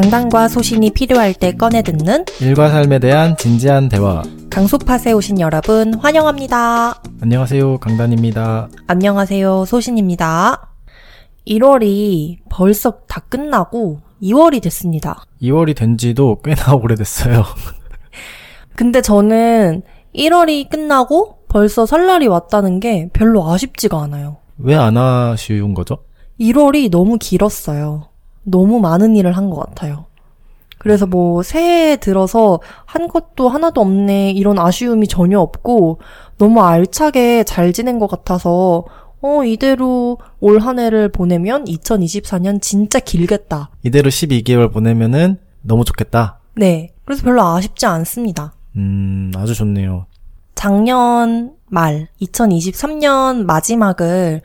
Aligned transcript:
강단과 0.00 0.48
소신이 0.48 0.92
필요할 0.92 1.34
때 1.34 1.52
꺼내 1.52 1.82
듣는 1.82 2.24
일과 2.40 2.70
삶에 2.70 3.00
대한 3.00 3.36
진지한 3.36 3.90
대화. 3.90 4.22
강소팟에 4.48 5.12
오신 5.12 5.40
여러분 5.40 5.92
환영합니다. 5.92 7.02
안녕하세요. 7.20 7.76
강단입니다. 7.80 8.70
안녕하세요. 8.86 9.66
소신입니다. 9.66 10.70
1월이 11.46 12.38
벌써 12.48 12.92
다 13.08 13.20
끝나고 13.28 14.00
2월이 14.22 14.62
됐습니다. 14.62 15.22
2월이 15.42 15.76
된 15.76 15.98
지도 15.98 16.40
꽤나 16.40 16.72
오래됐어요. 16.82 17.44
근데 18.76 19.02
저는 19.02 19.82
1월이 20.14 20.70
끝나고 20.70 21.40
벌써 21.46 21.84
설날이 21.84 22.26
왔다는 22.26 22.80
게 22.80 23.10
별로 23.12 23.46
아쉽지가 23.52 24.00
않아요. 24.04 24.38
왜 24.56 24.74
안 24.76 24.96
아쉬운 24.96 25.74
거죠? 25.74 25.98
1월이 26.40 26.90
너무 26.90 27.18
길었어요. 27.18 28.06
너무 28.42 28.80
많은 28.80 29.16
일을 29.16 29.36
한 29.36 29.50
것 29.50 29.56
같아요. 29.60 30.06
그래서 30.78 31.06
뭐 31.06 31.42
새해 31.42 31.96
들어서 31.96 32.60
한 32.86 33.06
것도 33.08 33.48
하나도 33.50 33.80
없네 33.82 34.30
이런 34.30 34.58
아쉬움이 34.58 35.08
전혀 35.08 35.38
없고 35.38 35.98
너무 36.38 36.62
알차게 36.62 37.44
잘 37.44 37.72
지낸 37.74 37.98
것 37.98 38.06
같아서 38.08 38.84
어 39.20 39.44
이대로 39.44 40.16
올 40.40 40.58
한 40.60 40.78
해를 40.78 41.10
보내면 41.10 41.66
2024년 41.66 42.62
진짜 42.62 42.98
길겠다. 42.98 43.68
이대로 43.82 44.08
12개월 44.08 44.72
보내면은 44.72 45.38
너무 45.60 45.84
좋겠다. 45.84 46.38
네. 46.56 46.94
그래서 47.04 47.22
별로 47.24 47.42
아쉽지 47.42 47.84
않습니다. 47.84 48.54
음, 48.76 49.30
아주 49.36 49.54
좋네요. 49.54 50.06
작년 50.54 51.52
말 51.66 52.08
2023년 52.22 53.44
마지막을 53.44 54.40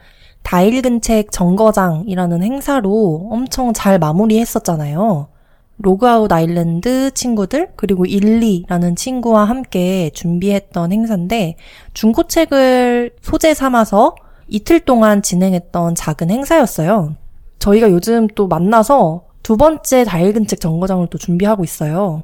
다 0.45 0.61
읽은 0.61 1.01
책 1.01 1.31
정거장이라는 1.31 2.43
행사로 2.43 3.29
엄청 3.31 3.73
잘 3.73 3.97
마무리했었잖아요. 3.97 5.27
로그아웃 5.79 6.31
아일랜드 6.31 7.11
친구들 7.15 7.71
그리고 7.75 8.05
일리라는 8.05 8.95
친구와 8.95 9.45
함께 9.45 10.11
준비했던 10.13 10.91
행사인데 10.93 11.55
중고책을 11.93 13.16
소재 13.21 13.55
삼아서 13.55 14.13
이틀 14.47 14.79
동안 14.81 15.23
진행했던 15.23 15.95
작은 15.95 16.29
행사였어요. 16.29 17.16
저희가 17.57 17.89
요즘 17.89 18.27
또 18.27 18.47
만나서 18.47 19.23
두 19.41 19.57
번째 19.57 20.03
다 20.03 20.19
읽은 20.19 20.45
책 20.45 20.61
정거장을 20.61 21.07
또 21.07 21.17
준비하고 21.17 21.63
있어요. 21.63 22.21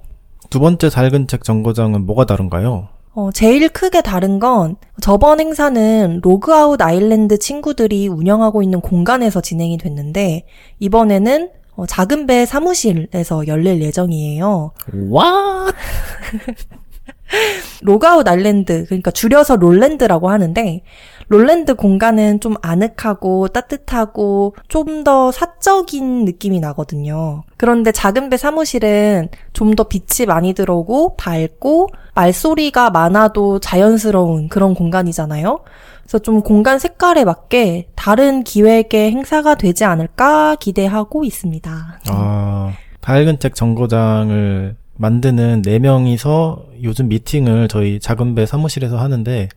두 0.52 0.59
번째 0.59 0.92
다 0.92 1.00
읽은 1.00 1.26
책 1.25 1.44
정거장은 1.44 2.05
뭐가 2.05 2.25
다른가요? 2.25 2.89
어, 3.14 3.30
제일 3.31 3.67
크게 3.70 4.02
다른 4.02 4.40
건 4.40 4.78
저번 5.02 5.40
행사는 5.40 6.22
로그아웃 6.23 6.81
아일랜드 6.81 7.38
친구들이 7.38 8.08
운영하고 8.08 8.64
있는 8.64 8.80
공간에서 8.80 9.42
진행이 9.42 9.78
됐는데 9.78 10.45
이번에는 10.80 11.50
어, 11.76 11.86
작은 11.86 12.28
배 12.28 12.45
사무실에서 12.45 13.48
열릴 13.48 13.82
예정이에요. 13.82 14.72
와! 15.09 15.67
로그아웃 17.82 18.28
아일랜드, 18.28 18.86
그러니까 18.86 19.12
줄여서 19.12 19.56
롤랜드라고 19.56 20.30
하는데, 20.30 20.84
롤랜드 21.32 21.76
공간은 21.76 22.42
좀 22.42 22.56
아늑하고 22.62 23.48
따뜻하고 23.48 24.56
좀 24.68 25.04
더 25.06 25.32
사적인 25.32 26.26
느낌이 26.26 26.60
나거든요. 26.60 27.44
그런데 27.58 27.92
작은 27.94 28.30
배 28.30 28.36
사무실은 28.38 29.30
좀 29.54 29.76
더 29.76 29.86
빛이 29.86 30.28
많이 30.28 30.54
들어오고 30.54 31.16
밝고 31.16 31.88
말소리가 32.14 32.90
많아도 32.90 33.60
자연스러운 33.60 34.50
그런 34.50 34.73
공간이잖아요. 34.73 35.62
그래서 36.02 36.20
좀 36.20 36.42
공간 36.42 36.78
색깔에 36.78 37.23
맞게 37.23 37.88
다른 37.95 38.44
기획의 38.44 39.12
행사가 39.12 39.56
되지 39.56 39.86
않을까 39.86 40.56
기대하고 40.60 41.23
있습니다. 41.23 42.00
아, 42.10 42.73
밝은 43.00 43.39
책 43.39 43.55
정거장을 43.55 44.76
만드는 44.98 45.61
4명이서 45.61 46.64
요즘 46.84 47.08
미팅을 47.08 47.70
저희 47.70 48.00
작은 48.02 48.36
배 48.36 48.45
사무실에서 48.45 48.98
하는데 48.98 49.48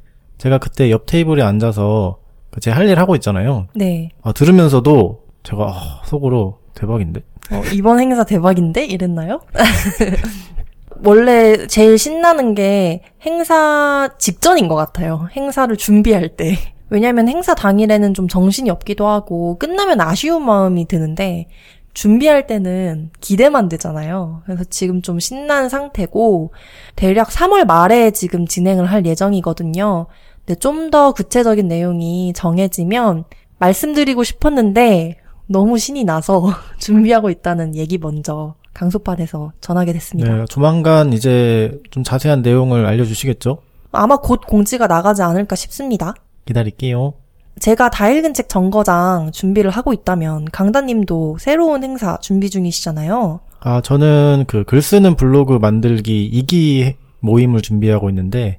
제가 0.45 0.59
그때 0.59 0.91
옆 0.91 1.07
테이블에 1.07 1.43
앉아서 1.43 2.19
제 2.61 2.71
할 2.71 2.87
일 2.89 2.99
하고 2.99 3.15
있잖아요. 3.17 3.67
네. 3.75 4.11
아, 4.23 4.33
들으면서도 4.33 5.23
제가 5.43 5.65
아, 5.65 6.03
속으로 6.05 6.59
대박인데? 6.75 7.23
어, 7.51 7.63
이번 7.73 7.99
행사 7.99 8.25
대박인데? 8.25 8.85
이랬나요? 8.85 9.41
원래 11.05 11.67
제일 11.67 11.99
신나는 11.99 12.55
게 12.55 13.03
행사 13.23 14.11
직전인 14.19 14.69
것 14.69 14.75
같아요. 14.77 15.29
행사를 15.35 15.75
준비할 15.77 16.29
때. 16.37 16.57
왜냐면 16.91 17.29
행사 17.29 17.55
당일에는 17.55 18.15
좀 18.15 18.29
정신이 18.29 18.71
없기도 18.71 19.09
하고, 19.09 19.59
끝나면 19.59 20.01
아쉬운 20.01 20.45
마음이 20.45 20.87
드는데, 20.87 21.49
준비할 21.95 22.47
때는 22.47 23.11
기대만 23.21 23.69
되잖아요. 23.69 24.43
그래서 24.45 24.63
지금 24.65 25.03
좀 25.03 25.19
신난 25.19 25.69
상태고, 25.69 26.53
대략 26.95 27.29
3월 27.31 27.65
말에 27.65 28.11
지금 28.13 28.47
진행을 28.47 28.87
할 28.87 29.05
예정이거든요. 29.07 30.07
근데 30.47 30.59
좀더 30.59 31.13
구체적인 31.13 31.69
내용이 31.69 32.33
정해지면 32.35 33.25
말씀드리고 33.59 34.25
싶었는데, 34.25 35.17
너무 35.47 35.79
신이 35.79 36.05
나서 36.05 36.43
준비하고 36.79 37.31
있다는 37.31 37.75
얘기 37.77 37.99
먼저 37.99 38.55
강소판에서 38.73 39.53
전하게 39.61 39.93
됐습니다. 39.93 40.35
네, 40.37 40.45
조만간 40.49 41.13
이제 41.13 41.79
좀 41.91 42.03
자세한 42.03 42.43
내용을 42.43 42.87
알려주시겠죠? 42.87 43.59
아마 43.93 44.17
곧 44.17 44.41
공지가 44.47 44.87
나가지 44.87 45.23
않을까 45.23 45.55
싶습니다. 45.55 46.15
기다릴게요. 46.47 47.15
제가 47.61 47.89
다 47.91 48.11
읽은 48.11 48.35
책 48.35 48.49
정거장 48.49 49.31
준비를 49.33 49.71
하고 49.71 49.93
있다면 49.93 50.47
강다님도 50.47 51.37
새로운 51.39 51.85
행사 51.85 52.19
준비 52.19 52.51
중이시잖아요. 52.51 53.41
아, 53.61 53.81
저는 53.81 54.45
그 54.49 54.65
글 54.65 54.83
쓰는 54.83 55.15
블로그 55.15 55.55
만들기 55.55 56.31
2기 56.35 56.95
모임을 57.21 57.61
준비하고 57.63 58.09
있는데 58.11 58.59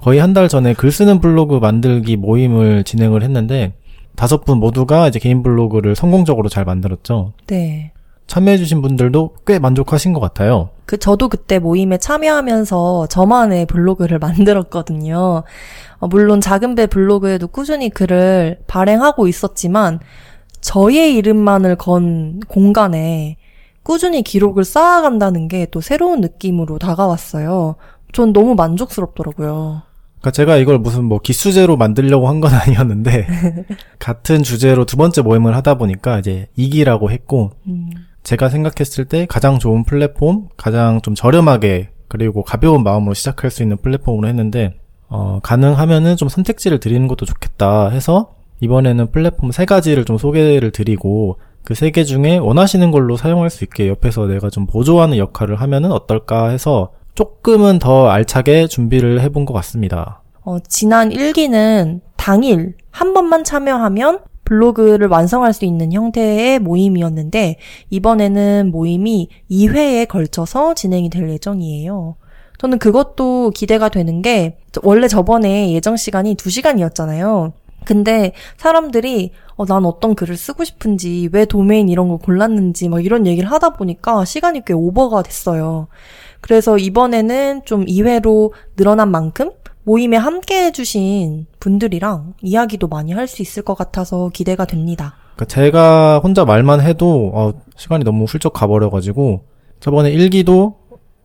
거의 0.00 0.18
한 0.20 0.34
달 0.34 0.48
전에 0.48 0.74
글 0.74 0.92
쓰는 0.92 1.20
블로그 1.20 1.56
만들기 1.56 2.16
모임을 2.16 2.84
진행을 2.84 3.22
했는데 3.22 3.74
다섯 4.14 4.44
분 4.44 4.58
모두가 4.58 5.08
이제 5.08 5.18
개인 5.18 5.42
블로그를 5.42 5.94
성공적으로 5.94 6.48
잘 6.48 6.64
만들었죠. 6.64 7.32
네. 7.46 7.92
참여해주신 8.26 8.82
분들도 8.82 9.36
꽤 9.46 9.58
만족하신 9.58 10.12
것 10.12 10.20
같아요. 10.20 10.70
그 10.84 10.98
저도 10.98 11.28
그때 11.28 11.58
모임에 11.58 11.98
참여하면서 11.98 13.06
저만의 13.08 13.66
블로그를 13.66 14.18
만들었거든요. 14.20 15.44
어, 15.98 16.06
물론 16.08 16.40
작은 16.40 16.74
배 16.74 16.86
블로그에도 16.86 17.46
꾸준히 17.48 17.88
글을 17.88 18.58
발행하고 18.66 19.28
있었지만 19.28 20.00
저의 20.60 21.14
이름만을 21.14 21.76
건 21.76 22.40
공간에 22.48 23.36
꾸준히 23.82 24.22
기록을 24.22 24.64
쌓아간다는 24.64 25.46
게 25.48 25.66
또 25.70 25.80
새로운 25.80 26.20
느낌으로 26.20 26.78
다가왔어요. 26.78 27.76
전 28.12 28.32
너무 28.32 28.54
만족스럽더라고요. 28.54 29.82
그러니까 30.20 30.30
제가 30.30 30.56
이걸 30.56 30.78
무슨 30.78 31.04
뭐 31.04 31.18
기수제로 31.20 31.76
만들려고 31.76 32.28
한 32.28 32.40
건 32.40 32.52
아니었는데 32.54 33.26
같은 33.98 34.42
주제로 34.42 34.84
두 34.84 34.96
번째 34.96 35.22
모임을 35.22 35.54
하다 35.56 35.74
보니까 35.78 36.18
이제 36.18 36.48
이기라고 36.56 37.10
했고 37.10 37.52
음, 37.66 37.90
제가 38.22 38.48
생각했을 38.48 39.04
때 39.04 39.26
가장 39.26 39.58
좋은 39.58 39.84
플랫폼, 39.84 40.48
가장 40.56 41.00
좀 41.02 41.14
저렴하게 41.14 41.90
그리고 42.08 42.42
가벼운 42.42 42.82
마음으로 42.82 43.14
시작할 43.14 43.50
수 43.50 43.62
있는 43.62 43.76
플랫폼으로 43.76 44.26
했는데 44.28 44.78
어, 45.08 45.38
가능하면은 45.42 46.16
좀 46.16 46.28
선택지를 46.28 46.80
드리는 46.80 47.06
것도 47.06 47.24
좋겠다 47.26 47.90
해서 47.90 48.34
이번에는 48.60 49.10
플랫폼 49.12 49.52
세 49.52 49.64
가지를 49.66 50.04
좀 50.04 50.18
소개를 50.18 50.70
드리고 50.72 51.38
그 51.62 51.74
세 51.74 51.90
개 51.90 52.04
중에 52.04 52.38
원하시는 52.38 52.90
걸로 52.92 53.16
사용할 53.16 53.50
수 53.50 53.64
있게 53.64 53.88
옆에서 53.88 54.26
내가 54.26 54.50
좀 54.50 54.66
보조하는 54.66 55.18
역할을 55.18 55.56
하면은 55.60 55.92
어떨까 55.92 56.48
해서 56.48 56.92
조금은 57.16 57.78
더 57.78 58.08
알차게 58.08 58.68
준비를 58.68 59.20
해본 59.22 59.46
것 59.46 59.54
같습니다. 59.54 60.22
어, 60.44 60.58
지난 60.60 61.08
1기는 61.10 62.00
당일 62.16 62.74
한 62.90 63.14
번만 63.14 63.42
참여하면 63.42 64.20
블로그를 64.44 65.08
완성할 65.08 65.52
수 65.52 65.64
있는 65.64 65.92
형태의 65.92 66.60
모임이었는데 66.60 67.56
이번에는 67.90 68.70
모임이 68.70 69.28
2회에 69.50 70.06
걸쳐서 70.06 70.74
진행이 70.74 71.10
될 71.10 71.28
예정이에요. 71.30 72.16
저는 72.58 72.78
그것도 72.78 73.50
기대가 73.50 73.88
되는 73.88 74.22
게 74.22 74.58
원래 74.82 75.08
저번에 75.08 75.72
예정 75.72 75.96
시간이 75.96 76.36
2시간이었잖아요. 76.36 77.52
근데 77.86 78.32
사람들이 78.58 79.30
어, 79.54 79.64
난 79.64 79.86
어떤 79.86 80.14
글을 80.14 80.36
쓰고 80.36 80.64
싶은지 80.64 81.30
왜 81.32 81.46
도메인 81.46 81.88
이런 81.88 82.08
걸 82.08 82.18
골랐는지 82.18 82.90
막 82.90 83.02
이런 83.02 83.26
얘기를 83.26 83.50
하다 83.50 83.70
보니까 83.70 84.26
시간이 84.26 84.62
꽤 84.66 84.74
오버가 84.74 85.22
됐어요. 85.22 85.86
그래서 86.42 86.76
이번에는 86.76 87.62
좀 87.64 87.86
2회로 87.86 88.52
늘어난 88.76 89.10
만큼 89.10 89.52
모임에 89.84 90.16
함께 90.16 90.64
해주신 90.66 91.46
분들이랑 91.60 92.34
이야기도 92.42 92.88
많이 92.88 93.12
할 93.12 93.26
수 93.28 93.40
있을 93.40 93.62
것 93.62 93.74
같아서 93.74 94.28
기대가 94.34 94.64
됩니다. 94.66 95.14
그러니까 95.36 95.44
제가 95.46 96.18
혼자 96.22 96.44
말만 96.44 96.80
해도 96.80 97.30
어, 97.34 97.52
시간이 97.76 98.04
너무 98.04 98.24
훌쩍 98.24 98.52
가버려가지고 98.52 99.44
저번에 99.80 100.10
일기도 100.10 100.76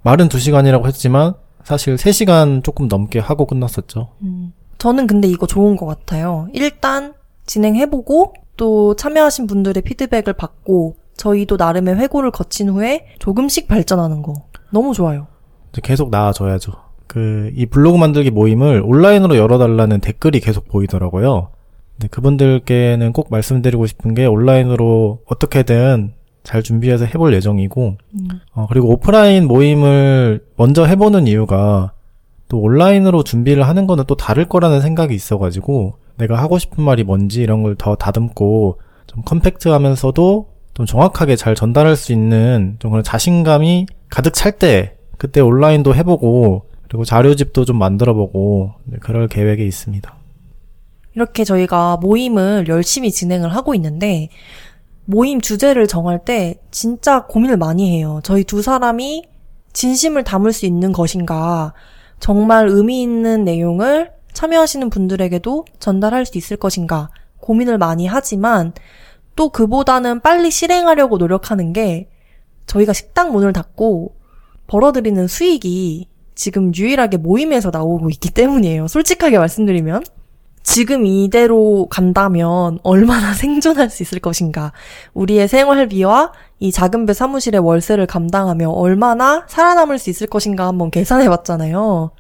말은 0.04 0.30
2시간이라고 0.30 0.86
했지만 0.88 1.34
사실 1.64 1.96
3시간 1.96 2.64
조금 2.64 2.88
넘게 2.88 3.20
하고 3.20 3.46
끝났었죠. 3.46 4.10
음, 4.24 4.52
저는 4.82 5.06
근데 5.06 5.28
이거 5.28 5.46
좋은 5.46 5.76
것 5.76 5.86
같아요. 5.86 6.48
일단 6.54 7.14
진행해보고 7.46 8.34
또 8.58 8.96
참여하신 8.96 9.46
분들의 9.46 9.84
피드백을 9.84 10.34
받고 10.34 10.96
저희도 11.18 11.58
나름의 11.58 11.98
회고를 11.98 12.32
거친 12.32 12.68
후에 12.70 13.06
조금씩 13.20 13.68
발전하는 13.68 14.24
거. 14.24 14.34
너무 14.72 14.96
좋아요. 14.96 15.28
계속 15.84 16.10
나아져야죠. 16.10 16.72
그, 17.06 17.52
이 17.54 17.68
블로그 17.68 18.00
만들기 18.00 18.32
모임을 18.32 18.82
온라인으로 18.84 19.38
열어달라는 19.38 20.00
댓글이 20.00 20.40
계속 20.40 20.68
보이더라고요. 20.68 21.50
근데 22.00 22.08
그분들께는 22.08 23.14
꼭 23.14 23.28
말씀드리고 23.30 23.86
싶은 23.86 24.16
게 24.16 24.26
온라인으로 24.26 25.20
어떻게든 25.26 26.14
잘 26.42 26.64
준비해서 26.64 27.06
해볼 27.06 27.36
예정이고, 27.36 27.98
음. 28.16 28.28
어, 28.56 28.66
그리고 28.68 28.90
오프라인 28.90 29.48
모임을 29.48 30.44
먼저 30.56 30.86
해보는 30.86 31.28
이유가 31.28 31.94
또 32.52 32.60
온라인으로 32.60 33.24
준비를 33.24 33.66
하는 33.66 33.88
거는 33.88 34.04
또 34.08 34.16
다를 34.16 34.44
거라는 34.50 34.82
생각이 34.82 35.16
있어가지고 35.16 35.94
내가 36.18 36.38
하고 36.38 36.60
싶은 36.60 36.84
말이 36.84 37.06
뭔지 37.06 37.42
이런 37.42 37.64
걸 37.64 37.76
더 37.78 37.96
다듬고 37.96 38.78
좀 39.08 39.24
컴팩트하면서도 39.24 40.48
좀 40.74 40.86
정확하게 40.86 41.38
잘 41.38 41.56
전달할 41.56 41.96
수 41.96 42.12
있는 42.12 42.76
좀 42.80 42.92
그런 42.92 43.06
자신감이 43.06 43.86
가득 44.10 44.34
찰 44.34 44.52
때 44.52 44.98
그때 45.18 45.40
온라인도 45.40 45.96
해보고 45.96 46.66
그리고 46.90 47.06
자료집도 47.06 47.64
좀 47.64 47.80
만들어보고 47.80 48.74
네, 48.84 48.98
그럴 49.00 49.30
계획이 49.30 49.66
있습니다. 49.66 50.14
이렇게 51.16 51.46
저희가 51.46 52.00
모임을 52.02 52.66
열심히 52.68 53.12
진행을 53.12 53.56
하고 53.56 53.74
있는데 53.76 54.28
모임 55.06 55.40
주제를 55.40 55.88
정할 55.88 56.20
때 56.26 56.56
진짜 56.70 57.26
고민을 57.28 57.56
많이 57.56 57.96
해요. 57.98 58.20
저희 58.24 58.44
두 58.44 58.62
사람이 58.62 59.24
진심을 59.72 60.26
담을 60.26 60.52
수 60.52 60.66
있는 60.66 60.92
것인가, 60.92 61.74
정말 62.22 62.68
의미 62.70 63.02
있는 63.02 63.44
내용을 63.44 64.12
참여하시는 64.32 64.90
분들에게도 64.90 65.66
전달할 65.80 66.26
수 66.26 66.38
있을 66.38 66.56
것인가 66.56 67.10
고민을 67.40 67.78
많이 67.78 68.08
하지만 68.08 68.74
또 69.36 69.50
그보다는 69.50 70.22
빨리 70.22 70.52
실행하려고 70.52 71.18
노력하는 71.18 71.74
게 71.74 72.08
저희가 72.68 72.94
식당 72.94 73.34
문을 73.34 73.52
닫고 73.52 74.16
벌어들이는 74.68 75.28
수익이 75.28 76.08
지금 76.36 76.74
유일하게 76.74 77.18
모임에서 77.18 77.72
나오고 77.72 78.10
있기 78.12 78.32
때문이에요. 78.32 78.88
솔직하게 78.88 79.38
말씀드리면. 79.38 80.04
지금 80.64 81.06
이대로 81.06 81.88
간다면 81.90 82.80
얼마나 82.84 83.34
생존할 83.36 83.90
수 83.90 84.04
있을 84.04 84.20
것인가. 84.20 84.72
우리의 85.14 85.48
생활비와 85.48 86.32
이 86.60 86.72
작은 86.72 87.06
배 87.06 87.14
사무실의 87.14 87.62
월세를 87.62 88.06
감당하며 88.08 88.70
얼마나 88.70 89.46
살아남을 89.48 89.98
수 89.98 90.10
있을 90.10 90.28
것인가 90.28 90.68
한번 90.68 90.92
계산해 90.92 91.28
봤잖아요. 91.30 92.12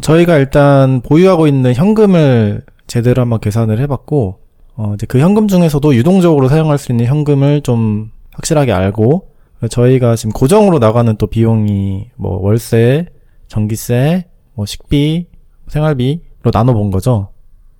저희가 0.00 0.36
일단 0.36 1.00
보유하고 1.02 1.46
있는 1.46 1.74
현금을 1.74 2.62
제대로 2.86 3.22
한번 3.22 3.40
계산을 3.40 3.80
해봤고, 3.80 4.38
어, 4.76 4.92
이제 4.94 5.06
그 5.06 5.18
현금 5.18 5.48
중에서도 5.48 5.94
유동적으로 5.94 6.48
사용할 6.48 6.78
수 6.78 6.92
있는 6.92 7.06
현금을 7.06 7.62
좀 7.62 8.10
확실하게 8.32 8.72
알고, 8.72 9.28
저희가 9.68 10.14
지금 10.14 10.32
고정으로 10.32 10.78
나가는 10.78 11.16
또 11.16 11.26
비용이 11.26 12.10
뭐 12.16 12.40
월세, 12.40 13.06
전기세, 13.48 14.26
뭐 14.54 14.66
식비, 14.66 15.26
생활비로 15.66 16.50
나눠본 16.52 16.92
거죠. 16.92 17.30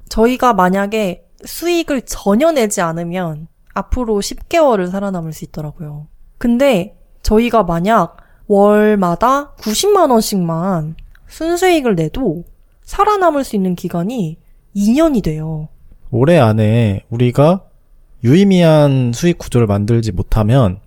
저희가 0.09 0.55
만약에 0.55 1.25
수익을 1.45 2.03
전혀 2.03 2.51
내지 2.53 2.81
않으면 2.81 3.49
앞으로 3.75 4.17
10개월을 4.17 4.91
살아남을 4.91 5.33
수 5.33 5.45
있더라고요. 5.45 6.09
근데 6.39 6.97
저희가 7.23 7.63
만약 7.63 8.17
월마다 8.47 9.55
90만 9.57 10.11
원씩만 10.11 10.97
순수익을 11.29 11.95
내도 11.95 12.45
살아남을 12.83 13.45
수 13.45 13.55
있는 13.55 13.75
기간이 13.75 14.39
2년이 14.75 15.23
돼요. 15.23 15.69
올해 16.11 16.39
안에 16.39 17.05
우리가 17.11 17.65
유의미한 18.25 19.13
수익 19.15 19.39
구조를 19.39 19.67
만들지 19.67 20.11
못하면 20.11 20.81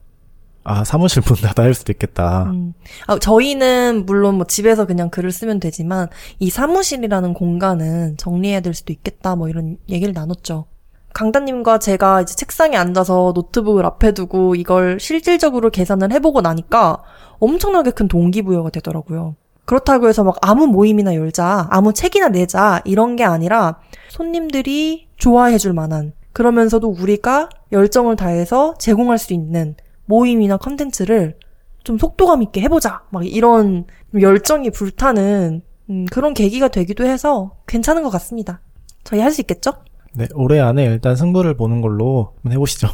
아 0.64 0.84
사무실 0.84 1.24
문 1.26 1.38
닫아야 1.38 1.68
할 1.68 1.74
수도 1.74 1.92
있겠다. 1.92 2.44
음. 2.52 2.74
아, 3.08 3.18
저희는 3.18 4.06
물론 4.06 4.36
뭐 4.36 4.46
집에서 4.46 4.86
그냥 4.86 5.10
글을 5.10 5.32
쓰면 5.32 5.60
되지만 5.60 6.08
이 6.40 6.50
사무실이라는 6.50 7.34
공간은 7.34 8.18
정리해야 8.18 8.60
될 8.60 8.74
수도 8.74 8.94
있겠다 8.94 9.36
뭐 9.36 9.50
이런 9.50 9.78
얘기를 9.90 10.14
나눴죠. 10.14 10.66
강다님과 11.14 11.80
제가 11.80 12.22
이제 12.22 12.36
책상에 12.36 12.78
앉아서 12.78 13.34
노트북을 13.36 13.86
앞에 13.86 14.14
두고 14.14 14.56
이걸 14.56 15.00
실질적으로 15.00 15.70
계산을 15.70 16.12
해보고 16.14 16.42
나니까 16.42 17.04
엄청나게 17.40 17.92
큰 17.92 18.08
동기부여가 18.08 18.70
되더라고요. 18.70 19.36
그렇다고 19.66 20.08
해서 20.08 20.24
막 20.24 20.38
아무 20.42 20.68
모임이나 20.68 21.16
열자, 21.16 21.68
아무 21.70 21.94
책이나 21.94 22.30
내자, 22.30 22.82
이런 22.86 23.16
게 23.16 23.24
아니라 23.24 23.80
손님들이 24.10 25.08
좋아해 25.18 25.58
줄 25.58 25.74
만한, 25.74 26.14
그러면서도 26.34 26.88
우리가 26.90 27.50
열정을 27.72 28.16
다해서 28.16 28.74
제공할 28.80 29.18
수 29.18 29.34
있는 29.34 29.76
모임이나 30.12 30.58
컨텐츠를 30.58 31.38
좀 31.86 31.98
속도감 31.98 32.44
있게 32.44 32.62
해보자. 32.62 33.04
막 33.12 33.26
이런 33.26 33.86
열정이 34.20 34.70
불타는 34.72 35.62
음, 35.90 36.06
그런 36.12 36.34
계기가 36.34 36.68
되기도 36.68 37.06
해서 37.06 37.56
괜찮은 37.66 38.04
것 38.04 38.10
같습니다. 38.10 38.60
저희 39.06 39.22
할 39.22 39.32
수 39.32 39.40
있겠죠? 39.42 39.72
네, 40.14 40.28
올해 40.36 40.60
안에 40.60 40.84
일단 40.84 41.16
승부를 41.16 41.56
보는 41.56 41.80
걸로 41.82 42.34
한번 42.36 42.52
해보시죠. 42.52 42.90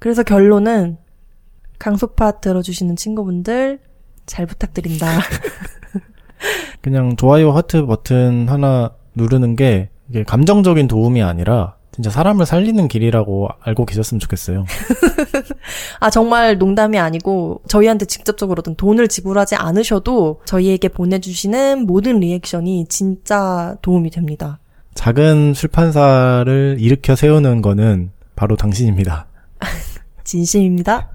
그래서 0.00 0.24
결론은 0.24 0.98
강소파 1.78 2.40
들어주시는 2.40 2.96
친구분들 2.96 3.78
잘 4.26 4.46
부탁드린다. 4.46 5.06
그냥 6.82 7.14
좋아요 7.16 7.52
하트 7.52 7.86
버튼 7.86 8.48
하나 8.48 8.92
누르는 9.14 9.54
게 9.54 9.90
감정적인 10.26 10.88
도움이 10.88 11.22
아니라 11.22 11.76
진짜 11.92 12.08
사람을 12.10 12.46
살리는 12.46 12.86
길이라고 12.88 13.48
알고 13.60 13.84
계셨으면 13.84 14.20
좋겠어요. 14.20 14.64
아, 15.98 16.08
정말 16.10 16.56
농담이 16.56 16.98
아니고 16.98 17.62
저희한테 17.68 18.06
직접적으로든 18.06 18.76
돈을 18.76 19.08
지불하지 19.08 19.56
않으셔도 19.56 20.40
저희에게 20.44 20.88
보내주시는 20.88 21.86
모든 21.86 22.20
리액션이 22.20 22.86
진짜 22.88 23.76
도움이 23.82 24.10
됩니다. 24.10 24.60
작은 24.94 25.52
출판사를 25.54 26.76
일으켜 26.78 27.16
세우는 27.16 27.62
거는 27.62 28.12
바로 28.36 28.56
당신입니다. 28.56 29.26
진심입니다. 30.24 31.10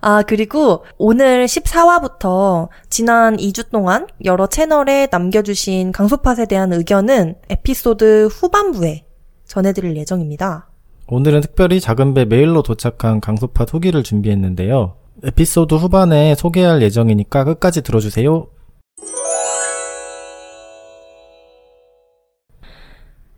아, 0.00 0.22
그리고 0.22 0.84
오늘 0.98 1.46
14화부터 1.46 2.68
지난 2.90 3.36
2주 3.36 3.70
동안 3.70 4.06
여러 4.24 4.46
채널에 4.46 5.08
남겨주신 5.10 5.92
강소팟에 5.92 6.46
대한 6.46 6.72
의견은 6.74 7.36
에피소드 7.48 8.26
후반부에 8.26 9.04
전해드릴 9.54 9.96
예정입니다. 9.96 10.68
오늘은 11.06 11.42
특별히 11.42 11.78
작은 11.80 12.12
배 12.12 12.24
메일로 12.24 12.64
도착한 12.64 13.20
강소팟 13.20 13.66
후기를 13.70 14.02
준비했는데요. 14.02 14.96
에피소드 15.22 15.76
후반에 15.76 16.34
소개할 16.34 16.82
예정이니까 16.82 17.44
끝까지 17.44 17.82
들어주세요. 17.82 18.48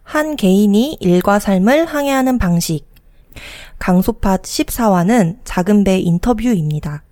한 0.02 0.36
개인이 0.36 0.96
일과 1.00 1.38
삶을 1.38 1.84
항해하는 1.84 2.38
방식. 2.38 2.86
강소팟 3.78 4.38
14화는 4.38 5.36
작은 5.44 5.84
배 5.84 5.98
인터뷰입니다. 5.98 7.02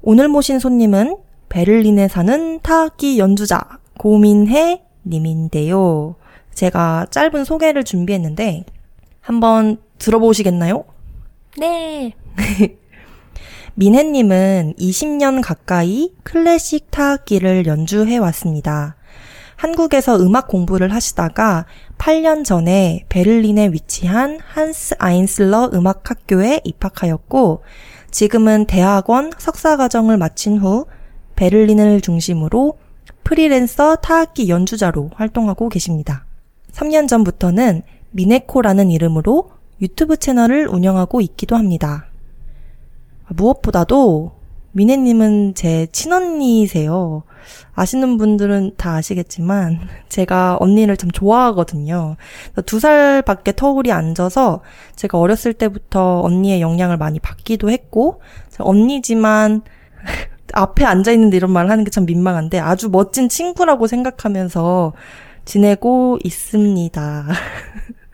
오늘 0.00 0.28
모신 0.28 0.58
손님은 0.58 1.18
베를린에 1.50 2.08
사는 2.08 2.58
타악기 2.60 3.18
연주자 3.18 3.80
고민혜 3.98 4.82
님인데요. 5.04 6.14
제가 6.54 7.06
짧은 7.10 7.44
소개를 7.44 7.84
준비했는데 7.84 8.64
한번 9.20 9.78
들어보시겠나요? 9.98 10.84
네. 11.58 12.14
민혜님은 13.74 14.74
20년 14.78 15.42
가까이 15.42 16.12
클래식 16.22 16.90
타악기를 16.90 17.66
연주해 17.66 18.18
왔습니다. 18.18 18.96
한국에서 19.56 20.16
음악 20.16 20.48
공부를 20.48 20.92
하시다가 20.92 21.66
8년 21.98 22.44
전에 22.44 23.04
베를린에 23.10 23.68
위치한 23.68 24.40
한스 24.42 24.94
아인슬러 24.98 25.70
음악학교에 25.74 26.62
입학하였고 26.64 27.62
지금은 28.10 28.64
대학원 28.66 29.30
석사과정을 29.36 30.16
마친 30.16 30.58
후 30.58 30.86
베를린을 31.36 32.00
중심으로 32.00 32.78
프리랜서 33.22 33.96
타악기 33.96 34.48
연주자로 34.48 35.10
활동하고 35.14 35.68
계십니다. 35.68 36.24
3년 36.72 37.08
전부터는 37.08 37.82
미네코라는 38.10 38.90
이름으로 38.90 39.50
유튜브 39.80 40.16
채널을 40.16 40.68
운영하고 40.68 41.20
있기도 41.20 41.56
합니다. 41.56 42.06
무엇보다도 43.28 44.32
미네님은 44.72 45.54
제 45.54 45.86
친언니세요. 45.90 47.22
아시는 47.74 48.18
분들은 48.18 48.72
다 48.76 48.96
아시겠지만 48.96 49.80
제가 50.08 50.58
언니를 50.60 50.96
참 50.96 51.10
좋아하거든요. 51.10 52.16
두 52.66 52.78
살밖에 52.78 53.52
터울이 53.52 53.90
안 53.90 54.14
져서 54.14 54.60
제가 54.96 55.18
어렸을 55.18 55.54
때부터 55.54 56.20
언니의 56.22 56.60
영향을 56.60 56.98
많이 56.98 57.18
받기도 57.18 57.70
했고 57.70 58.20
언니지만 58.58 59.62
앞에 60.52 60.84
앉아 60.84 61.12
있는데 61.12 61.36
이런 61.36 61.50
말을 61.52 61.70
하는 61.70 61.84
게 61.84 61.90
참 61.90 62.06
민망한데 62.06 62.58
아주 62.58 62.90
멋진 62.90 63.28
친구라고 63.28 63.86
생각하면서 63.86 64.92
지내고 65.50 66.20
있습니다. 66.22 67.26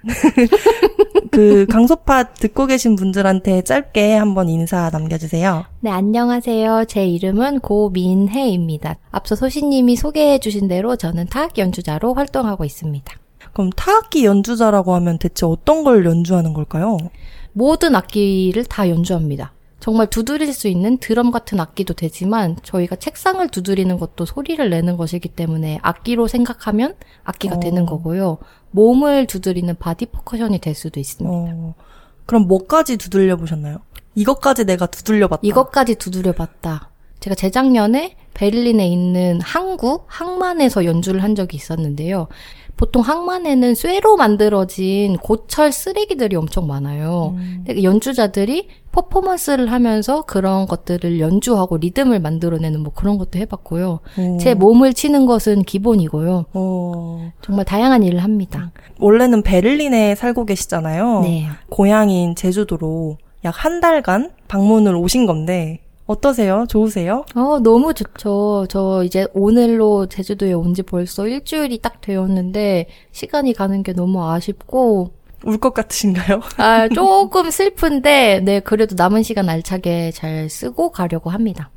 그 1.30 1.66
강소파 1.66 2.32
듣고 2.32 2.64
계신 2.64 2.96
분들한테 2.96 3.60
짧게 3.60 4.14
한번 4.14 4.48
인사 4.48 4.88
남겨주세요. 4.88 5.66
네, 5.80 5.90
안녕하세요. 5.90 6.86
제 6.88 7.04
이름은 7.06 7.60
고민혜입니다. 7.60 8.96
앞서 9.10 9.34
소시님이 9.34 9.96
소개해 9.96 10.38
주신 10.38 10.66
대로 10.66 10.96
저는 10.96 11.26
타악 11.26 11.58
연주자로 11.58 12.14
활동하고 12.14 12.64
있습니다. 12.64 13.14
그럼 13.52 13.68
타악기 13.76 14.24
연주자라고 14.24 14.94
하면 14.94 15.18
대체 15.18 15.44
어떤 15.44 15.84
걸 15.84 16.06
연주하는 16.06 16.54
걸까요? 16.54 16.96
모든 17.52 17.94
악기를 17.96 18.64
다 18.64 18.88
연주합니다. 18.88 19.52
정말 19.86 20.08
두드릴 20.08 20.52
수 20.52 20.66
있는 20.66 20.98
드럼 20.98 21.30
같은 21.30 21.60
악기도 21.60 21.94
되지만 21.94 22.56
저희가 22.64 22.96
책상을 22.96 23.46
두드리는 23.50 23.96
것도 24.00 24.24
소리를 24.24 24.68
내는 24.68 24.96
것이기 24.96 25.28
때문에 25.28 25.78
악기로 25.80 26.26
생각하면 26.26 26.96
악기가 27.22 27.54
어. 27.54 27.60
되는 27.60 27.86
거고요. 27.86 28.38
몸을 28.72 29.28
두드리는 29.28 29.72
body 29.78 30.06
percussion이 30.06 30.58
될 30.58 30.74
수도 30.74 30.98
있습니다. 30.98 31.32
어, 31.32 31.74
그럼 32.26 32.48
뭐까지 32.48 32.96
두들려 32.96 33.36
보셨나요? 33.36 33.78
이것까지 34.16 34.64
내가 34.64 34.86
두들려 34.86 35.28
봤다. 35.28 35.42
이것까지 35.44 35.94
두드려 35.94 36.32
봤다. 36.32 36.90
제가 37.20 37.36
재작년에 37.36 38.16
베를린에 38.34 38.88
있는 38.88 39.40
항구, 39.40 40.02
항만에서 40.08 40.84
연주를 40.84 41.22
한 41.22 41.36
적이 41.36 41.58
있었는데요. 41.58 42.26
보통 42.76 43.02
항만에는 43.02 43.74
쇠로 43.74 44.16
만들어진 44.16 45.16
고철 45.16 45.72
쓰레기들이 45.72 46.36
엄청 46.36 46.66
많아요. 46.66 47.34
음. 47.36 47.64
연주자들이 47.82 48.68
퍼포먼스를 48.92 49.72
하면서 49.72 50.22
그런 50.22 50.66
것들을 50.66 51.18
연주하고 51.20 51.78
리듬을 51.78 52.20
만들어내는 52.20 52.80
뭐 52.80 52.92
그런 52.94 53.18
것도 53.18 53.38
해봤고요. 53.38 54.00
어. 54.18 54.36
제 54.40 54.54
몸을 54.54 54.94
치는 54.94 55.26
것은 55.26 55.62
기본이고요. 55.62 56.46
어, 56.52 57.32
정말 57.42 57.64
다양한 57.64 58.02
일을 58.02 58.22
합니다. 58.22 58.72
원래는 58.98 59.42
베를린에 59.42 60.14
살고 60.14 60.44
계시잖아요. 60.46 61.20
네. 61.22 61.46
고향인 61.70 62.34
제주도로 62.36 63.18
약 63.44 63.54
한 63.56 63.80
달간 63.80 64.32
방문을 64.48 64.94
오신 64.96 65.24
건데 65.26 65.80
어떠세요? 66.06 66.66
좋으세요? 66.68 67.24
어, 67.34 67.58
너무 67.60 67.92
좋죠. 67.94 68.66
저 68.68 69.02
이제 69.04 69.26
오늘로 69.34 70.06
제주도에 70.06 70.52
온 70.52 70.72
지 70.74 70.82
벌써 70.82 71.26
일주일이 71.26 71.78
딱 71.80 72.00
되었는데, 72.00 72.86
시간이 73.12 73.52
가는 73.54 73.82
게 73.82 73.92
너무 73.92 74.22
아쉽고, 74.24 75.12
울 75.44 75.58
것 75.58 75.74
같으신가요? 75.74 76.40
아, 76.58 76.88
조금 76.88 77.50
슬픈데, 77.50 78.40
네, 78.44 78.60
그래도 78.60 78.94
남은 78.96 79.22
시간 79.24 79.48
알차게 79.48 80.12
잘 80.12 80.48
쓰고 80.48 80.90
가려고 80.92 81.30
합니다. 81.30 81.70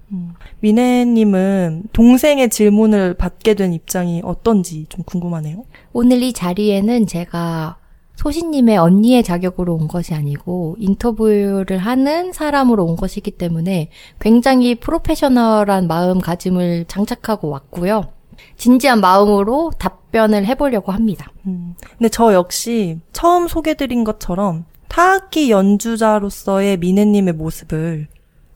미네님은 0.60 1.86
동생의 1.94 2.50
질문을 2.50 3.16
받게 3.16 3.54
된 3.56 3.74
입장이 3.74 4.22
어떤지 4.24 4.86
좀 4.90 5.04
궁금하네요. 5.06 5.66
오늘 5.94 6.22
이 6.24 6.34
자리에는 6.34 7.06
제가 7.08 7.78
소신님의 8.20 8.76
언니의 8.76 9.24
자격으로 9.24 9.76
온 9.76 9.88
것이 9.88 10.14
아니고 10.14 10.76
인터뷰를 10.78 11.78
하는 11.78 12.34
사람으로 12.34 12.84
온 12.84 12.98
것이기 12.98 13.32
때문에 13.32 13.92
굉장히 14.20 14.76
프로페셔널한 14.76 15.88
마음가짐을 15.88 16.86
장착하고 16.90 17.48
왔고요. 17.48 18.10
진지한 18.58 19.00
마음으로 19.00 19.72
답변을 19.80 20.46
해보려고 20.46 20.92
합니다. 20.92 21.32
음, 21.48 21.76
근데 21.98 22.10
저 22.10 22.34
역시 22.34 23.00
처음 23.14 23.48
소개드린 23.48 24.04
것처럼 24.04 24.66
타악기 24.90 25.50
연주자로서의 25.50 26.78
미네님의 26.78 27.36
모습을 27.36 28.08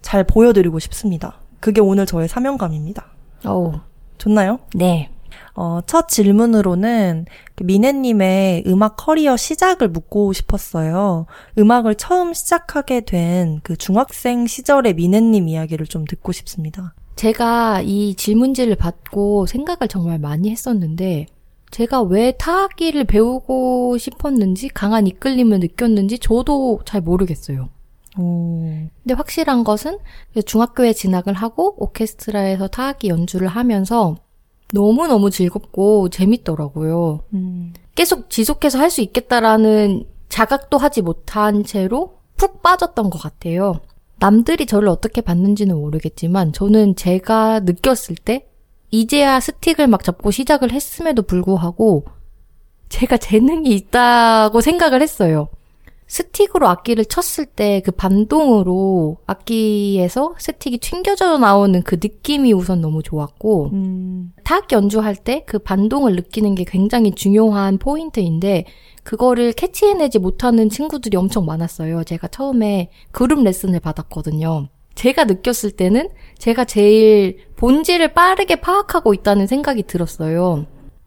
잘 0.01 0.25
보여드리고 0.25 0.79
싶습니다. 0.79 1.39
그게 1.61 1.79
오늘 1.79 2.05
저의 2.05 2.27
사명감입니다. 2.27 3.05
오, 3.47 3.75
좋나요? 4.17 4.59
네. 4.75 5.09
어, 5.55 5.81
첫 5.85 6.07
질문으로는 6.07 7.25
그 7.55 7.63
미네님의 7.63 8.63
음악 8.67 8.95
커리어 8.97 9.37
시작을 9.37 9.87
묻고 9.89 10.33
싶었어요. 10.33 11.27
음악을 11.57 11.95
처음 11.95 12.33
시작하게 12.33 13.01
된 13.01 13.59
그 13.63 13.75
중학생 13.77 14.47
시절의 14.47 14.95
미네님 14.95 15.47
이야기를 15.47 15.85
좀 15.87 16.05
듣고 16.05 16.31
싶습니다. 16.31 16.93
제가 17.15 17.81
이 17.81 18.15
질문지를 18.15 18.75
받고 18.75 19.45
생각을 19.45 19.87
정말 19.87 20.17
많이 20.19 20.49
했었는데, 20.49 21.27
제가 21.71 22.01
왜 22.01 22.31
타악기를 22.31 23.03
배우고 23.05 23.97
싶었는지, 23.97 24.69
강한 24.69 25.05
이끌림을 25.07 25.59
느꼈는지 25.59 26.19
저도 26.19 26.81
잘 26.85 27.01
모르겠어요. 27.01 27.69
오, 28.17 28.61
근데 29.03 29.13
확실한 29.15 29.63
것은 29.63 29.97
중학교에 30.45 30.93
진학을 30.93 31.33
하고 31.33 31.75
오케스트라에서 31.77 32.67
타악기 32.67 33.07
연주를 33.09 33.47
하면서 33.47 34.17
너무너무 34.73 35.29
즐겁고 35.29 36.09
재밌더라고요. 36.09 37.21
음, 37.33 37.73
계속 37.95 38.29
지속해서 38.29 38.79
할 38.79 38.89
수 38.89 39.01
있겠다라는 39.01 40.05
자각도 40.29 40.77
하지 40.79 41.01
못한 41.03 41.63
채로 41.63 42.15
푹 42.37 42.61
빠졌던 42.63 43.09
것 43.11 43.21
같아요. 43.21 43.79
남들이 44.17 44.65
저를 44.65 44.87
어떻게 44.87 45.21
봤는지는 45.21 45.75
모르겠지만 45.77 46.53
저는 46.53 46.95
제가 46.95 47.59
느꼈을 47.61 48.15
때 48.15 48.47
이제야 48.89 49.39
스틱을 49.39 49.87
막 49.87 50.03
잡고 50.03 50.31
시작을 50.31 50.71
했음에도 50.71 51.21
불구하고 51.23 52.05
제가 52.89 53.17
재능이 53.17 53.69
있다고 53.75 54.61
생각을 54.61 55.01
했어요. 55.01 55.49
스틱으로 56.07 56.67
악기를 56.67 57.05
쳤을 57.05 57.45
때 57.45 57.81
그 57.83 57.91
반동으로 57.91 59.17
악기에서 59.25 60.35
스틱이 60.37 60.77
튕겨져 60.79 61.37
나오는 61.37 61.81
그 61.83 61.95
느낌이 61.95 62.53
우선 62.53 62.81
너무 62.81 63.01
좋았고 63.03 63.69
음, 63.73 64.33
타악 64.43 64.71
연주할 64.71 65.15
때 65.15 65.43
그 65.45 65.59
반동을 65.59 66.15
느끼는 66.15 66.55
게 66.55 66.63
굉장히 66.63 67.11
중요한 67.11 67.77
포인트인데 67.77 68.65
그거를 69.03 69.53
캐치해내지 69.53 70.19
못하는 70.19 70.69
친구들이 70.69 71.17
엄청 71.17 71.45
많았어요. 71.45 72.03
제가 72.03 72.27
처음에 72.27 72.89
그룹 73.11 73.43
레슨을 73.43 73.79
받았거든요. 73.79 74.69
제가 74.95 75.25
느꼈을 75.25 75.71
때는 75.71 76.09
제가 76.37 76.65
제일 76.65 77.37
본질을 77.55 78.13
빠르게 78.13 78.57
파악하고 78.57 79.13
있다는 79.13 79.47
생각이 79.47 79.83
들었어요. 79.83 80.65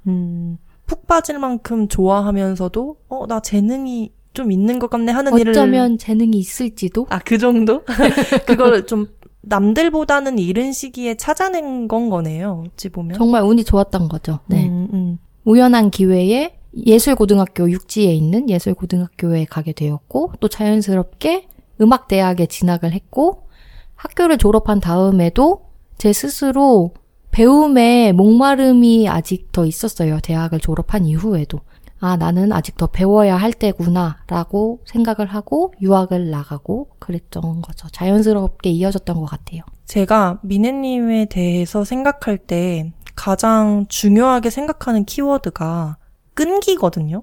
음, 0.09 0.59
푹 0.87 1.07
빠질 1.07 1.39
만큼 1.39 1.89
좋아하면서도, 1.89 2.97
어, 3.09 3.27
나 3.27 3.41
재능이 3.41 4.13
좀 4.37 4.53
있는 4.53 4.79
것 4.79 4.91
같네 4.91 5.11
하는 5.11 5.37
일을. 5.39 5.51
어쩌면 5.51 5.99
재능이 5.99 6.37
있을지도? 6.39 7.07
아, 7.09 7.19
그 7.19 7.39
정도? 7.39 7.83
그걸 8.47 8.87
좀 8.87 9.09
남들보다는 9.41 10.39
이른 10.39 10.73
시기에 10.73 11.17
찾아낸 11.17 11.89
건 11.89 12.11
거네요. 12.11 12.65
어찌 12.67 12.91
보면. 12.91 13.17
정말 13.17 13.43
운이 13.43 13.65
좋았던 13.65 14.09
거죠. 14.09 14.41
네. 14.47 14.69
음, 14.69 14.89
음. 14.93 15.19
우연한 15.45 15.91
기회에 15.91 16.59
예술고등학교 16.87 17.71
육지에 17.71 18.13
있는 18.13 18.51
예술고등학교에 18.51 19.47
가게 19.47 19.73
되었고 19.73 20.33
또 20.41 20.49
자연스럽게 20.49 21.49
음악대학에 21.81 22.47
진학을 22.47 22.93
했고 22.93 23.47
학교를 23.95 24.37
졸업한 24.37 24.81
다음에도 24.81 25.67
제 25.97 26.13
스스로 26.13 26.93
배움에 27.31 28.13
목마름이 28.13 29.09
아직 29.09 29.53
더 29.53 29.65
있었어요. 29.65 30.21
대학을 30.23 30.61
졸업한 30.61 31.07
이후에도. 31.07 31.61
아, 31.99 32.17
나는 32.17 32.53
아직 32.53 32.77
더 32.77 32.87
배워야 32.87 33.37
할 33.37 33.53
때구나, 33.53 34.19
라고 34.27 34.81
생각을 34.85 35.27
하고 35.27 35.73
유학을 35.81 36.31
나가고 36.31 36.89
그랬던 36.99 37.63
거죠. 37.63 37.89
자연스럽게 37.91 38.71
이어졌던 38.71 39.17
것 39.17 39.27
같아요. 39.27 39.63
제가 39.87 40.41
미네님에 40.43 41.27
대해서 41.27 41.85
생각할 41.85 42.39
때 42.39 42.93
가장 43.15 43.87
중요하게 43.89 44.51
생각하는 44.51 45.05
키워드가 45.05 45.97
끈기거든요. 46.35 47.23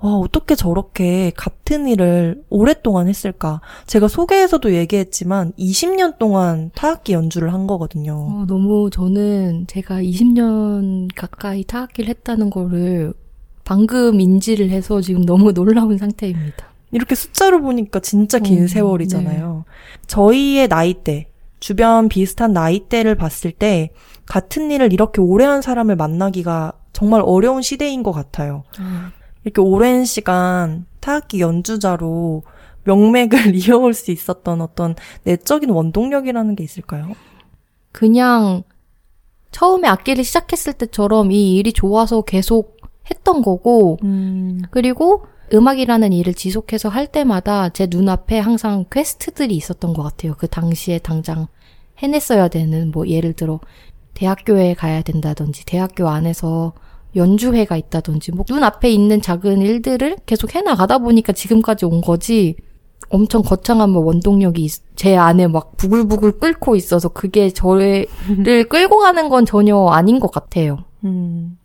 와, 0.00 0.16
어떻게 0.16 0.54
저렇게 0.54 1.32
같은 1.34 1.88
일을 1.88 2.44
오랫동안 2.50 3.08
했을까? 3.08 3.60
제가 3.86 4.08
소개에서도 4.08 4.74
얘기했지만 4.74 5.52
20년 5.58 6.18
동안 6.18 6.70
타악기 6.74 7.14
연주를 7.14 7.52
한 7.54 7.66
거거든요. 7.66 8.12
어, 8.14 8.44
너무 8.46 8.90
저는 8.90 9.66
제가 9.66 10.02
20년 10.02 11.08
가까이 11.14 11.64
타악기를 11.64 12.10
했다는 12.10 12.50
거를 12.50 13.14
방금 13.64 14.20
인지를 14.20 14.70
해서 14.70 15.00
지금 15.00 15.24
너무 15.24 15.52
놀라운 15.54 15.98
상태입니다. 15.98 16.72
이렇게 16.92 17.14
숫자로 17.14 17.60
보니까 17.60 18.00
진짜 18.00 18.38
긴 18.38 18.64
어, 18.64 18.66
세월이잖아요. 18.68 19.64
저희의 20.06 20.68
나이대, 20.68 21.28
주변 21.58 22.08
비슷한 22.08 22.52
나이대를 22.52 23.16
봤을 23.16 23.50
때 23.50 23.90
같은 24.26 24.70
일을 24.70 24.92
이렇게 24.92 25.20
오래 25.20 25.44
한 25.44 25.60
사람을 25.60 25.96
만나기가 25.96 26.72
정말 26.92 27.22
어려운 27.24 27.62
시대인 27.62 28.02
것 28.02 28.12
같아요. 28.12 28.62
이렇게 29.44 29.60
오랜 29.60 30.04
시간 30.04 30.86
타악기 31.00 31.40
연주자로 31.40 32.44
명맥을 32.84 33.54
이어올 33.56 33.94
수 33.94 34.10
있었던 34.10 34.60
어떤 34.60 34.94
내적인 35.24 35.70
원동력이라는 35.70 36.54
게 36.54 36.62
있을까요? 36.64 37.12
그냥 37.92 38.62
처음에 39.50 39.88
악기를 39.88 40.24
시작했을 40.24 40.74
때처럼 40.74 41.32
이 41.32 41.56
일이 41.56 41.72
좋아서 41.72 42.22
계속 42.22 42.76
했던 43.10 43.42
거고, 43.42 43.98
음, 44.02 44.60
그리고 44.70 45.24
음악이라는 45.52 46.12
일을 46.12 46.34
지속해서 46.34 46.88
할 46.88 47.06
때마다 47.06 47.68
제 47.68 47.86
눈앞에 47.90 48.38
항상 48.38 48.84
퀘스트들이 48.90 49.54
있었던 49.56 49.92
것 49.92 50.02
같아요. 50.02 50.34
그 50.38 50.48
당시에 50.48 50.98
당장 50.98 51.46
해냈어야 51.98 52.48
되는, 52.48 52.90
뭐, 52.90 53.06
예를 53.08 53.34
들어, 53.34 53.60
대학교에 54.14 54.74
가야 54.74 55.02
된다든지, 55.02 55.64
대학교 55.66 56.08
안에서 56.08 56.72
연주회가 57.16 57.76
있다든지 57.76 58.32
뭐 58.32 58.44
눈앞에 58.48 58.90
있는 58.90 59.20
작은 59.22 59.60
일들을 59.62 60.16
계속 60.26 60.52
해나가다 60.56 60.98
보니까 60.98 61.32
지금까지 61.32 61.84
온 61.84 62.00
거지 62.00 62.56
엄청 63.08 63.42
거창한 63.42 63.90
뭐 63.90 64.02
원동력이 64.04 64.64
있- 64.64 64.82
제 64.96 65.16
안에 65.16 65.46
막 65.46 65.76
부글부글 65.76 66.40
끓고 66.40 66.74
있어서 66.74 67.08
그게 67.10 67.50
저를 67.50 68.06
끌고 68.68 68.98
가는 68.98 69.28
건 69.28 69.46
전혀 69.46 69.76
아닌 69.86 70.18
것 70.18 70.32
같아요. 70.32 70.78
음, 71.04 71.56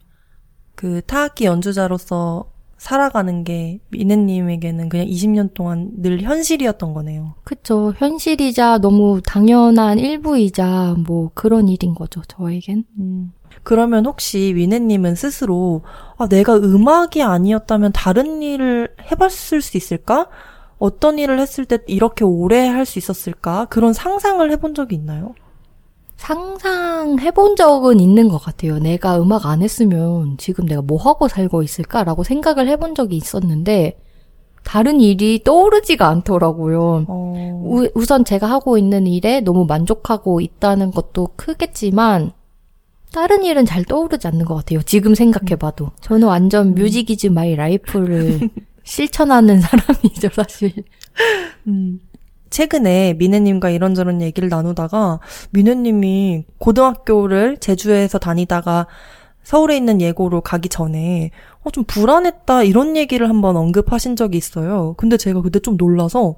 그 0.80 1.02
타악기 1.06 1.44
연주자로서 1.44 2.46
살아가는 2.78 3.44
게 3.44 3.82
미네님에게는 3.90 4.88
그냥 4.88 5.08
20년 5.08 5.54
동안 5.54 5.90
늘 5.98 6.22
현실이었던 6.22 6.94
거네요. 6.94 7.36
그쵸. 7.44 7.94
현실이자 7.98 8.78
너무 8.78 9.20
당연한 9.22 10.00
일부이자 10.00 10.96
뭐 11.06 11.32
그런 11.34 11.68
일인 11.68 11.94
거죠, 11.96 12.22
저에겐. 12.30 12.86
음. 12.98 13.34
그러면 13.64 14.06
혹시 14.06 14.54
위네님은 14.56 15.16
스스로 15.16 15.82
아, 16.18 16.30
내가 16.30 16.56
음악이 16.56 17.22
아니었다면 17.24 17.92
다른 17.92 18.42
일을 18.42 18.96
해봤을 19.12 19.62
수 19.62 19.76
있을까? 19.76 20.28
어떤 20.78 21.20
일을 21.20 21.42
했을 21.42 21.66
때 21.66 21.80
이렇게 21.88 22.24
오래 22.24 22.70
할 22.70 22.86
수 22.86 23.00
있었을까? 23.00 23.66
그런 23.66 23.92
상상을 23.92 24.50
해본 24.50 24.76
적이 24.76 24.96
있나요? 24.96 25.36
상상해 26.20 27.32
본 27.32 27.56
적은 27.56 28.02
있는 28.02 28.28
것 28.28 28.40
같아요. 28.40 28.78
내가 28.78 29.22
음악 29.22 29.46
안 29.46 29.64
했으면 29.64 30.36
지금 30.38 30.66
내가 30.66 30.82
뭐 30.82 31.02
하고 31.02 31.30
살고 31.30 31.64
있을까라고 31.64 32.24
생각을 32.24 32.68
해본 32.68 32.94
적이 32.94 33.16
있었는데, 33.16 33.98
다른 34.66 35.00
일이 35.00 35.42
떠오르지가 35.46 36.08
않더라고요. 36.10 37.06
어, 37.08 37.62
우, 37.64 37.88
우선 37.96 38.26
제가 38.26 38.48
하고 38.48 38.78
있는 38.78 39.08
일에 39.08 39.40
너무 39.40 39.66
만족하고 39.66 40.42
있다는 40.42 40.92
것도 40.92 41.30
크겠지만, 41.38 42.34
다른 43.14 43.46
일은 43.46 43.66
잘 43.66 43.86
떠오르지 43.86 44.28
않는 44.28 44.44
것 44.44 44.56
같아요. 44.56 44.82
지금 44.84 45.16
생각해봐도. 45.16 45.92
저는 46.02 46.28
완전 46.28 46.76
music 46.75 47.10
is 47.10 47.28
my 47.28 47.56
life를 47.56 48.50
실천하는 48.84 49.62
사람이죠, 49.62 50.30
사실. 50.34 50.74
음. 51.66 52.02
최근에 52.50 53.13
미네님과 53.13 53.70
이런저런 53.70 54.22
얘기를 54.22 54.50
나누다가 54.50 55.20
미네님이 55.51 56.46
고등학교를 56.58 57.58
제주에서 57.58 58.18
다니다가 58.18 58.88
서울에 59.44 59.75
있는 59.77 60.01
예고로 60.01 60.41
가기 60.41 60.70
전에 60.70 61.32
어, 61.63 61.72
좀 61.72 61.84
불안했다 61.86 62.63
이런 62.63 62.96
얘기를 62.96 63.29
한번 63.29 63.58
언급하신 63.58 64.15
적이 64.15 64.38
있어요. 64.38 64.94
근데 64.98 65.18
제가 65.18 65.41
그때 65.41 65.60
좀 65.60 65.75
놀라서 65.77 66.36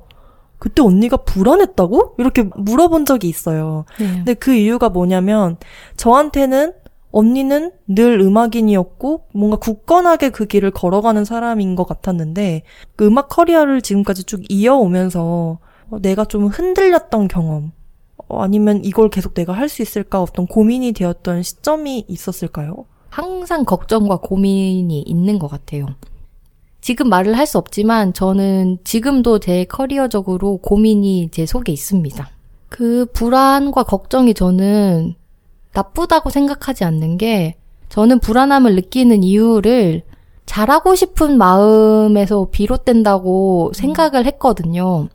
그때 0.59 0.83
언니가 0.83 1.17
불안했다고? 1.17 2.15
이렇게 2.19 2.43
물어본 2.55 3.05
적이 3.05 3.29
있어요. 3.29 3.85
네. 3.99 4.05
근데 4.17 4.33
그 4.35 4.53
이유가 4.53 4.89
뭐냐면 4.89 5.57
저한테는 5.97 6.73
언니는 7.11 7.71
늘 7.87 8.19
음악인이었고 8.21 9.25
뭔가 9.33 9.57
굳건하게 9.57 10.29
그 10.29 10.45
길을 10.45 10.71
걸어가는 10.71 11.25
사람인 11.25 11.75
것 11.75 11.87
같았는데 11.87 12.63
그 12.95 13.07
음악 13.07 13.27
커리어를 13.29 13.81
지금까지 13.81 14.23
쭉 14.23 14.43
이어오면서 14.49 15.21
어, 15.23 15.59
내가 15.99 16.25
좀 16.25 16.47
흔들렸던 16.47 17.27
경험 17.27 17.71
어, 18.27 18.41
아니면 18.41 18.83
이걸 18.85 19.09
계속 19.09 19.33
내가 19.33 19.53
할 19.53 19.67
수 19.69 19.81
있을까 19.81 20.21
어떤 20.21 20.45
고민이 20.47 20.93
되었던 20.93 21.43
시점이 21.43 22.05
있었을까요? 22.07 22.85
항상 23.09 23.65
걱정과 23.65 24.17
고민이 24.17 25.01
있는 25.01 25.37
것 25.39 25.49
같아요. 25.49 25.85
지금 26.79 27.09
말을 27.09 27.37
할 27.37 27.45
수 27.45 27.57
없지만 27.57 28.13
저는 28.13 28.79
지금도 28.83 29.39
제 29.39 29.65
커리어적으로 29.65 30.57
고민이 30.57 31.29
제 31.31 31.45
속에 31.45 31.71
있습니다. 31.71 32.29
그 32.69 33.05
불안과 33.13 33.83
걱정이 33.83 34.33
저는 34.33 35.15
나쁘다고 35.73 36.29
생각하지 36.29 36.83
않는 36.85 37.17
게 37.17 37.57
저는 37.89 38.19
불안함을 38.19 38.75
느끼는 38.75 39.23
이유를 39.23 40.03
잘하고 40.45 40.95
싶은 40.95 41.37
마음에서 41.37 42.47
비롯된다고 42.51 43.71
생각을 43.73 44.25
했거든요. 44.25 45.07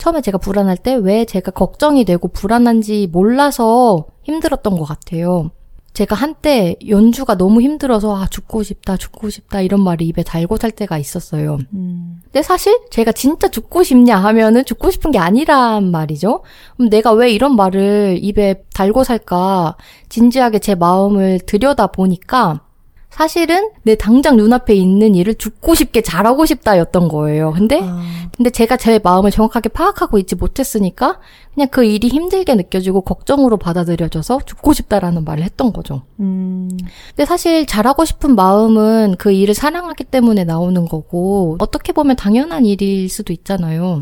처음에 0.00 0.22
제가 0.22 0.38
불안할 0.38 0.76
때 0.78 0.94
왜 0.96 1.24
제가 1.24 1.50
걱정이 1.52 2.04
되고 2.04 2.26
불안한지 2.28 3.08
몰라서 3.12 4.06
힘들었던 4.22 4.76
것 4.78 4.84
같아요. 4.84 5.50
제가 5.92 6.14
한때 6.14 6.76
연주가 6.88 7.36
너무 7.36 7.60
힘들어서 7.60 8.16
아 8.16 8.26
죽고 8.28 8.62
싶다 8.62 8.96
죽고 8.96 9.28
싶다 9.28 9.60
이런 9.60 9.82
말이 9.82 10.06
입에 10.06 10.22
달고 10.22 10.56
살 10.56 10.70
때가 10.70 10.98
있었어요. 10.98 11.58
음, 11.74 12.20
근데 12.24 12.42
사실 12.42 12.78
제가 12.90 13.12
진짜 13.12 13.48
죽고 13.48 13.82
싶냐 13.82 14.16
하면은 14.16 14.64
죽고 14.64 14.90
싶은 14.90 15.10
게 15.10 15.18
아니란 15.18 15.90
말이죠. 15.90 16.42
그럼 16.76 16.90
내가 16.90 17.12
왜 17.12 17.30
이런 17.32 17.56
말을 17.56 18.18
입에 18.22 18.62
달고 18.72 19.04
살까 19.04 19.76
진지하게 20.08 20.60
제 20.60 20.74
마음을 20.76 21.40
들여다 21.40 21.88
보니까 21.88 22.62
사실은 23.10 23.70
내 23.82 23.96
당장 23.96 24.36
눈앞에 24.36 24.72
있는 24.74 25.14
일을 25.14 25.34
죽고 25.34 25.74
싶게 25.74 26.00
잘하고 26.00 26.46
싶다였던 26.46 27.08
거예요. 27.08 27.52
근데 27.52 27.80
아, 27.82 28.00
근데 28.36 28.50
제가 28.50 28.76
제 28.76 28.98
마음을 28.98 29.30
정확하게 29.30 29.68
파악하고 29.70 30.18
있지 30.18 30.36
못했으니까 30.36 31.18
그냥 31.52 31.68
그 31.70 31.84
일이 31.84 32.08
힘들게 32.08 32.54
느껴지고 32.54 33.02
걱정으로 33.02 33.56
받아들여져서 33.56 34.40
죽고 34.46 34.72
싶다라는 34.72 35.24
말을 35.24 35.42
했던 35.42 35.72
거죠. 35.72 36.02
음, 36.20 36.70
근데 37.08 37.26
사실 37.26 37.66
잘하고 37.66 38.04
싶은 38.04 38.36
마음은 38.36 39.16
그 39.18 39.32
일을 39.32 39.54
사랑하기 39.54 40.04
때문에 40.04 40.44
나오는 40.44 40.86
거고 40.86 41.56
어떻게 41.58 41.92
보면 41.92 42.16
당연한 42.16 42.64
일일 42.64 43.08
수도 43.08 43.32
있잖아요. 43.32 44.00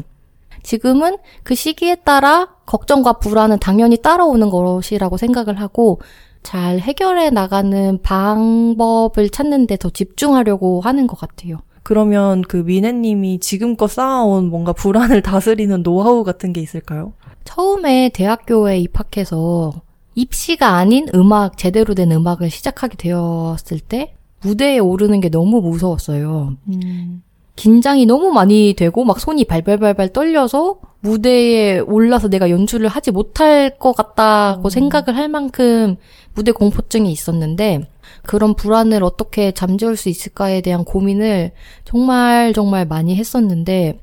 지금은 0.62 1.16
그 1.44 1.54
시기에 1.54 1.96
따라 1.96 2.48
걱정과 2.66 3.14
불안은 3.14 3.58
당연히 3.58 3.96
따라오는 3.96 4.50
것이라고 4.50 5.16
생각을 5.16 5.60
하고 5.60 6.00
잘 6.48 6.78
해결해 6.78 7.28
나가는 7.28 8.00
방법을 8.00 9.28
찾는 9.28 9.66
데 9.66 9.76
더 9.76 9.90
집중하려고 9.90 10.80
하는 10.80 11.06
것 11.06 11.18
같아요. 11.20 11.58
그러면 11.82 12.40
그 12.40 12.56
미네님이 12.56 13.38
지금껏 13.40 13.86
쌓아온 13.86 14.48
뭔가 14.48 14.72
불안을 14.72 15.20
다스리는 15.20 15.82
노하우 15.82 16.24
같은 16.24 16.54
게 16.54 16.62
있을까요? 16.62 17.12
처음에 17.44 18.08
대학교에 18.14 18.78
입학해서 18.78 19.72
입시가 20.14 20.68
아닌 20.76 21.06
음악, 21.14 21.58
제대로 21.58 21.92
된 21.94 22.12
음악을 22.12 22.48
시작하게 22.48 22.96
되었을 22.96 23.80
때 23.80 24.14
무대에 24.40 24.78
오르는 24.78 25.20
게 25.20 25.28
너무 25.28 25.60
무서웠어요. 25.60 26.54
음, 26.68 27.22
긴장이 27.56 28.06
너무 28.06 28.32
많이 28.32 28.72
되고 28.74 29.04
막 29.04 29.20
손이 29.20 29.44
발발발발 29.44 30.14
떨려서 30.14 30.78
무대에 31.00 31.78
올라서 31.78 32.28
내가 32.28 32.50
연주를 32.50 32.88
하지 32.88 33.10
못할 33.10 33.78
것 33.78 33.92
같다고 33.92 34.68
생각을 34.68 35.16
할 35.16 35.28
만큼 35.28 35.96
무대 36.34 36.52
공포증이 36.52 37.10
있었는데 37.12 37.88
그런 38.24 38.54
불안을 38.54 39.02
어떻게 39.04 39.52
잠재울 39.52 39.96
수 39.96 40.08
있을까에 40.08 40.60
대한 40.60 40.84
고민을 40.84 41.52
정말 41.84 42.52
정말 42.52 42.84
많이 42.84 43.14
했었는데 43.14 44.00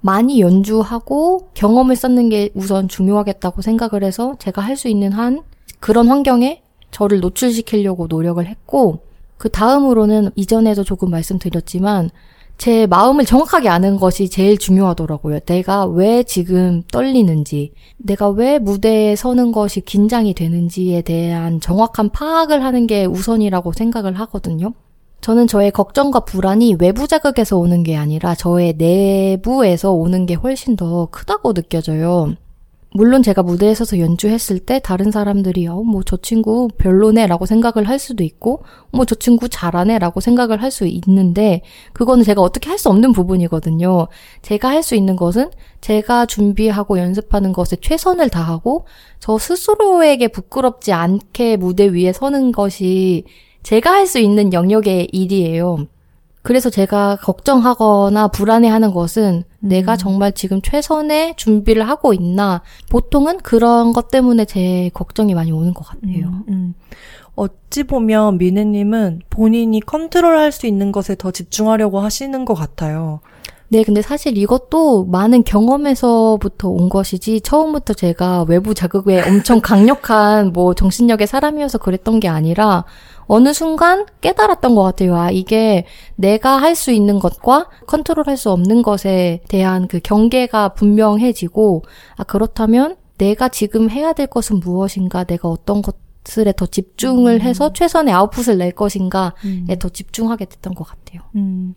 많이 0.00 0.40
연주하고 0.40 1.48
경험을 1.54 1.96
쌓는 1.96 2.28
게 2.28 2.50
우선 2.54 2.88
중요하겠다고 2.88 3.62
생각을 3.62 4.04
해서 4.04 4.36
제가 4.38 4.60
할 4.60 4.76
수 4.76 4.88
있는 4.88 5.12
한 5.12 5.42
그런 5.80 6.08
환경에 6.08 6.62
저를 6.90 7.20
노출시키려고 7.20 8.06
노력을 8.06 8.44
했고 8.44 9.00
그 9.38 9.48
다음으로는 9.48 10.30
이전에도 10.36 10.84
조금 10.84 11.10
말씀드렸지만 11.10 12.10
제 12.56 12.86
마음을 12.86 13.24
정확하게 13.24 13.68
아는 13.68 13.96
것이 13.96 14.28
제일 14.28 14.58
중요하더라고요. 14.58 15.40
내가 15.40 15.86
왜 15.86 16.22
지금 16.22 16.82
떨리는지, 16.90 17.72
내가 17.98 18.30
왜 18.30 18.58
무대에 18.58 19.16
서는 19.16 19.52
것이 19.52 19.80
긴장이 19.80 20.34
되는지에 20.34 21.02
대한 21.02 21.60
정확한 21.60 22.10
파악을 22.10 22.64
하는 22.64 22.86
게 22.86 23.04
우선이라고 23.04 23.72
생각을 23.72 24.14
하거든요. 24.20 24.72
저는 25.20 25.46
저의 25.46 25.70
걱정과 25.70 26.20
불안이 26.20 26.76
외부 26.78 27.08
자극에서 27.08 27.58
오는 27.58 27.82
게 27.82 27.96
아니라 27.96 28.34
저의 28.34 28.74
내부에서 28.76 29.92
오는 29.92 30.26
게 30.26 30.34
훨씬 30.34 30.76
더 30.76 31.08
크다고 31.10 31.54
느껴져요. 31.54 32.34
물론 32.96 33.24
제가 33.24 33.42
무대에 33.42 33.74
서서 33.74 33.98
연주했을 33.98 34.60
때 34.60 34.78
다른 34.78 35.10
사람들이 35.10 35.66
어, 35.66 35.82
뭐 35.82 36.02
저 36.06 36.16
친구 36.16 36.68
별로네 36.78 37.26
라고 37.26 37.44
생각을 37.44 37.88
할 37.88 37.98
수도 37.98 38.22
있고 38.22 38.62
뭐 38.92 39.04
저 39.04 39.16
친구 39.16 39.48
잘하네 39.48 39.98
라고 39.98 40.20
생각을 40.20 40.62
할 40.62 40.70
수 40.70 40.86
있는데 40.86 41.62
그거는 41.92 42.22
제가 42.24 42.40
어떻게 42.40 42.68
할 42.70 42.78
수 42.78 42.88
없는 42.90 43.12
부분이거든요. 43.12 44.06
제가 44.42 44.68
할 44.68 44.82
수 44.84 44.94
있는 44.94 45.16
것은 45.16 45.50
제가 45.80 46.26
준비하고 46.26 46.98
연습하는 47.00 47.52
것에 47.52 47.76
최선을 47.80 48.30
다하고 48.30 48.86
저 49.18 49.38
스스로에게 49.38 50.28
부끄럽지 50.28 50.92
않게 50.92 51.56
무대 51.56 51.86
위에 51.88 52.12
서는 52.12 52.52
것이 52.52 53.24
제가 53.64 53.90
할 53.92 54.06
수 54.06 54.20
있는 54.20 54.52
영역의 54.52 55.08
일이에요. 55.12 55.86
그래서 56.44 56.68
제가 56.68 57.16
걱정하거나 57.22 58.28
불안해하는 58.28 58.92
것은 58.92 59.44
내가 59.60 59.96
정말 59.96 60.32
지금 60.32 60.60
최선의 60.60 61.36
준비를 61.36 61.88
하고 61.88 62.12
있나 62.12 62.60
보통은 62.90 63.38
그런 63.38 63.94
것 63.94 64.10
때문에 64.10 64.44
제 64.44 64.90
걱정이 64.92 65.32
많이 65.32 65.52
오는 65.52 65.72
것 65.72 65.86
같아요. 65.86 66.26
음, 66.26 66.44
음. 66.48 66.74
어찌 67.34 67.84
보면 67.84 68.36
미네님은 68.36 69.22
본인이 69.30 69.80
컨트롤할 69.80 70.52
수 70.52 70.66
있는 70.66 70.92
것에 70.92 71.16
더 71.16 71.30
집중하려고 71.30 72.00
하시는 72.00 72.44
것 72.44 72.52
같아요. 72.52 73.20
네, 73.68 73.82
근데 73.82 74.02
사실 74.02 74.36
이것도 74.36 75.06
많은 75.06 75.44
경험에서부터 75.44 76.68
온 76.68 76.90
것이지 76.90 77.40
처음부터 77.40 77.94
제가 77.94 78.44
외부 78.48 78.74
자극에 78.74 79.22
엄청 79.22 79.60
강력한 79.60 80.52
뭐 80.52 80.74
정신력의 80.74 81.26
사람이어서 81.26 81.78
그랬던 81.78 82.20
게 82.20 82.28
아니라 82.28 82.84
어느 83.26 83.52
순간 83.52 84.06
깨달았던 84.20 84.74
것 84.74 84.82
같아요. 84.82 85.16
아, 85.16 85.30
이게 85.30 85.86
내가 86.16 86.56
할 86.58 86.74
수 86.74 86.90
있는 86.92 87.18
것과 87.18 87.68
컨트롤 87.86 88.26
할 88.26 88.36
수 88.36 88.50
없는 88.50 88.82
것에 88.82 89.40
대한 89.48 89.88
그 89.88 90.00
경계가 90.00 90.70
분명해지고, 90.70 91.82
아, 92.16 92.24
그렇다면 92.24 92.96
내가 93.18 93.48
지금 93.48 93.90
해야 93.90 94.12
될 94.12 94.26
것은 94.26 94.60
무엇인가, 94.60 95.24
내가 95.24 95.48
어떤 95.48 95.82
것을에 95.82 96.52
더 96.56 96.66
집중을 96.66 97.42
해서 97.42 97.72
최선의 97.72 98.12
아웃풋을 98.12 98.58
낼 98.58 98.72
것인가에 98.72 99.30
음. 99.44 99.66
더 99.78 99.88
집중하게 99.88 100.46
됐던 100.46 100.74
것 100.74 100.84
같아요. 100.84 101.22
음. 101.36 101.74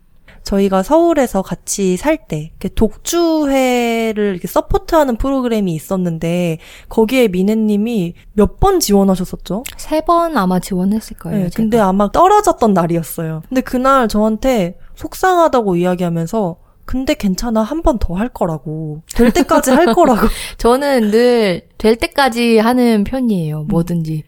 저희가 0.48 0.82
서울에서 0.82 1.42
같이 1.42 1.98
살 1.98 2.18
때 2.28 2.52
독주회를 2.74 4.32
이렇게 4.32 4.48
서포트하는 4.48 5.18
프로그램이 5.18 5.74
있었는데 5.74 6.60
거기에 6.90 7.28
미네님이 7.28 8.14
몇 8.34 8.58
번 8.60 8.80
지원하셨었죠? 8.80 9.64
세 9.78 10.02
번 10.02 10.38
아마 10.38 10.60
지원했을 10.60 11.18
거예요. 11.18 11.44
네. 11.46 11.50
근데 11.54 11.78
아마 11.80 12.10
떨어졌던 12.12 12.74
날이었어요. 12.74 13.44
근데 13.50 13.62
그날 13.62 14.08
저한테 14.08 14.78
속상하다고 14.96 15.76
이야기하면서 15.76 16.56
근데 16.86 17.14
괜찮아 17.14 17.62
한 17.62 17.82
번 17.84 18.00
더 18.00 18.16
할 18.16 18.30
거라고 18.30 19.02
될 19.16 19.32
때까지 19.32 19.72
할 19.72 19.94
거라고 19.94 20.28
저는 20.58 21.12
늘 21.12 21.62
될 21.78 21.98
때까지 21.98 22.58
하는 22.58 23.04
편이에요. 23.04 23.64
뭐든지. 23.66 24.24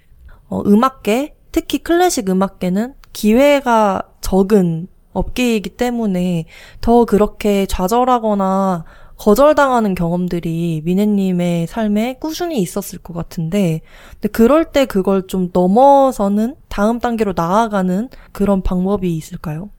어, 0.50 0.62
음악계 0.66 1.36
특히 1.52 1.80
클래식 1.80 2.30
음악계는 2.30 2.94
기회가 3.14 4.04
적은 4.22 4.88
업계이기 5.14 5.72
때문에 5.72 6.46
더 6.82 7.06
그렇게 7.06 7.66
좌절하거나 7.66 8.86
거절당하는 9.18 9.96
경험들이 9.96 10.82
미네님의 10.86 11.68
삶에 11.68 12.16
꾸준히 12.20 12.62
있었을 12.62 13.00
것 13.00 13.14
같은데, 13.14 13.82
근데 14.14 14.30
그럴 14.30 14.72
때 14.72 14.86
그걸 14.86 15.28
좀 15.28 15.50
넘어서는 15.52 16.56
다음 16.70 17.00
단계로 17.00 17.34
나아가는 17.36 18.10
그런 18.32 18.62
방법이 18.62 19.14
있을까요? 19.14 19.70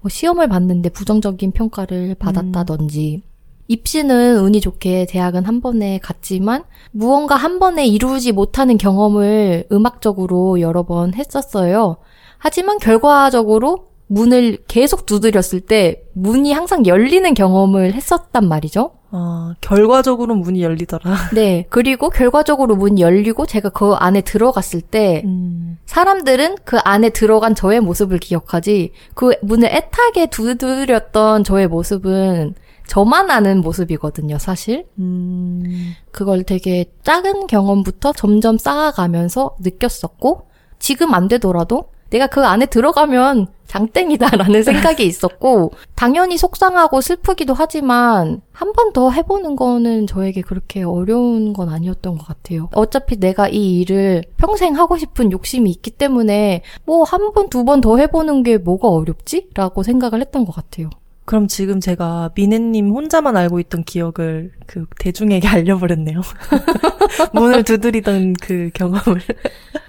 뭐 0.00 0.08
시험을 0.08 0.48
봤는데 0.48 0.90
부정적인 0.90 1.52
평가를 1.52 2.16
받았다든지 2.16 3.22
입시는 3.68 4.38
운이 4.38 4.60
좋게 4.60 5.06
대학은 5.08 5.44
한 5.44 5.60
번에 5.60 5.98
갔지만 5.98 6.64
무언가 6.90 7.36
한 7.36 7.58
번에 7.58 7.86
이루지 7.86 8.32
못하는 8.32 8.78
경험을 8.78 9.66
음악적으로 9.70 10.60
여러 10.60 10.82
번 10.84 11.14
했었어요. 11.14 11.98
하지만 12.38 12.78
결과적으로 12.78 13.88
문을 14.08 14.58
계속 14.66 15.06
두드렸을 15.06 15.60
때 15.60 16.02
문이 16.14 16.52
항상 16.52 16.86
열리는 16.86 17.32
경험을 17.34 17.94
했었단 17.94 18.48
말이죠. 18.48 18.92
아, 19.10 19.54
결과적으로 19.60 20.34
문이 20.34 20.62
열리더라. 20.62 21.02
네. 21.34 21.64
그리고 21.70 22.10
결과적으로 22.10 22.76
문이 22.76 23.00
열리고 23.00 23.46
제가 23.46 23.70
그 23.70 23.92
안에 23.92 24.20
들어갔을 24.22 24.80
때 24.80 25.22
음, 25.24 25.78
사람들은 25.86 26.56
그 26.64 26.78
안에 26.78 27.10
들어간 27.10 27.54
저의 27.54 27.80
모습을 27.80 28.18
기억하지 28.18 28.92
그 29.14 29.32
문을 29.42 29.68
애타게 29.68 30.26
두드렸던 30.26 31.44
저의 31.44 31.68
모습은 31.68 32.54
저만 32.86 33.30
아는 33.30 33.60
모습이거든요, 33.60 34.38
사실. 34.38 34.86
음, 34.98 35.92
그걸 36.10 36.42
되게 36.42 36.86
작은 37.02 37.46
경험부터 37.46 38.14
점점 38.14 38.56
쌓아가면서 38.56 39.56
느꼈었고 39.60 40.48
지금 40.78 41.12
안 41.12 41.28
되더라도 41.28 41.90
내가 42.10 42.26
그 42.26 42.44
안에 42.44 42.66
들어가면 42.66 43.48
장땡이다라는 43.66 44.62
생각이 44.64 45.04
있었고 45.04 45.72
당연히 45.94 46.38
속상하고 46.38 47.00
슬프기도 47.02 47.52
하지만 47.54 48.40
한 48.52 48.72
번 48.72 48.92
더 48.94 49.10
해보는 49.10 49.56
거는 49.56 50.06
저에게 50.06 50.40
그렇게 50.40 50.82
어려운 50.82 51.52
건 51.52 51.68
아니었던 51.68 52.16
것 52.16 52.26
같아요. 52.26 52.70
어차피 52.74 53.16
내가 53.20 53.48
이 53.48 53.80
일을 53.80 54.24
평생 54.38 54.76
하고 54.76 54.96
싶은 54.96 55.30
욕심이 55.32 55.70
있기 55.70 55.90
때문에 55.90 56.62
뭐 56.86 57.04
한 57.04 57.32
번, 57.32 57.50
두 57.50 57.64
번 57.64 57.80
더 57.82 57.98
해보는 57.98 58.42
게 58.42 58.56
뭐가 58.56 58.88
어렵지? 58.88 59.50
라고 59.54 59.82
생각을 59.82 60.20
했던 60.22 60.44
것 60.46 60.54
같아요. 60.54 60.88
그럼 61.28 61.46
지금 61.46 61.78
제가 61.78 62.30
미네님 62.34 62.88
혼자만 62.88 63.36
알고 63.36 63.60
있던 63.60 63.84
기억을 63.84 64.50
그 64.66 64.86
대중에게 64.98 65.46
알려버렸네요. 65.46 66.22
문을 67.34 67.64
두드리던 67.64 68.32
그 68.40 68.70
경험을. 68.72 69.20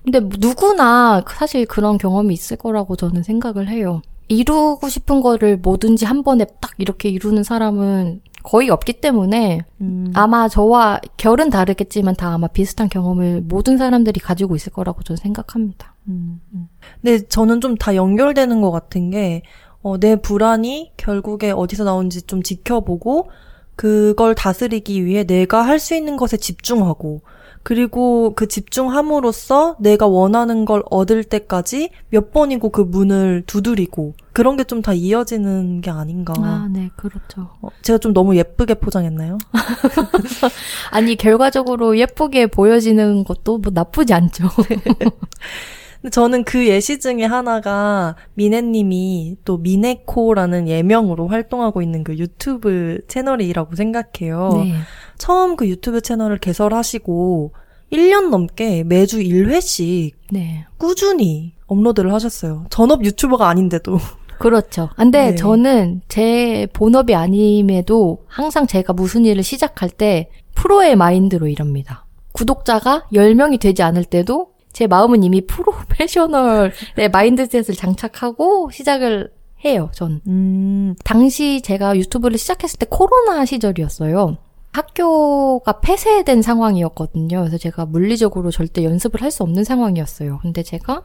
근데 0.04 0.20
누구나 0.38 1.24
사실 1.30 1.66
그런 1.66 1.98
경험이 1.98 2.34
있을 2.34 2.58
거라고 2.58 2.98
저는 2.98 3.24
생각을 3.24 3.70
해요. 3.70 4.02
이루고 4.28 4.90
싶은 4.90 5.22
거를 5.22 5.56
뭐든지 5.56 6.04
한 6.04 6.24
번에 6.24 6.46
딱 6.60 6.72
이렇게 6.78 7.08
이루는 7.08 7.44
사람은 7.44 8.20
거의 8.44 8.70
없기 8.70 9.00
때문에 9.00 9.62
음, 9.80 10.12
아마 10.16 10.50
저와 10.50 11.00
결은 11.16 11.50
다르겠지만 11.50 12.16
다 12.18 12.34
아마 12.34 12.48
비슷한 12.48 12.90
경험을 12.90 13.44
모든 13.48 13.78
사람들이 13.78 14.20
가지고 14.20 14.58
있을 14.58 14.74
거라고 14.74 15.04
저는 15.04 15.16
생각합니다. 15.18 15.96
음, 16.10 16.42
음. 16.54 16.68
근데 17.02 17.26
저는 17.28 17.62
좀 17.62 17.78
다 17.78 17.96
연결되는 17.96 18.60
것 18.62 18.72
같은 18.72 19.10
게, 19.10 19.44
어, 19.82 19.98
내 19.98 20.16
불안이 20.16 20.92
결국에 20.98 21.52
어디서 21.52 21.84
나오는지 21.84 22.24
좀 22.24 22.44
지켜보고, 22.44 23.30
그걸 23.76 24.36
다스리기 24.36 25.06
위해 25.06 25.24
내가 25.24 25.62
할 25.62 25.80
수 25.80 25.96
있는 25.96 26.18
것에 26.18 26.38
집중하고, 26.38 27.22
그리고 27.62 28.34
그 28.36 28.48
집중함으로써 28.48 29.76
내가 29.80 30.08
원하는 30.08 30.64
걸 30.66 30.82
얻을 30.90 31.24
때까지 31.26 31.90
몇 32.10 32.32
번이고 32.32 32.70
그 32.70 32.82
문을 32.82 33.44
두드리고, 33.48 34.14
그런 34.34 34.56
게 34.58 34.64
좀 34.64 34.82
다 34.82 34.94
이어지는 34.94 35.82
게 35.82 35.90
아닌가. 35.92 36.34
아, 36.38 36.70
네, 36.72 36.90
그렇죠. 36.96 37.50
어, 37.62 37.68
제가 37.82 38.00
좀 38.00 38.14
너무 38.14 38.36
예쁘게 38.38 38.76
포장했나요? 38.76 39.38
아니, 40.92 41.16
결과적으로 41.16 41.98
예쁘게 41.98 42.48
보여지는 42.48 43.24
것도 43.26 43.58
뭐 43.60 43.72
나쁘지 43.74 44.14
않죠. 44.14 44.46
근데 46.02 46.12
저는 46.12 46.44
그 46.46 46.68
예시 46.68 47.00
중에 47.00 47.26
하나가 47.26 48.16
미네님이 48.36 49.38
또 49.44 49.58
미네코라는 49.58 50.68
예명으로 50.68 51.28
활동하고 51.28 51.82
있는 51.82 52.04
그 52.04 52.18
유튜브 52.18 53.00
채널이라고 53.08 53.76
생각해요. 53.76 54.50
네. 54.64 54.74
처음 55.18 55.56
그 55.56 55.68
유튜브 55.68 56.02
채널을 56.02 56.38
개설하시고 56.38 57.54
1년 57.92 58.30
넘게 58.30 58.84
매주 58.84 59.20
1회씩 59.20 60.14
네. 60.32 60.66
꾸준히 60.78 61.54
업로드를 61.68 62.14
하셨어요. 62.14 62.66
전업 62.70 63.04
유튜버가 63.04 63.50
아닌데도. 63.50 64.00
그렇죠. 64.40 64.90
근데 64.96 65.32
네. 65.32 65.36
저는 65.36 66.02
제 66.08 66.68
본업이 66.72 67.14
아님에도 67.14 68.24
항상 68.28 68.68
제가 68.68 68.94
무슨 68.94 69.26
일을 69.26 69.44
시작할 69.44 69.90
때 69.90 70.30
프로의 70.56 70.96
마인드로 70.96 71.48
임합니다. 71.48 72.06
구독자가 72.32 73.04
10명이 73.12 73.60
되지 73.60 73.84
않을 73.84 74.06
때도 74.06 74.52
제 74.80 74.88
마음은 74.88 75.24
이미 75.24 75.42
프로페셔널의 75.42 76.72
mindset을 77.12 77.76
장착하고 77.76 78.70
시작을 78.72 79.30
해요, 79.66 79.90
전. 79.94 80.22
음, 80.26 80.96
당시 81.04 81.62
제가 81.62 81.98
유튜브를 81.98 82.38
시작했을 82.38 82.80
때 82.80 82.86
코로나 82.90 83.44
시절이었어요. 83.44 84.38
학교가 84.72 85.82
폐쇄된 85.82 86.42
상황이었거든요. 86.42 87.40
그래서 87.40 87.58
제가 87.58 87.88
물리적으로 87.88 88.52
절대 88.52 88.86
연습을 88.86 89.22
할 89.22 89.32
수 89.32 89.44
없는 89.44 89.66
상황이었어요. 89.66 90.40
근데 90.42 90.64
제가 90.64 91.04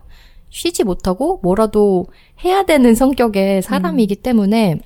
쉬지 0.50 0.84
못하고 0.84 1.40
뭐라도 1.42 2.06
해야 2.44 2.62
되는 2.62 2.94
성격의 2.94 3.62
사람이기 3.62 4.14
때문에 4.14 4.78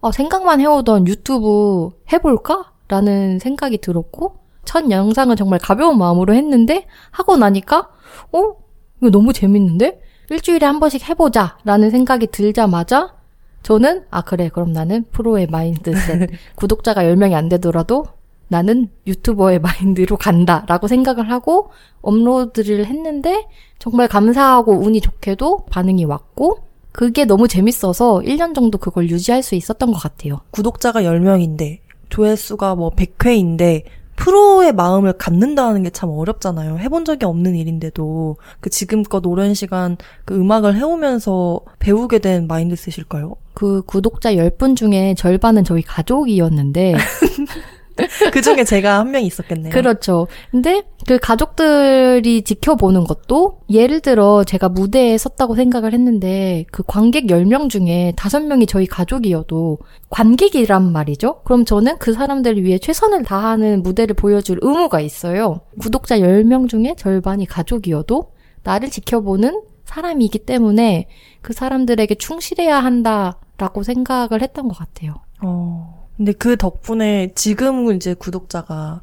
어, 0.00 0.12
생각만 0.12 0.60
해오던 0.60 1.08
유튜브 1.08 1.90
해볼까? 2.12 2.70
라는 2.86 3.40
생각이 3.40 3.78
들었고 3.78 4.36
첫 4.64 4.88
영상은 4.92 5.34
정말 5.34 5.58
가벼운 5.58 5.98
마음으로 5.98 6.34
했는데 6.34 6.86
하고 7.10 7.36
나니까 7.36 7.88
어? 8.32 8.54
이거 9.00 9.10
너무 9.10 9.32
재밌는데? 9.32 10.00
일주일에 10.30 10.66
한 10.66 10.80
번씩 10.80 11.08
해보자 11.08 11.58
라는 11.64 11.90
생각이 11.90 12.28
들자마자 12.28 13.14
저는 13.62 14.04
아 14.10 14.22
그래 14.22 14.50
그럼 14.52 14.72
나는 14.72 15.04
프로의 15.10 15.46
마인드셋 15.46 16.30
구독자가 16.56 17.02
10명이 17.02 17.34
안 17.34 17.48
되더라도 17.48 18.04
나는 18.48 18.88
유튜버의 19.06 19.58
마인드로 19.60 20.16
간다 20.16 20.64
라고 20.66 20.88
생각을 20.88 21.30
하고 21.30 21.70
업로드를 22.00 22.86
했는데 22.86 23.46
정말 23.78 24.08
감사하고 24.08 24.72
운이 24.72 25.00
좋게도 25.00 25.66
반응이 25.70 26.04
왔고 26.04 26.58
그게 26.92 27.24
너무 27.24 27.46
재밌어서 27.46 28.20
1년 28.24 28.54
정도 28.54 28.78
그걸 28.78 29.08
유지할 29.08 29.42
수 29.42 29.54
있었던 29.54 29.92
것 29.92 29.98
같아요. 29.98 30.40
구독자가 30.50 31.02
10명인데 31.02 31.78
조회수가 32.08 32.74
뭐 32.74 32.90
100회인데 32.90 33.84
프로의 34.18 34.72
마음을 34.72 35.12
갖는다는 35.14 35.82
게 35.84 35.90
참 35.90 36.10
어렵잖아요. 36.10 36.78
해본 36.78 37.04
적이 37.04 37.24
없는 37.26 37.56
일인데도 37.56 38.36
그 38.60 38.70
지금껏 38.70 39.24
오랜 39.26 39.54
시간 39.54 39.96
그 40.24 40.34
음악을 40.38 40.76
해오면서 40.76 41.60
배우게 41.78 42.18
된 42.18 42.46
마인드셋일까요? 42.46 43.34
그 43.54 43.82
구독자 43.82 44.32
10분 44.34 44.76
중에 44.76 45.14
절반은 45.16 45.64
저희 45.64 45.82
가족이었는데 45.82 46.94
그 48.32 48.40
중에 48.40 48.64
제가 48.64 48.98
한 49.00 49.08
명 49.08 49.22
있었겠네요. 49.22 49.72
그렇죠. 49.72 50.26
근데 50.50 50.82
그 51.06 51.18
가족들이 51.18 52.42
지켜보는 52.42 53.04
것도 53.04 53.60
예를 53.70 54.00
들어 54.00 54.44
제가 54.44 54.68
무대에 54.68 55.16
섰다고 55.18 55.54
생각을 55.54 55.92
했는데 55.92 56.64
그 56.70 56.82
관객 56.86 57.26
10명 57.26 57.68
중에 57.70 58.12
5명이 58.16 58.68
저희 58.68 58.86
가족이어도 58.86 59.78
관객이란 60.10 60.92
말이죠. 60.92 61.40
그럼 61.44 61.64
저는 61.64 61.98
그 61.98 62.12
사람들을 62.12 62.62
위해 62.64 62.78
최선을 62.78 63.24
다하는 63.24 63.82
무대를 63.82 64.14
보여줄 64.14 64.58
의무가 64.62 65.00
있어요. 65.00 65.60
구독자 65.80 66.18
10명 66.18 66.68
중에 66.68 66.94
절반이 66.96 67.46
가족이어도 67.46 68.32
나를 68.62 68.90
지켜보는 68.90 69.62
사람이기 69.84 70.40
때문에 70.40 71.08
그 71.40 71.54
사람들에게 71.54 72.14
충실해야 72.16 72.78
한다라고 72.78 73.82
생각을 73.82 74.42
했던 74.42 74.68
것 74.68 74.76
같아요. 74.76 75.14
어. 75.42 75.97
근데 76.18 76.32
그 76.32 76.56
덕분에 76.56 77.32
지금은 77.34 77.96
이제 77.96 78.12
구독자가 78.12 79.02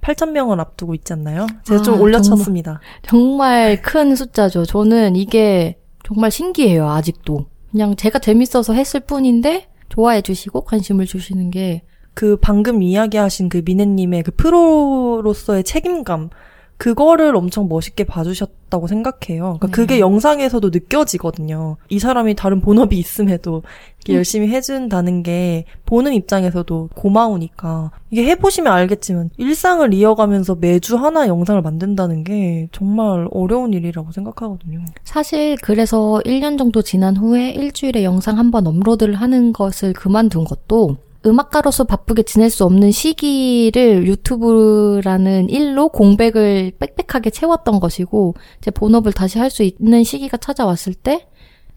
8,000명을 0.00 0.60
앞두고 0.60 0.94
있지 0.94 1.12
않나요? 1.12 1.46
제가 1.64 1.82
좀 1.82 1.94
아, 1.94 1.98
올려쳤습니다. 1.98 2.80
정말 3.02 3.82
큰 3.82 4.14
숫자죠. 4.14 4.64
저는 4.64 5.16
이게 5.16 5.78
정말 6.06 6.30
신기해요, 6.30 6.88
아직도. 6.88 7.46
그냥 7.70 7.96
제가 7.96 8.20
재밌어서 8.20 8.72
했을 8.72 9.00
뿐인데, 9.00 9.68
좋아해 9.88 10.22
주시고 10.22 10.62
관심을 10.62 11.06
주시는 11.06 11.50
게, 11.50 11.82
그 12.12 12.36
방금 12.36 12.82
이야기하신 12.82 13.48
그 13.48 13.62
미네님의 13.64 14.22
그 14.22 14.30
프로로서의 14.36 15.64
책임감, 15.64 16.30
그거를 16.76 17.36
엄청 17.36 17.68
멋있게 17.68 18.04
봐주셨다고 18.04 18.88
생각해요. 18.88 19.42
그러니까 19.58 19.66
네. 19.68 19.72
그게 19.72 20.00
영상에서도 20.00 20.70
느껴지거든요. 20.70 21.76
이 21.88 21.98
사람이 21.98 22.34
다른 22.34 22.60
본업이 22.60 22.98
있음에도 22.98 23.62
이렇게 23.98 24.14
음. 24.14 24.16
열심히 24.16 24.48
해준다는 24.48 25.22
게 25.22 25.64
보는 25.86 26.12
입장에서도 26.12 26.90
고마우니까 26.94 27.92
이게 28.10 28.24
해보시면 28.26 28.72
알겠지만 28.72 29.30
일상을 29.36 29.94
이어가면서 29.94 30.56
매주 30.56 30.96
하나 30.96 31.28
영상을 31.28 31.62
만든다는 31.62 32.24
게 32.24 32.68
정말 32.72 33.28
어려운 33.30 33.72
일이라고 33.72 34.10
생각하거든요. 34.12 34.84
사실 35.04 35.56
그래서 35.62 36.20
1년 36.24 36.58
정도 36.58 36.82
지난 36.82 37.16
후에 37.16 37.50
일주일에 37.50 38.04
영상 38.04 38.38
한 38.38 38.50
번 38.50 38.66
업로드를 38.66 39.14
하는 39.14 39.52
것을 39.52 39.94
그만둔 39.94 40.44
것도 40.44 40.96
음악가로서 41.26 41.84
바쁘게 41.84 42.24
지낼 42.24 42.50
수 42.50 42.64
없는 42.64 42.90
시기를 42.90 44.06
유튜브라는 44.06 45.48
일로 45.48 45.88
공백을 45.88 46.72
빽빽하게 46.78 47.30
채웠던 47.30 47.80
것이고 47.80 48.34
제 48.60 48.70
본업을 48.70 49.12
다시 49.12 49.38
할 49.38 49.50
수 49.50 49.62
있는 49.62 50.04
시기가 50.04 50.36
찾아왔을 50.36 50.94
때 50.94 51.28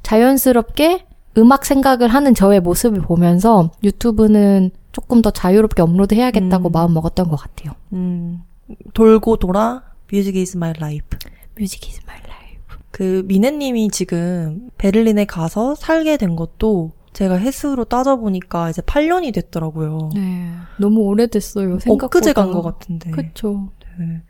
자연스럽게 0.04 1.06
음악 1.38 1.66
생각을 1.66 2.08
하는 2.08 2.34
저의 2.34 2.60
모습을 2.60 3.02
보면서 3.02 3.72
유튜브는 3.84 4.72
조금 4.92 5.22
더 5.22 5.30
자유롭게 5.30 5.84
업로드 5.84 6.16
해야겠다고 6.16 6.70
음. 6.70 6.72
마음 6.72 6.94
먹었던 6.94 7.30
것 7.30 7.36
같아요. 7.36 7.74
음, 7.94 8.42
돌고 8.94 9.38
돌아 9.38 9.84
music 10.12 10.36
is 10.36 10.58
my 10.58 10.74
life. 10.78 11.08
music 11.56 11.86
is 11.88 12.02
my 12.06 12.18
life. 12.18 12.78
그 12.90 13.24
미네님이 13.28 13.90
지금 13.90 14.72
베를린에 14.80 15.26
가서 15.26 15.76
살게 15.76 16.18
된 16.18 16.36
것도 16.36 16.94
제가 17.17 17.39
햇수로 17.39 17.86
따져보니까 17.86 18.69
이제 18.69 18.82
8년이 18.84 19.34
됐더라고요. 19.34 20.12
네. 20.13 20.51
너무 20.80 20.99
오래됐어요. 21.01 21.80
생각보다. 21.80 22.06
엊그제 22.06 22.34
간 22.34 22.51
것 22.51 22.62
같은데. 22.62 23.10
그쵸. 23.10 23.69
네. 23.97 24.21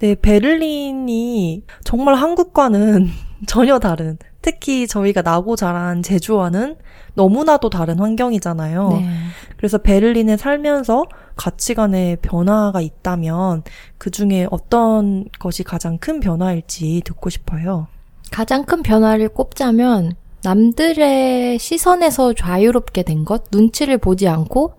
네, 0.00 0.14
베를린이 0.14 1.64
정말 1.84 2.16
한국과는 2.16 3.08
전혀 3.48 3.78
다른, 3.78 4.18
특히 4.42 4.86
저희가 4.86 5.22
나고 5.22 5.56
자란 5.56 6.02
제주와는 6.02 6.76
너무나도 7.14 7.70
다른 7.70 7.98
환경이잖아요. 7.98 8.88
네. 8.90 9.08
그래서 9.56 9.78
베를린에 9.78 10.36
살면서 10.36 11.06
가치관의 11.36 12.18
변화가 12.20 12.82
있다면 12.82 13.62
그 13.96 14.10
중에 14.10 14.46
어떤 14.50 15.24
것이 15.38 15.62
가장 15.64 15.96
큰 15.96 16.20
변화일지 16.20 17.00
듣고 17.06 17.30
싶어요. 17.30 17.86
가장 18.30 18.64
큰 18.66 18.82
변화를 18.82 19.30
꼽자면 19.30 20.12
남들의 20.48 21.58
시선에서 21.58 22.32
자유롭게 22.32 23.02
된 23.02 23.26
것, 23.26 23.44
눈치를 23.52 23.98
보지 23.98 24.28
않고 24.28 24.72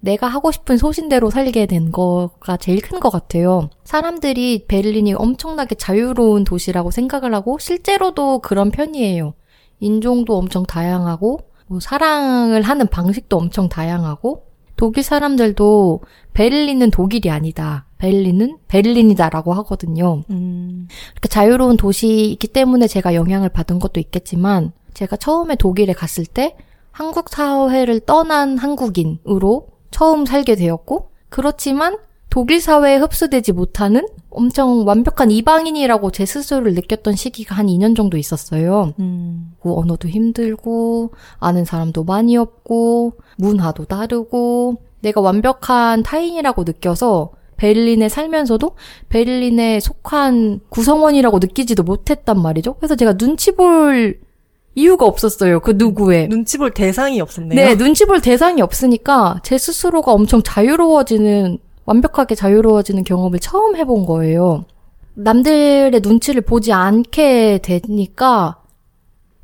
내가 0.00 0.26
하고 0.26 0.52
싶은 0.52 0.76
소신대로 0.76 1.30
살게 1.30 1.64
된 1.64 1.90
거가 1.92 2.58
제일 2.58 2.82
큰 2.82 3.00
것 3.00 3.08
같아요. 3.08 3.70
사람들이 3.84 4.66
베를린이 4.68 5.14
엄청나게 5.14 5.76
자유로운 5.76 6.44
도시라고 6.44 6.90
생각을 6.90 7.34
하고 7.34 7.58
실제로도 7.58 8.40
그런 8.40 8.70
편이에요. 8.70 9.32
인종도 9.80 10.36
엄청 10.36 10.64
다양하고 10.64 11.40
뭐 11.68 11.80
사랑을 11.80 12.60
하는 12.60 12.86
방식도 12.86 13.38
엄청 13.38 13.70
다양하고 13.70 14.44
독일 14.76 15.04
사람들도 15.04 16.02
베를린은 16.34 16.90
독일이 16.90 17.30
아니다. 17.30 17.86
베를린은 17.96 18.58
베를린이다라고 18.68 19.54
하거든요. 19.54 20.22
음, 20.28 20.86
이렇게 21.12 21.28
자유로운 21.30 21.78
도시이기 21.78 22.48
때문에 22.48 22.86
제가 22.88 23.14
영향을 23.14 23.48
받은 23.48 23.78
것도 23.78 24.00
있겠지만 24.00 24.72
제가 24.94 25.16
처음에 25.16 25.56
독일에 25.56 25.92
갔을 25.92 26.24
때 26.24 26.56
한국 26.90 27.28
사회를 27.28 28.00
떠난 28.00 28.56
한국인으로 28.56 29.68
처음 29.90 30.24
살게 30.26 30.54
되었고 30.54 31.10
그렇지만 31.28 31.98
독일 32.30 32.60
사회에 32.60 32.96
흡수되지 32.96 33.52
못하는 33.52 34.06
엄청 34.30 34.84
완벽한 34.86 35.30
이방인이라고 35.30 36.10
제 36.10 36.26
스스로를 36.26 36.74
느꼈던 36.74 37.14
시기가 37.14 37.54
한 37.54 37.66
2년 37.66 37.94
정도 37.94 38.16
있었어요. 38.16 38.92
음, 38.98 39.54
그 39.60 39.72
언어도 39.72 40.08
힘들고 40.08 41.12
아는 41.38 41.64
사람도 41.64 42.02
많이 42.02 42.36
없고 42.36 43.12
문화도 43.38 43.84
다르고 43.84 44.82
내가 45.00 45.20
완벽한 45.20 46.02
타인이라고 46.02 46.64
느껴서 46.64 47.30
베를린에 47.56 48.08
살면서도 48.08 48.74
베를린에 49.10 49.78
속한 49.78 50.60
구성원이라고 50.70 51.38
느끼지도 51.38 51.84
못했단 51.84 52.40
말이죠. 52.40 52.74
그래서 52.74 52.96
제가 52.96 53.16
눈치 53.16 53.52
볼 53.52 54.18
이유가 54.74 55.06
없었어요. 55.06 55.60
그 55.60 55.72
누구의. 55.72 56.28
눈치 56.28 56.58
볼 56.58 56.72
대상이 56.72 57.20
없었네요. 57.20 57.54
네, 57.54 57.76
눈치 57.76 58.04
볼 58.04 58.20
대상이 58.20 58.60
없으니까 58.60 59.40
제 59.44 59.56
스스로가 59.58 60.12
엄청 60.12 60.42
자유로워지는, 60.42 61.58
완벽하게 61.86 62.34
자유로워지는 62.34 63.04
경험을 63.04 63.38
처음 63.38 63.76
해본 63.76 64.06
거예요. 64.06 64.64
남들의 65.14 66.00
눈치를 66.02 66.42
보지 66.42 66.72
않게 66.72 67.60
되니까 67.62 68.56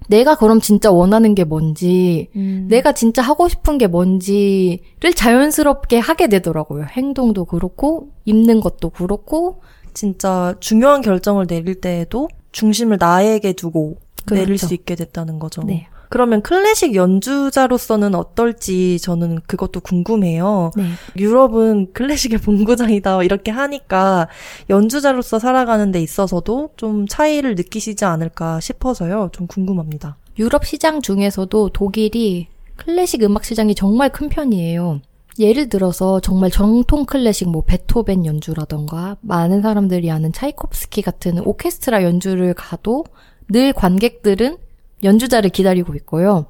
내가 0.08 0.34
그럼 0.34 0.60
진짜 0.60 0.90
원하는 0.90 1.36
게 1.36 1.44
뭔지, 1.44 2.30
음, 2.34 2.66
내가 2.68 2.90
진짜 2.92 3.22
하고 3.22 3.48
싶은 3.48 3.78
게 3.78 3.86
뭔지를 3.86 5.14
자연스럽게 5.14 5.98
하게 5.98 6.26
되더라고요. 6.26 6.86
행동도 6.90 7.44
그렇고, 7.44 8.08
입는 8.24 8.60
것도 8.60 8.90
그렇고, 8.90 9.62
진짜 9.94 10.56
중요한 10.58 11.00
결정을 11.00 11.46
내릴 11.46 11.80
때에도 11.80 12.28
중심을 12.50 12.96
나에게 12.98 13.52
두고 13.52 13.98
그렇죠. 14.26 14.66
수 14.66 14.74
있게 14.74 14.94
됐다는 14.94 15.38
거죠. 15.38 15.62
네. 15.62 15.88
그러면 16.10 16.42
클래식 16.42 16.96
연주자로서는 16.96 18.16
어떨지 18.16 18.98
저는 18.98 19.40
그것도 19.46 19.80
궁금해요. 19.80 20.72
네. 20.76 20.84
유럽은 21.16 21.92
클래식의 21.92 22.40
본고장이다 22.40 23.22
이렇게 23.22 23.52
하니까 23.52 24.26
연주자로서 24.68 25.38
살아가는 25.38 25.92
데 25.92 26.02
있어서도 26.02 26.70
좀 26.76 27.06
차이를 27.06 27.54
느끼시지 27.54 28.04
않을까 28.04 28.58
싶어서요. 28.58 29.30
좀 29.32 29.46
궁금합니다. 29.46 30.16
유럽 30.38 30.66
시장 30.66 31.00
중에서도 31.00 31.68
독일이 31.68 32.48
클래식 32.74 33.22
음악 33.22 33.44
시장이 33.44 33.76
정말 33.76 34.10
큰 34.10 34.28
편이에요. 34.28 35.00
예를 35.38 35.68
들어서 35.68 36.20
정말 36.20 36.50
정통 36.50 37.06
클래식 37.06 37.50
뭐 37.50 37.62
베토벤 37.62 38.26
연주라던가 38.26 39.16
많은 39.20 39.62
사람들이 39.62 40.10
아는 40.10 40.32
차이콥스키 40.32 41.02
같은 41.02 41.38
오케스트라 41.46 42.02
연주를 42.02 42.52
가도 42.52 43.04
늘 43.50 43.72
관객들은 43.72 44.56
연주자를 45.02 45.50
기다리고 45.50 45.94
있고요. 45.96 46.46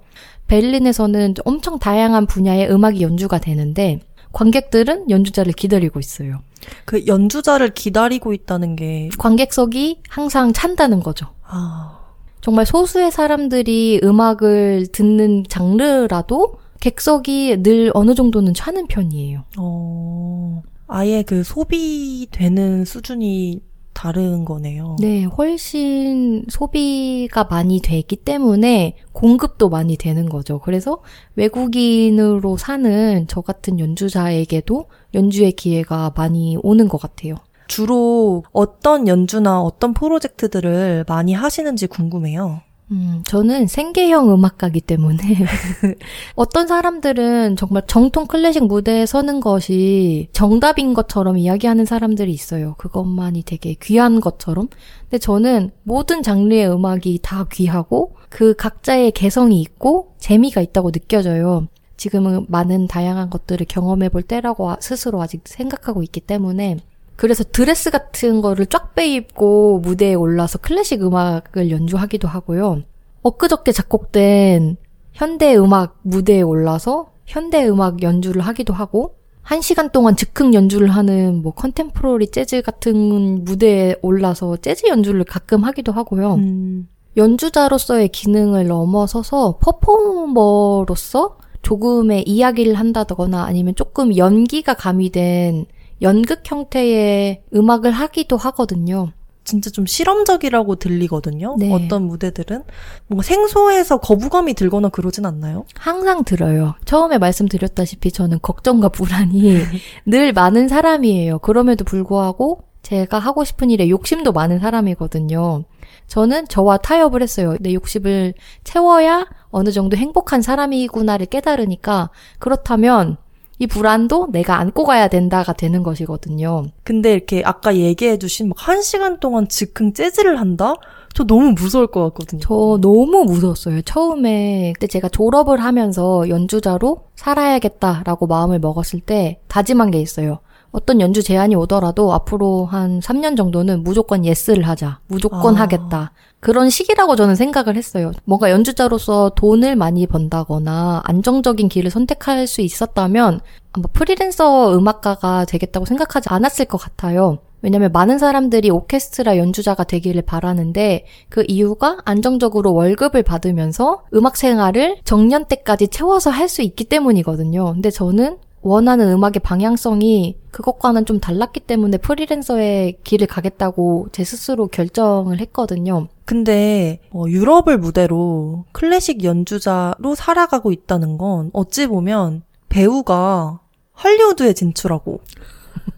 베를린에서는 0.48 1.34
엄청 1.44 1.78
다양한 1.78 2.26
분야의 2.26 2.70
음악이 2.70 3.02
연주가 3.02 3.38
되는데 3.38 4.00
관객들은 4.32 5.10
연주자를 5.10 5.52
기다리고 5.52 6.00
있어요. 6.00 6.40
그 6.84 7.06
연주자를 7.06 7.72
기다리고 7.72 8.32
있다는 8.32 8.76
게 8.76 9.08
관객석이 9.18 10.02
항상 10.08 10.52
찬다는 10.52 11.00
거죠. 11.00 11.26
아, 11.42 12.00
정말 12.40 12.66
소수의 12.66 13.10
사람들이 13.10 14.00
음악을 14.02 14.88
듣는 14.92 15.44
장르라도 15.48 16.58
객석이 16.80 17.62
늘 17.62 17.90
어느 17.94 18.14
정도는 18.14 18.54
차는 18.54 18.86
편이에요. 18.86 19.44
어, 19.58 20.62
아예 20.86 21.22
그 21.22 21.42
소비되는 21.44 22.84
수준이 22.84 23.60
다른 24.00 24.46
거네요. 24.46 24.96
네, 24.98 25.24
훨씬 25.24 26.46
소비가 26.48 27.44
많이 27.44 27.82
되기 27.82 28.16
때문에 28.16 28.96
공급도 29.12 29.68
많이 29.68 29.98
되는 29.98 30.26
거죠. 30.30 30.58
그래서 30.58 31.02
외국인으로 31.36 32.56
사는 32.56 33.26
저 33.28 33.42
같은 33.42 33.78
연주자에게도 33.78 34.86
연주의 35.12 35.52
기회가 35.52 36.14
많이 36.16 36.56
오는 36.62 36.88
것 36.88 36.98
같아요. 36.98 37.34
주로 37.66 38.42
어떤 38.52 39.06
연주나 39.06 39.60
어떤 39.60 39.92
프로젝트들을 39.92 41.04
많이 41.06 41.34
하시는지 41.34 41.86
궁금해요. 41.86 42.62
음, 42.92 43.22
저는 43.24 43.68
생계형 43.68 44.32
음악가기 44.32 44.80
때문에 44.80 45.18
어떤 46.34 46.66
사람들은 46.66 47.54
정말 47.54 47.84
정통 47.86 48.26
클래식 48.26 48.64
무대에 48.66 49.06
서는 49.06 49.38
것이 49.40 50.28
정답인 50.32 50.92
것처럼 50.92 51.38
이야기하는 51.38 51.84
사람들이 51.84 52.32
있어요. 52.32 52.74
그것만이 52.78 53.44
되게 53.44 53.74
귀한 53.80 54.20
것처럼. 54.20 54.68
근데 55.02 55.18
저는 55.18 55.70
모든 55.84 56.24
장르의 56.24 56.68
음악이 56.68 57.20
다 57.22 57.46
귀하고 57.52 58.16
그 58.28 58.54
각자의 58.54 59.12
개성이 59.12 59.60
있고 59.60 60.14
재미가 60.18 60.60
있다고 60.60 60.90
느껴져요. 60.90 61.68
지금은 61.96 62.46
많은 62.48 62.88
다양한 62.88 63.30
것들을 63.30 63.66
경험해 63.68 64.08
볼 64.08 64.22
때라고 64.22 64.70
아- 64.70 64.78
스스로 64.80 65.22
아직 65.22 65.42
생각하고 65.44 66.02
있기 66.02 66.20
때문에 66.20 66.78
그래서 67.20 67.44
드레스 67.44 67.90
같은 67.90 68.40
거를 68.40 68.64
쫙 68.64 68.94
빼입고 68.94 69.80
무대에 69.80 70.14
올라서 70.14 70.56
클래식 70.56 71.02
음악을 71.02 71.70
연주하기도 71.70 72.26
하고요. 72.26 72.80
엊그저께 73.20 73.72
작곡된 73.72 74.78
현대 75.12 75.54
음악 75.54 75.98
무대에 76.00 76.40
올라서 76.40 77.10
현대 77.26 77.68
음악 77.68 78.02
연주를 78.02 78.40
하기도 78.40 78.72
하고 78.72 79.16
한 79.42 79.60
시간 79.60 79.90
동안 79.90 80.16
즉흥 80.16 80.54
연주를 80.54 80.88
하는 80.88 81.42
뭐 81.42 81.52
컨템포러리 81.52 82.28
재즈 82.28 82.62
같은 82.62 83.44
무대에 83.44 83.96
올라서 84.00 84.56
재즈 84.56 84.86
연주를 84.86 85.24
가끔 85.24 85.64
하기도 85.64 85.92
하고요. 85.92 86.36
음. 86.36 86.88
연주자로서의 87.18 88.08
기능을 88.08 88.66
넘어서서 88.66 89.58
퍼포머로서 89.60 91.36
조금의 91.60 92.26
이야기를 92.26 92.76
한다거나 92.76 93.44
아니면 93.44 93.74
조금 93.74 94.16
연기가 94.16 94.72
가미된 94.72 95.66
연극 96.02 96.42
형태의 96.44 97.42
음악을 97.54 97.92
하기도 97.92 98.36
하거든요. 98.36 99.12
진짜 99.44 99.70
좀 99.70 99.86
실험적이라고 99.86 100.76
들리거든요. 100.76 101.56
네. 101.58 101.72
어떤 101.72 102.04
무대들은 102.04 102.62
뭔가 103.08 103.22
생소해서 103.22 103.98
거부감이 103.98 104.54
들거나 104.54 104.90
그러진 104.90 105.26
않나요? 105.26 105.64
항상 105.74 106.24
들어요. 106.24 106.74
처음에 106.84 107.18
말씀드렸다시피 107.18 108.12
저는 108.12 108.38
걱정과 108.42 108.90
불안이 108.90 109.62
늘 110.06 110.32
많은 110.32 110.68
사람이에요. 110.68 111.40
그럼에도 111.40 111.84
불구하고 111.84 112.60
제가 112.82 113.18
하고 113.18 113.44
싶은 113.44 113.70
일에 113.70 113.88
욕심도 113.88 114.32
많은 114.32 114.58
사람이거든요. 114.60 115.64
저는 116.06 116.48
저와 116.48 116.78
타협을 116.78 117.22
했어요. 117.22 117.56
내 117.60 117.74
욕심을 117.74 118.34
채워야 118.64 119.26
어느 119.50 119.70
정도 119.70 119.96
행복한 119.96 120.42
사람이구나를 120.42 121.26
깨달으니까 121.26 122.10
그렇다면 122.38 123.16
이 123.60 123.66
불안도 123.66 124.28
내가 124.32 124.58
안고 124.58 124.84
가야 124.84 125.08
된다가 125.08 125.52
되는 125.52 125.82
것이거든요. 125.82 126.64
근데 126.82 127.12
이렇게 127.12 127.42
아까 127.44 127.76
얘기해 127.76 128.18
주신 128.18 128.48
막 128.48 128.56
한 128.66 128.82
시간 128.82 129.20
동안 129.20 129.48
즉흥 129.48 129.92
재즈를 129.94 130.40
한다? 130.40 130.74
저 131.14 131.24
너무 131.24 131.52
무서울 131.52 131.86
것 131.88 132.02
같거든요. 132.04 132.40
저 132.40 132.78
너무 132.80 133.24
무서웠어요. 133.24 133.82
처음에 133.82 134.72
그때 134.74 134.86
제가 134.86 135.08
졸업을 135.08 135.60
하면서 135.62 136.28
연주자로 136.28 137.02
살아야겠다라고 137.16 138.26
마음을 138.26 138.58
먹었을 138.60 139.00
때 139.00 139.40
다짐한 139.48 139.90
게 139.90 140.00
있어요. 140.00 140.38
어떤 140.72 141.00
연주 141.00 141.22
제안이 141.22 141.54
오더라도 141.56 142.12
앞으로 142.12 142.64
한 142.64 143.00
3년 143.00 143.36
정도는 143.36 143.82
무조건 143.82 144.24
예스를 144.24 144.68
하자. 144.68 145.00
무조건 145.08 145.56
아. 145.56 145.60
하겠다. 145.60 146.12
그런 146.38 146.70
시기라고 146.70 147.16
저는 147.16 147.34
생각을 147.34 147.76
했어요. 147.76 148.12
뭔가 148.24 148.50
연주자로서 148.50 149.32
돈을 149.36 149.76
많이 149.76 150.06
번다거나 150.06 151.02
안정적인 151.04 151.68
길을 151.68 151.90
선택할 151.90 152.46
수 152.46 152.60
있었다면 152.62 153.40
아마 153.72 153.84
프리랜서 153.92 154.76
음악가가 154.76 155.44
되겠다고 155.44 155.86
생각하지 155.86 156.28
않았을 156.30 156.64
것 156.64 156.78
같아요. 156.78 157.38
왜냐면 157.62 157.92
많은 157.92 158.18
사람들이 158.18 158.70
오케스트라 158.70 159.36
연주자가 159.36 159.84
되기를 159.84 160.22
바라는데 160.22 161.04
그 161.28 161.44
이유가 161.46 161.98
안정적으로 162.06 162.72
월급을 162.72 163.22
받으면서 163.22 164.04
음악 164.14 164.38
생활을 164.38 164.96
정년 165.04 165.44
때까지 165.44 165.88
채워서 165.88 166.30
할 166.30 166.48
수 166.48 166.62
있기 166.62 166.84
때문이거든요. 166.84 167.74
근데 167.74 167.90
저는 167.90 168.38
원하는 168.62 169.08
음악의 169.10 169.40
방향성이 169.42 170.36
그것과는 170.50 171.06
좀 171.06 171.18
달랐기 171.18 171.60
때문에 171.60 171.96
프리랜서의 171.98 172.98
길을 173.04 173.26
가겠다고 173.26 174.08
제 174.12 174.22
스스로 174.24 174.66
결정을 174.66 175.40
했거든요. 175.40 176.08
근데 176.24 177.00
어, 177.12 177.24
유럽을 177.26 177.78
무대로 177.78 178.64
클래식 178.72 179.24
연주자로 179.24 180.14
살아가고 180.14 180.72
있다는 180.72 181.16
건 181.18 181.50
어찌 181.52 181.86
보면 181.86 182.42
배우가 182.68 183.60
할리우드에 183.94 184.52
진출하고 184.52 185.20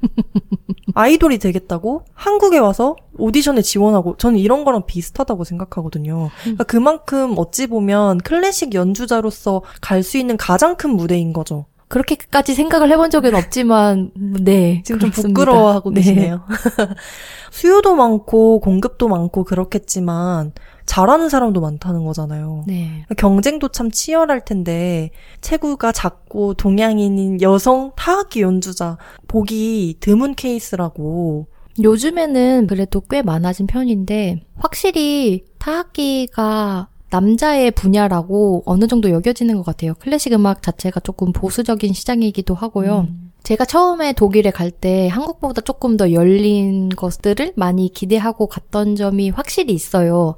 아이돌이 0.95 1.39
되겠다고 1.39 2.05
한국에 2.15 2.59
와서 2.59 2.97
오디션에 3.19 3.63
지원하고 3.63 4.17
저는 4.17 4.39
이런 4.39 4.65
거랑 4.65 4.87
비슷하다고 4.87 5.45
생각하거든요. 5.45 6.31
그러니까 6.43 6.65
그만큼 6.65 7.35
어찌 7.37 7.67
보면 7.67 8.19
클래식 8.19 8.75
연주자로서 8.75 9.63
갈 9.81 10.03
수 10.03 10.19
있는 10.19 10.37
가장 10.37 10.77
큰 10.77 10.91
무대인 10.91 11.33
거죠. 11.33 11.67
그렇게까지 11.93 12.55
생각을 12.55 12.91
해본 12.91 13.11
적은 13.11 13.35
없지만, 13.35 14.13
네. 14.17 14.81
지금 14.83 14.99
좀 14.99 15.11
그렇습니다. 15.11 15.39
부끄러워하고 15.39 15.91
네. 15.91 16.01
계시네요. 16.01 16.41
수요도 17.53 17.95
많고 17.95 18.61
공급도 18.61 19.09
많고 19.09 19.45
그렇겠지만 19.45 20.53
잘하는 20.87 21.29
사람도 21.29 21.61
많다는 21.61 22.03
거잖아요. 22.05 22.65
네. 22.67 23.05
경쟁도 23.19 23.69
참 23.69 23.91
치열할 23.91 24.47
텐데 24.47 25.11
체구가 25.43 25.93
작고 25.93 26.55
동양인인 26.55 27.43
여성 27.43 27.93
타악기 27.95 28.41
연주자 28.41 28.97
보기 29.29 29.99
드문 30.01 30.35
케이스라고 30.35 31.47
요즘에는 31.83 32.69
그래도 32.69 33.03
꽤 33.03 33.21
많아진 33.21 33.67
편인데, 33.67 34.41
확실히 34.57 35.45
타악기가 35.59 36.89
남자의 37.13 37.71
분야라고 37.71 38.63
어느 38.65 38.87
정도 38.87 39.11
여겨지는 39.11 39.57
것 39.57 39.65
같아요. 39.67 39.93
클래식 39.99 40.33
음악 40.33 40.63
자체가 40.63 41.01
조금 41.01 41.33
보수적인 41.33 41.93
시장이기도 41.93 42.55
하고요. 42.55 43.07
제가 43.43 43.65
처음에 43.65 44.13
독일에 44.15 44.51
갈 44.51 44.71
때 44.71 45.09
한국보다 45.09 45.61
조금 45.61 45.97
더 45.97 46.13
열린 46.13 46.89
것들을 46.89 47.53
많이 47.57 47.93
기대하고 47.93 48.47
갔던 48.47 48.97
점이 48.97 49.31
확실히 49.31 49.75
있어요. 49.75 50.37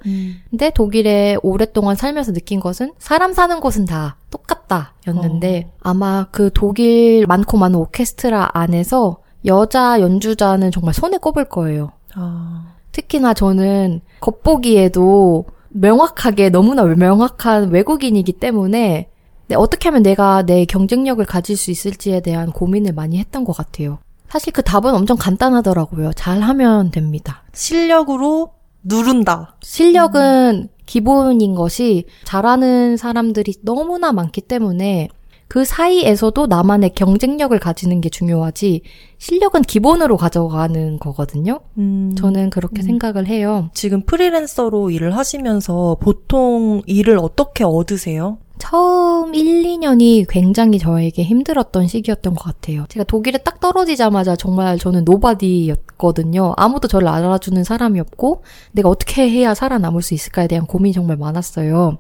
근데 0.51 0.71
독일에 0.71 1.37
오랫동안 1.43 1.95
살면서 1.97 2.33
느낀 2.33 2.59
것은 2.61 2.93
사람 2.99 3.33
사는 3.33 3.61
곳은 3.61 3.85
다 3.85 4.17
똑같다 4.31 4.95
였는데 5.07 5.71
아마 5.81 6.27
그 6.33 6.51
독일 6.53 7.27
많고 7.29 7.57
많은 7.57 7.79
오케스트라 7.79 8.51
안에서 8.53 9.19
여자 9.47 10.01
연주자는 10.01 10.73
정말 10.73 10.95
손에 10.95 11.19
꼽을 11.19 11.45
거예요. 11.45 11.93
아, 12.15 12.75
특히나 12.93 13.35
저는 13.35 14.01
겉보기에도 14.21 15.45
명확하게 15.75 16.51
너무나 16.51 16.85
명확한 16.85 17.71
외국인이기 17.71 18.33
때문에 18.35 19.09
네, 19.47 19.55
어떻게 19.57 19.89
하면 19.89 20.03
내가 20.03 20.43
내 20.43 20.65
경쟁력을 20.65 21.23
가질 21.25 21.57
수 21.57 21.71
있을지에 21.71 22.21
대한 22.21 22.51
고민을 22.51 22.93
많이 22.93 23.19
했던 23.19 23.45
것 23.45 23.55
같아요. 23.55 23.99
사실 24.29 24.53
그 24.53 24.63
답은 24.63 24.95
엄청 24.95 25.17
간단하더라고요. 25.17 26.13
잘하면 26.15 26.91
됩니다. 26.91 27.43
실력으로 27.53 28.53
누른다. 28.83 29.57
실력은 29.63 30.69
기본인 30.87 31.55
것이 31.55 32.07
잘하는 32.25 32.97
사람들이 32.97 33.55
너무나 33.63 34.13
많기 34.13 34.41
때문에 34.41 35.09
그 35.55 35.65
사이에서도 35.65 36.49
나만의 36.49 36.95
경쟁력을 36.97 37.57
가지는 37.61 38.01
게 38.01 38.09
중요하지 38.09 38.83
실력은 39.19 39.63
기본으로 39.63 40.17
가져가는 40.17 40.99
거거든요. 40.99 41.61
음, 41.79 42.13
저는 42.19 42.51
그렇게 42.51 42.83
음. 42.83 42.83
생각을 42.83 43.29
해요. 43.29 43.71
지금 43.73 44.03
프리랜서로 44.03 44.91
일을 44.91 45.17
하시면서 45.17 45.97
보통 46.01 46.83
일을 46.87 47.19
어떻게 47.19 47.63
얻으세요? 47.63 48.39
처음 48.59 49.33
1, 49.33 49.63
2년이 49.63 50.27
굉장히 50.29 50.81
저에게 50.81 51.23
힘들었던 51.23 51.87
시기였던 51.87 52.35
것 52.35 52.43
같아요. 52.43 52.87
제가 52.89 53.05
독일에 53.05 53.39
딱 53.39 53.61
떨어지자마자 53.61 54.35
정말 54.35 54.77
저는 54.77 55.05
nobody였거든요. 55.05 56.55
아무도 56.57 56.89
저를 56.89 57.07
알아주는 57.07 57.63
사람이 57.63 58.01
없고 58.01 58.43
내가 58.73 58.89
어떻게 58.89 59.31
해야 59.31 59.55
살아남을 59.55 60.03
수 60.03 60.15
있을까에 60.15 60.49
대한 60.49 60.67
고민이 60.67 60.95
정말 60.95 61.17
많았어요. 61.17 61.99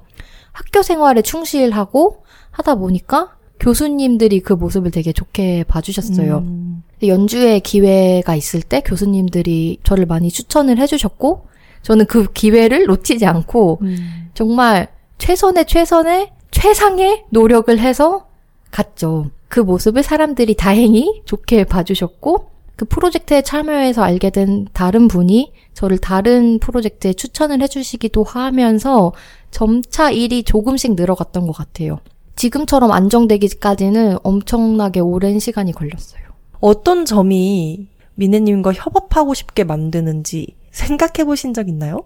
학교 0.50 0.82
생활에 0.82 1.22
충실하고 1.22 2.24
하다 2.50 2.76
보니까 2.76 3.36
교수님들이 3.60 4.40
그 4.40 4.52
모습을 4.52 4.90
되게 4.90 5.12
좋게 5.12 5.64
봐주셨어요. 5.64 6.38
음, 6.38 6.82
연주회 7.02 7.60
기회가 7.60 8.34
있을 8.34 8.62
때 8.62 8.80
교수님들이 8.80 9.78
저를 9.84 10.06
많이 10.06 10.30
추천을 10.30 10.78
해주셨고 10.78 11.46
저는 11.82 12.06
그 12.06 12.32
기회를 12.32 12.86
놓치지 12.86 13.26
않고 13.26 13.78
음. 13.82 14.30
정말 14.34 14.88
최선의 15.18 15.66
최선의 15.66 16.30
최상의 16.50 17.24
노력을 17.30 17.76
해서 17.78 18.26
갔죠. 18.70 19.30
그 19.48 19.60
모습을 19.60 20.02
사람들이 20.02 20.54
다행히 20.54 21.22
좋게 21.24 21.64
봐주셨고 21.64 22.50
그 22.76 22.86
프로젝트에 22.86 23.42
참여해서 23.42 24.02
알게 24.02 24.30
된 24.30 24.66
다른 24.72 25.06
분이 25.06 25.52
저를 25.74 25.98
다른 25.98 26.58
프로젝트에 26.58 27.12
추천을 27.12 27.62
해주시기도 27.62 28.24
하면서 28.24 29.12
점차 29.50 30.10
일이 30.10 30.42
조금씩 30.42 30.94
늘어갔던 30.94 31.46
것 31.46 31.52
같아요. 31.52 32.00
지금처럼 32.36 32.92
안정되기까지는 32.92 34.18
엄청나게 34.22 35.00
오랜 35.00 35.38
시간이 35.38 35.72
걸렸어요. 35.72 36.22
어떤 36.60 37.04
점이 37.04 37.88
미네님과 38.14 38.72
협업하고 38.72 39.34
싶게 39.34 39.64
만드는지 39.64 40.56
생각해 40.70 41.24
보신 41.24 41.54
적 41.54 41.68
있나요? 41.68 42.04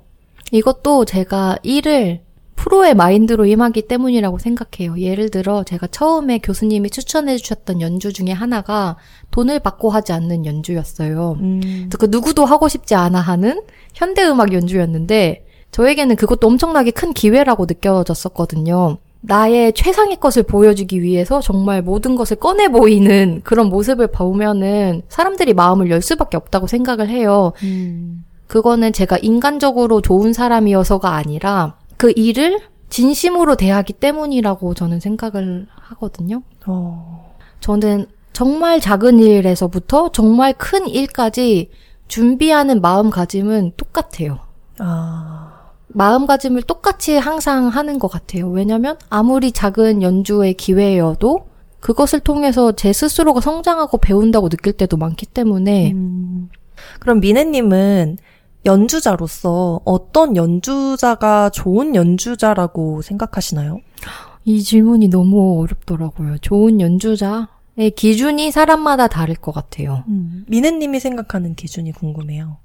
이것도 0.52 1.04
제가 1.04 1.58
일을 1.62 2.22
프로의 2.56 2.94
마인드로 2.94 3.46
임하기 3.46 3.82
때문이라고 3.82 4.38
생각해요. 4.38 4.98
예를 4.98 5.30
들어 5.30 5.62
제가 5.62 5.86
처음에 5.86 6.38
교수님이 6.38 6.90
추천해 6.90 7.36
주셨던 7.36 7.80
연주 7.80 8.12
중에 8.12 8.32
하나가 8.32 8.96
돈을 9.30 9.60
받고 9.60 9.90
하지 9.90 10.12
않는 10.12 10.44
연주였어요. 10.44 11.36
음, 11.40 11.88
그 11.98 12.06
누구도 12.06 12.44
하고 12.44 12.68
싶지 12.68 12.96
않아 12.96 13.20
하는 13.20 13.62
현대음악 13.94 14.52
연주였는데 14.52 15.46
저에게는 15.70 16.16
그것도 16.16 16.48
엄청나게 16.48 16.90
큰 16.90 17.12
기회라고 17.12 17.66
느껴졌었거든요. 17.66 18.98
나의 19.20 19.72
최상의 19.72 20.20
것을 20.20 20.44
보여주기 20.44 21.02
위해서 21.02 21.40
정말 21.40 21.82
모든 21.82 22.14
것을 22.14 22.36
꺼내 22.36 22.68
보이는 22.68 23.40
그런 23.42 23.68
모습을 23.68 24.06
보면은 24.08 25.02
사람들이 25.08 25.54
마음을 25.54 25.90
열 25.90 26.00
수밖에 26.00 26.36
없다고 26.36 26.66
생각을 26.66 27.08
해요. 27.08 27.52
음. 27.62 28.24
그거는 28.46 28.92
제가 28.92 29.18
인간적으로 29.18 30.00
좋은 30.00 30.32
사람이어서가 30.32 31.14
아니라 31.14 31.76
그 31.96 32.12
일을 32.16 32.60
진심으로 32.88 33.56
대하기 33.56 33.94
때문이라고 33.94 34.74
저는 34.74 35.00
생각을 35.00 35.66
하거든요. 35.68 36.42
어. 36.66 37.34
저는 37.60 38.06
정말 38.32 38.80
작은 38.80 39.18
일에서부터 39.18 40.10
정말 40.12 40.54
큰 40.54 40.88
일까지 40.88 41.70
준비하는 42.06 42.80
마음가짐은 42.80 43.72
똑같아요. 43.76 44.38
아. 44.78 45.47
마음가짐을 45.88 46.62
똑같이 46.62 47.16
항상 47.16 47.68
하는 47.68 47.98
것 47.98 48.08
같아요. 48.08 48.48
왜냐면 48.50 48.96
아무리 49.08 49.52
작은 49.52 50.02
연주의 50.02 50.54
기회여도 50.54 51.48
그것을 51.80 52.20
통해서 52.20 52.72
제 52.72 52.92
스스로가 52.92 53.40
성장하고 53.40 53.98
배운다고 53.98 54.48
느낄 54.48 54.72
때도 54.72 54.96
많기 54.96 55.26
때문에 55.26 55.92
음. 55.92 56.48
그럼 57.00 57.20
미네님은 57.20 58.18
연주자로서 58.66 59.80
어떤 59.84 60.36
연주자가 60.36 61.50
좋은 61.50 61.94
연주자라고 61.94 63.02
생각하시나요? 63.02 63.80
이 64.44 64.62
질문이 64.62 65.08
너무 65.08 65.60
어렵더라고요. 65.62 66.38
좋은 66.38 66.80
연주자의 66.80 67.90
기준이 67.96 68.50
사람마다 68.50 69.06
다를 69.06 69.36
것 69.36 69.52
같아요. 69.52 70.04
음. 70.08 70.44
미네님이 70.48 71.00
생각하는 71.00 71.54
기준이 71.54 71.92
궁금해요. 71.92 72.58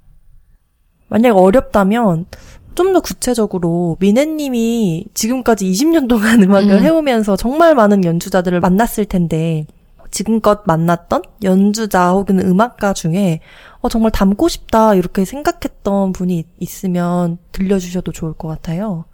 만약 1.08 1.36
어렵다면 1.36 2.26
좀 2.74 2.92
더 2.92 3.00
구체적으로 3.00 3.96
미네님이 4.00 5.06
지금까지 5.14 5.70
20년 5.70 6.08
동안 6.08 6.42
음악을 6.42 6.70
음. 6.70 6.82
해오면서 6.82 7.36
정말 7.36 7.74
많은 7.74 8.04
연주자들을 8.04 8.60
만났을 8.60 9.04
텐데 9.04 9.66
지금껏 10.10 10.62
만났던 10.64 11.22
연주자 11.42 12.12
혹은 12.12 12.38
음악가 12.38 12.92
중에 12.92 13.40
어, 13.80 13.88
정말 13.88 14.12
닮고 14.12 14.48
싶다 14.48 14.94
이렇게 14.94 15.24
생각했던 15.24 16.12
분이 16.12 16.44
있으면 16.60 17.38
들려주셔도 17.52 18.12
좋을 18.12 18.32
것 18.32 18.48
같아요. 18.48 19.04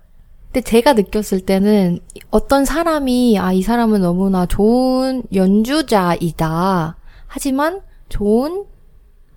근데 0.53 0.61
제가 0.61 0.93
느꼈을 0.93 1.41
때는 1.41 2.01
어떤 2.31 2.65
사람이 2.65 3.39
아, 3.39 3.53
이 3.53 3.63
사람은 3.63 4.03
너무나 4.03 4.47
좋은 4.47 5.23
연주자이다. 5.33 6.97
하지만 7.29 7.81
좋은 8.09 8.65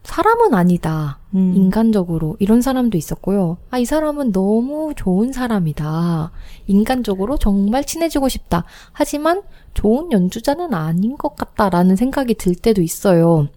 사람은 0.04 0.54
아니다. 0.54 1.20
음. 1.34 1.54
인간적으로 1.56 2.36
이런 2.40 2.62
사람도 2.62 2.98
있었고요. 2.98 3.58
아, 3.70 3.80
이 3.80 3.86
사람은 3.86 4.32
너무 4.32 4.94
좋은 4.96 5.32
사람이다. 5.32 6.32
인간적으로 6.68 7.38
정말 7.38 7.86
친해지고 7.86 8.30
싶다. 8.30 8.66
하지만 8.92 9.42
좋은 9.74 10.12
연주자는 10.12 10.74
아닌 10.74 11.18
것 11.18 11.36
같다라는 11.36 11.96
생각이 11.96 12.36
들 12.36 12.54
때도 12.56 12.82
있어요. 12.82 13.48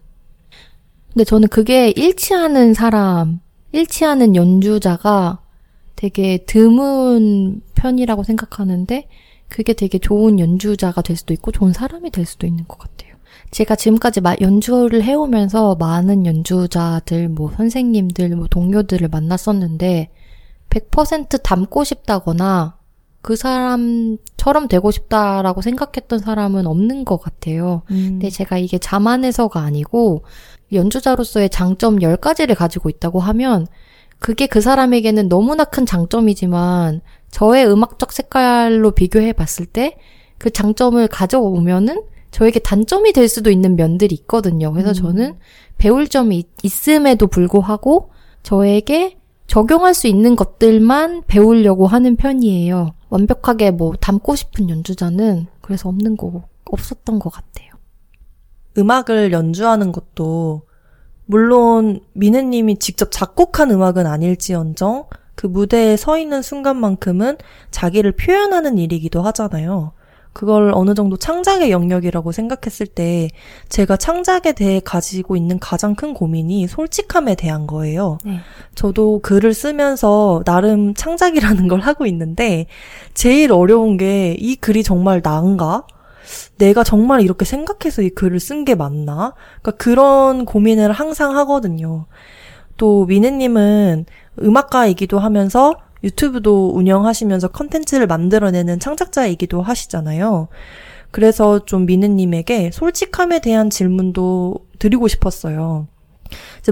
근데 1.12 1.24
저는 1.24 1.48
그게 1.48 1.90
일치하는 1.90 2.74
사람, 2.74 3.40
일치하는 3.72 4.36
연주자가 4.36 5.40
되게 5.96 6.44
드문 6.44 7.62
편이라고 7.74 8.22
생각하는데 8.22 9.08
그게 9.48 9.72
되게 9.72 9.98
좋은 9.98 10.38
연주자가 10.38 11.02
될 11.02 11.16
수도 11.16 11.32
있고 11.34 11.52
좋은 11.52 11.72
사람이 11.72 12.10
될 12.10 12.26
수도 12.26 12.46
있는 12.46 12.64
것 12.68 12.78
같아요. 12.78 13.05
제가 13.50 13.76
지금까지 13.76 14.20
마- 14.20 14.36
연주를 14.40 15.02
해오면서 15.02 15.76
많은 15.76 16.26
연주자들, 16.26 17.28
뭐 17.28 17.50
선생님들, 17.56 18.30
뭐 18.36 18.46
동료들을 18.48 19.08
만났었는데 19.08 20.10
100% 20.70 21.42
닮고 21.42 21.84
싶다거나 21.84 22.76
그 23.22 23.34
사람처럼 23.36 24.68
되고 24.68 24.90
싶다라고 24.90 25.60
생각했던 25.62 26.18
사람은 26.20 26.66
없는 26.66 27.04
것 27.04 27.20
같아요. 27.20 27.82
음. 27.90 28.08
근데 28.12 28.30
제가 28.30 28.58
이게 28.58 28.78
자만해서가 28.78 29.60
아니고 29.60 30.24
연주자로서의 30.72 31.50
장점 31.50 31.98
10가지를 32.00 32.54
가지고 32.56 32.88
있다고 32.88 33.20
하면 33.20 33.66
그게 34.18 34.46
그 34.46 34.60
사람에게는 34.60 35.28
너무나 35.28 35.64
큰 35.64 35.86
장점이지만 35.86 37.00
저의 37.30 37.66
음악적 37.66 38.12
색깔로 38.12 38.90
비교해 38.92 39.32
봤을 39.32 39.66
때 39.66 39.96
그 40.38 40.50
장점을 40.50 41.08
가져오면은 41.08 42.02
저에게 42.36 42.58
단점이 42.58 43.14
될 43.14 43.28
수도 43.28 43.50
있는 43.50 43.76
면들이 43.76 44.14
있거든요. 44.14 44.70
그래서 44.70 44.90
음. 44.90 44.92
저는 44.92 45.38
배울 45.78 46.06
점이 46.06 46.36
있- 46.36 46.48
있음에도 46.62 47.28
불구하고 47.28 48.10
저에게 48.42 49.16
적용할 49.46 49.94
수 49.94 50.06
있는 50.06 50.36
것들만 50.36 51.22
배우려고 51.26 51.86
하는 51.86 52.14
편이에요. 52.16 52.92
완벽하게 53.08 53.70
뭐 53.70 53.94
닮고 53.98 54.36
싶은 54.36 54.68
연주자는 54.68 55.46
그래서 55.62 55.88
없는 55.88 56.18
거, 56.18 56.42
없었던 56.66 57.20
것 57.20 57.30
같아요. 57.30 57.70
음악을 58.76 59.32
연주하는 59.32 59.90
것도 59.90 60.60
물론 61.24 62.00
미네님이 62.12 62.78
직접 62.80 63.10
작곡한 63.12 63.70
음악은 63.70 64.06
아닐지언정 64.06 65.06
그 65.36 65.46
무대에 65.46 65.96
서 65.96 66.18
있는 66.18 66.42
순간만큼은 66.42 67.38
자기를 67.70 68.12
표현하는 68.12 68.76
일이기도 68.76 69.22
하잖아요. 69.22 69.92
그걸 70.36 70.70
어느 70.74 70.92
정도 70.92 71.16
창작의 71.16 71.70
영역이라고 71.70 72.30
생각했을 72.30 72.86
때 72.86 73.30
제가 73.70 73.96
창작에 73.96 74.52
대해 74.52 74.82
가지고 74.84 75.34
있는 75.34 75.58
가장 75.58 75.94
큰 75.94 76.12
고민이 76.12 76.66
솔직함에 76.66 77.36
대한 77.36 77.66
거예요. 77.66 78.18
네. 78.22 78.40
저도 78.74 79.20
글을 79.20 79.54
쓰면서 79.54 80.42
나름 80.44 80.92
창작이라는 80.92 81.68
걸 81.68 81.80
하고 81.80 82.04
있는데 82.04 82.66
제일 83.14 83.50
어려운 83.50 83.96
게 83.96 84.36
이 84.38 84.56
글이 84.56 84.82
정말 84.82 85.22
나은가? 85.24 85.86
내가 86.58 86.84
정말 86.84 87.22
이렇게 87.22 87.46
생각해서 87.46 88.02
이 88.02 88.10
글을 88.10 88.38
쓴 88.38 88.66
게 88.66 88.74
맞나? 88.74 89.32
그러니까 89.62 89.82
그런 89.82 90.44
고민을 90.44 90.92
항상 90.92 91.34
하거든요. 91.38 92.04
또 92.76 93.06
미네님은 93.06 94.04
음악가이기도 94.42 95.18
하면서 95.18 95.76
유튜브도 96.06 96.70
운영하시면서 96.74 97.48
컨텐츠를 97.48 98.06
만들어내는 98.06 98.78
창작자이기도 98.80 99.60
하시잖아요. 99.60 100.48
그래서 101.10 101.64
좀 101.64 101.86
미네님에게 101.86 102.70
솔직함에 102.72 103.40
대한 103.40 103.70
질문도 103.70 104.66
드리고 104.78 105.08
싶었어요. 105.08 105.88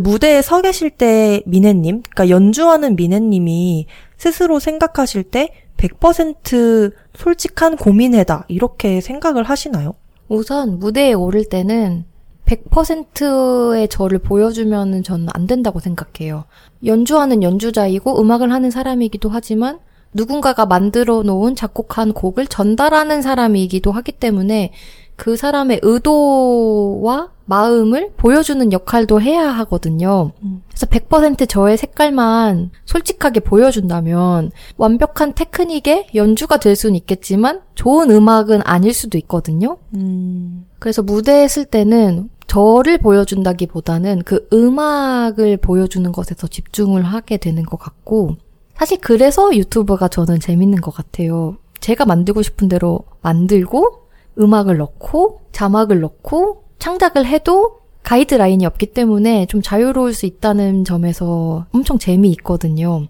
무대에 0.00 0.42
서 0.42 0.60
계실 0.60 0.90
때 0.90 1.42
미네님, 1.46 2.02
그러니까 2.02 2.28
연주하는 2.28 2.96
미네님이 2.96 3.86
스스로 4.16 4.58
생각하실 4.58 5.24
때 5.24 5.50
100% 5.76 6.92
솔직한 7.14 7.76
고민해다 7.76 8.46
이렇게 8.48 9.00
생각을 9.00 9.44
하시나요? 9.44 9.94
우선 10.28 10.78
무대에 10.78 11.12
오를 11.12 11.44
때는 11.44 12.04
100%의 12.46 13.88
저를 13.88 14.18
보여주면은 14.18 15.02
저는 15.02 15.28
안 15.32 15.46
된다고 15.46 15.80
생각해요. 15.80 16.44
연주하는 16.84 17.42
연주자이고 17.42 18.20
음악을 18.20 18.52
하는 18.52 18.70
사람이기도 18.70 19.28
하지만 19.30 19.78
누군가가 20.12 20.64
만들어 20.66 21.22
놓은 21.22 21.56
작곡한 21.56 22.12
곡을 22.12 22.46
전달하는 22.46 23.20
사람이기도 23.20 23.90
하기 23.92 24.12
때문에 24.12 24.72
그 25.16 25.36
사람의 25.36 25.80
의도와 25.82 27.30
마음을 27.46 28.12
보여주는 28.16 28.72
역할도 28.72 29.20
해야 29.20 29.48
하거든요. 29.48 30.32
음. 30.42 30.62
그래서 30.68 30.86
100% 30.86 31.48
저의 31.48 31.76
색깔만 31.76 32.70
솔직하게 32.86 33.40
보여준다면 33.40 34.50
완벽한 34.76 35.34
테크닉의 35.34 36.08
연주가 36.14 36.56
될 36.56 36.74
수는 36.74 36.96
있겠지만 36.96 37.60
좋은 37.74 38.10
음악은 38.10 38.62
아닐 38.64 38.94
수도 38.94 39.18
있거든요. 39.18 39.76
음, 39.94 40.66
그래서 40.78 41.02
무대에 41.02 41.46
쓸 41.48 41.64
때는 41.64 42.30
저를 42.46 42.98
보여준다기보다는 42.98 44.22
그 44.24 44.48
음악을 44.52 45.56
보여주는 45.58 46.10
것에 46.12 46.34
더 46.34 46.46
집중을 46.46 47.02
하게 47.02 47.36
되는 47.36 47.64
것 47.64 47.78
같고, 47.78 48.36
사실 48.76 48.98
그래서 49.00 49.54
유튜브가 49.54 50.08
저는 50.08 50.40
재밌는 50.40 50.80
것 50.80 50.92
같아요. 50.92 51.56
제가 51.80 52.04
만들고 52.04 52.42
싶은 52.42 52.68
대로 52.68 53.00
만들고, 53.22 54.06
음악을 54.38 54.78
넣고, 54.78 55.40
자막을 55.52 56.00
넣고, 56.00 56.64
창작을 56.78 57.26
해도 57.26 57.78
가이드라인이 58.02 58.64
없기 58.66 58.86
때문에 58.86 59.46
좀 59.46 59.62
자유로울 59.62 60.12
수 60.12 60.26
있다는 60.26 60.84
점에서 60.84 61.66
엄청 61.72 61.98
재미있거든요. 61.98 63.06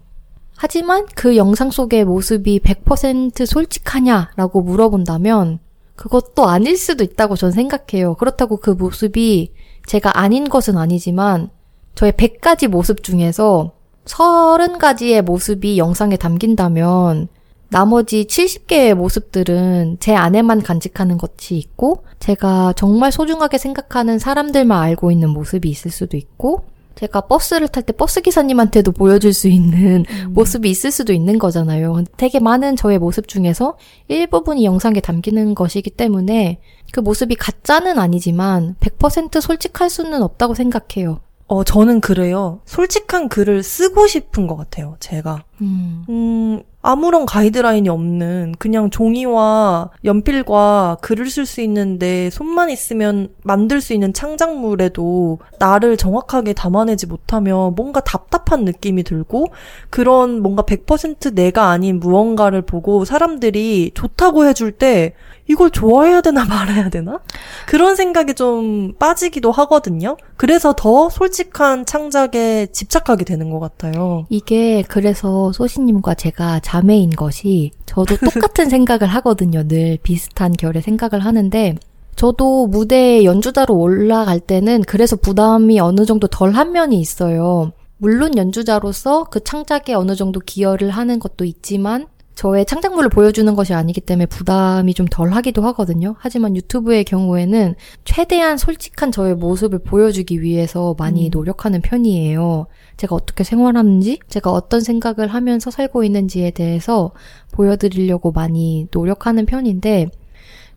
하지만 0.55 1.05
그 1.15 1.35
영상 1.35 1.69
속의 1.69 2.05
모습이 2.05 2.59
100% 2.59 3.45
솔직하냐라고 3.45 4.61
물어본다면 4.61 5.59
그것도 5.95 6.47
아닐 6.47 6.77
수도 6.77 7.03
있다고 7.03 7.35
저는 7.35 7.53
생각해요. 7.53 8.15
그렇다고 8.15 8.57
그 8.57 8.71
모습이 8.71 9.53
제가 9.85 10.19
아닌 10.19 10.49
것은 10.49 10.77
아니지만 10.77 11.49
저의 11.95 12.11
100가지 12.13 12.67
모습 12.67 13.03
중에서 13.03 13.71
30가지의 14.05 15.21
모습이 15.21 15.77
영상에 15.77 16.17
담긴다면 16.17 17.29
나머지 17.69 18.25
70개의 18.25 18.93
모습들은 18.93 19.97
제 19.99 20.15
안에만 20.15 20.61
간직하는 20.61 21.17
것이 21.17 21.55
있고 21.57 22.03
제가 22.19 22.73
정말 22.75 23.11
소중하게 23.11 23.57
생각하는 23.57 24.19
사람들만 24.19 24.79
알고 24.79 25.11
있는 25.11 25.29
모습이 25.29 25.69
있을 25.69 25.91
수도 25.91 26.15
있고 26.17 26.65
제가 26.95 27.21
버스를 27.21 27.67
탈 27.67 27.83
때 27.83 27.93
버스 27.93 28.21
기사님한테도 28.21 28.91
보여줄 28.93 29.33
수 29.33 29.47
있는 29.47 30.05
음. 30.09 30.33
모습이 30.33 30.69
있을 30.69 30.91
수도 30.91 31.13
있는 31.13 31.37
거잖아요. 31.37 32.03
되게 32.17 32.39
많은 32.39 32.75
저의 32.75 32.97
모습 32.99 33.27
중에서 33.27 33.77
일부분이 34.07 34.65
영상에 34.65 34.99
담기는 35.01 35.53
것이기 35.55 35.91
때문에 35.91 36.59
그 36.91 36.99
모습이 37.01 37.35
가짜는 37.35 37.99
아니지만 37.99 38.75
100% 38.79 39.41
솔직할 39.41 39.89
수는 39.89 40.23
없다고 40.23 40.53
생각해요. 40.55 41.19
어, 41.47 41.63
저는 41.63 42.01
그래요. 42.01 42.61
솔직한 42.65 43.29
글을 43.29 43.61
쓰고 43.61 44.07
싶은 44.07 44.47
것 44.47 44.55
같아요, 44.55 44.95
제가. 44.99 45.43
음. 45.61 46.03
음, 46.09 46.63
아무런 46.85 47.25
가이드라인이 47.25 47.89
없는 47.89 48.53
그냥 48.59 48.91
종이와 48.91 49.89
연필과 50.03 50.99
글을 51.01 51.31
쓸 51.31 51.47
수 51.47 51.61
있는데 51.61 52.29
손만 52.29 52.69
있으면 52.69 53.29
만들 53.43 53.81
수 53.81 53.93
있는 53.93 54.13
창작물에도 54.13 55.39
나를 55.57 55.97
정확하게 55.97 56.53
담아내지 56.53 57.07
못하면 57.07 57.73
뭔가 57.75 58.01
답답한 58.01 58.65
느낌이 58.65 59.01
들고 59.01 59.47
그런 59.89 60.43
뭔가 60.43 60.61
100% 60.61 61.33
내가 61.33 61.69
아닌 61.71 61.99
무언가를 61.99 62.61
보고 62.61 63.03
사람들이 63.03 63.89
좋다고 63.95 64.45
해줄 64.45 64.71
때 64.71 65.15
이걸 65.47 65.71
좋아해야 65.71 66.21
되나 66.21 66.45
말아야 66.45 66.89
되나? 66.89 67.19
그런 67.65 67.95
생각이 67.95 68.35
좀 68.35 68.93
빠지기도 68.99 69.51
하거든요. 69.51 70.17
그래서 70.37 70.73
더 70.73 71.09
솔직한 71.09 71.85
창작에 71.85 72.67
집착하게 72.71 73.25
되는 73.25 73.49
것 73.49 73.59
같아요. 73.59 74.25
이게 74.29 74.83
그래서 74.87 75.51
소시님과 75.51 76.15
제가 76.15 76.59
자 76.59 76.74
매인 76.81 77.09
것이 77.09 77.71
저도 77.85 78.15
똑같은 78.33 78.69
생각을 78.69 79.07
하거든요. 79.07 79.67
늘 79.67 79.97
비슷한 80.01 80.53
결의 80.53 80.81
생각을 80.81 81.23
하는데 81.25 81.75
저도 82.15 82.67
무대에 82.67 83.23
연주자로 83.25 83.75
올라갈 83.75 84.39
때는 84.39 84.83
그래서 84.87 85.15
부담이 85.15 85.79
어느 85.79 86.05
정도 86.05 86.27
덜 86.27 86.53
한 86.53 86.71
면이 86.71 86.99
있어요. 86.99 87.71
물론 87.97 88.37
연주자로서 88.37 89.25
그 89.25 89.43
창작에 89.43 89.93
어느 89.93 90.15
정도 90.15 90.39
기여를 90.39 90.89
하는 90.91 91.19
것도 91.19 91.45
있지만 91.45 92.07
저의 92.35 92.65
창작물을 92.65 93.09
보여주는 93.09 93.55
것이 93.55 93.73
아니기 93.73 94.01
때문에 94.01 94.25
부담이 94.25 94.93
좀 94.93 95.07
덜 95.09 95.31
하기도 95.31 95.61
하거든요. 95.67 96.15
하지만 96.19 96.55
유튜브의 96.55 97.05
경우에는 97.05 97.75
최대한 98.03 98.57
솔직한 98.57 99.11
저의 99.11 99.35
모습을 99.35 99.79
보여주기 99.79 100.41
위해서 100.41 100.95
많이 100.97 101.27
음. 101.27 101.31
노력하는 101.31 101.81
편이에요. 101.81 102.67
제가 102.97 103.15
어떻게 103.15 103.43
생활하는지, 103.45 104.19
제가 104.27 104.51
어떤 104.51 104.81
생각을 104.81 105.27
하면서 105.27 105.71
살고 105.71 106.03
있는지에 106.03 106.51
대해서 106.51 107.11
보여드리려고 107.51 108.31
많이 108.31 108.87
노력하는 108.91 109.45
편인데, 109.45 110.09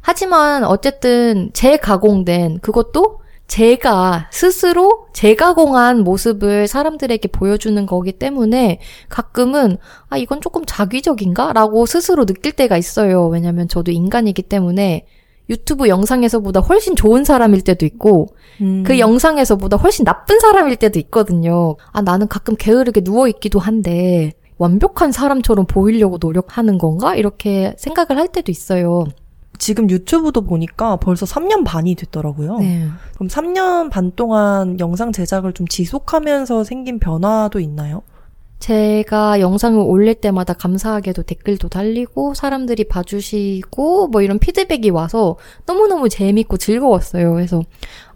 하지만 0.00 0.62
어쨌든 0.62 1.50
재가공된 1.52 2.60
그것도 2.60 3.18
제가 3.48 4.28
스스로 4.30 5.06
재가공한 5.14 6.04
모습을 6.04 6.68
사람들에게 6.68 7.28
보여주는 7.28 7.84
거기 7.86 8.12
때문에 8.12 8.78
가끔은 9.08 9.78
아 10.08 10.18
이건 10.18 10.40
조금 10.40 10.64
자기적인가? 10.66 11.54
라고 11.54 11.86
스스로 11.86 12.26
느낄 12.26 12.52
때가 12.52 12.76
있어요. 12.76 13.26
왜냐면 13.26 13.66
저도 13.66 13.90
인간이기 13.90 14.42
때문에 14.42 15.06
유튜브 15.48 15.88
영상에서보다 15.88 16.60
훨씬 16.60 16.94
좋은 16.94 17.24
사람일 17.24 17.62
때도 17.62 17.86
있고 17.86 18.26
음. 18.60 18.84
그 18.86 18.98
영상에서보다 18.98 19.78
훨씬 19.78 20.04
나쁜 20.04 20.38
사람일 20.40 20.76
때도 20.76 20.98
있거든요. 21.00 21.76
아 21.90 22.02
나는 22.02 22.28
가끔 22.28 22.54
게으르게 22.54 23.00
누워 23.00 23.28
있기도 23.28 23.58
한데 23.58 24.34
완벽한 24.58 25.10
사람처럼 25.10 25.66
보이려고 25.66 26.18
노력하는 26.20 26.76
건가? 26.76 27.16
이렇게 27.16 27.74
생각을 27.78 28.20
할 28.20 28.28
때도 28.28 28.52
있어요. 28.52 29.06
지금 29.58 29.90
유튜브도 29.90 30.42
보니까 30.42 30.96
벌써 30.96 31.26
3년 31.26 31.64
반이 31.64 31.94
됐더라고요. 31.96 32.58
네. 32.58 32.88
그럼 33.14 33.28
3년 33.28 33.90
반 33.90 34.12
동안 34.14 34.78
영상 34.80 35.12
제작을 35.12 35.52
좀 35.52 35.66
지속하면서 35.66 36.64
생긴 36.64 36.98
변화도 36.98 37.60
있나요? 37.60 38.02
제가 38.60 39.40
영상을 39.40 39.80
올릴 39.80 40.14
때마다 40.16 40.52
감사하게도 40.52 41.22
댓글도 41.22 41.68
달리고 41.68 42.34
사람들이 42.34 42.84
봐주시고 42.84 44.08
뭐 44.08 44.22
이런 44.22 44.38
피드백이 44.38 44.90
와서 44.90 45.36
너무너무 45.66 46.08
재밌고 46.08 46.56
즐거웠어요. 46.56 47.34
그래서 47.34 47.62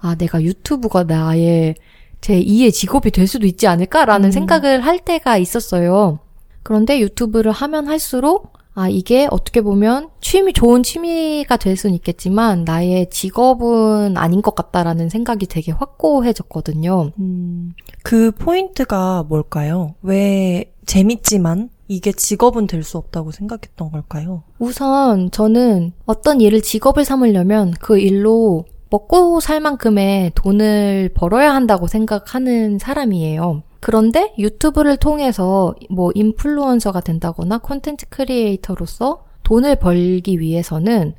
아 0.00 0.16
내가 0.16 0.42
유튜브가 0.42 1.04
나의 1.04 1.76
제 2.20 2.40
2의 2.40 2.72
직업이 2.72 3.10
될 3.10 3.26
수도 3.26 3.46
있지 3.46 3.66
않을까라는 3.66 4.28
음. 4.28 4.32
생각을 4.32 4.80
할 4.80 4.98
때가 4.98 5.38
있었어요. 5.38 6.18
그런데 6.62 7.00
유튜브를 7.00 7.52
하면 7.52 7.88
할수록 7.88 8.52
아 8.74 8.88
이게 8.88 9.28
어떻게 9.30 9.60
보면 9.60 10.08
취미 10.22 10.52
좋은 10.54 10.82
취미가 10.82 11.56
될 11.58 11.76
수는 11.76 11.94
있겠지만 11.96 12.64
나의 12.64 13.10
직업은 13.10 14.16
아닌 14.16 14.40
것 14.40 14.54
같다라는 14.54 15.08
생각이 15.10 15.46
되게 15.46 15.72
확고해졌거든요. 15.72 17.10
음, 17.18 17.72
그 18.02 18.30
포인트가 18.32 19.24
뭘까요? 19.28 19.94
왜 20.02 20.72
재밌지만 20.86 21.68
이게 21.88 22.12
직업은 22.12 22.66
될 22.66 22.82
수 22.82 22.96
없다고 22.98 23.30
생각했던 23.32 23.90
걸까요? 23.90 24.42
우선 24.58 25.30
저는 25.30 25.92
어떤 26.06 26.40
일을 26.40 26.62
직업을 26.62 27.04
삼으려면 27.04 27.74
그 27.78 27.98
일로 27.98 28.64
먹고 28.90 29.40
살 29.40 29.60
만큼의 29.60 30.32
돈을 30.34 31.10
벌어야 31.14 31.54
한다고 31.54 31.86
생각하는 31.86 32.78
사람이에요. 32.78 33.62
그런데 33.82 34.32
유튜브를 34.38 34.96
통해서 34.96 35.74
뭐 35.90 36.12
인플루언서가 36.14 37.00
된다거나 37.00 37.58
콘텐츠 37.58 38.06
크리에이터로서 38.10 39.24
돈을 39.42 39.74
벌기 39.74 40.38
위해서는 40.38 41.14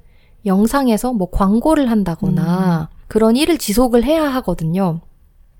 영상에서 0.45 1.11
뭐 1.11 1.29
광고를 1.29 1.91
한다거나 1.91 2.89
그런 3.09 3.35
일을 3.35 3.57
지속을 3.57 4.05
해야 4.05 4.29
하거든요. 4.35 5.01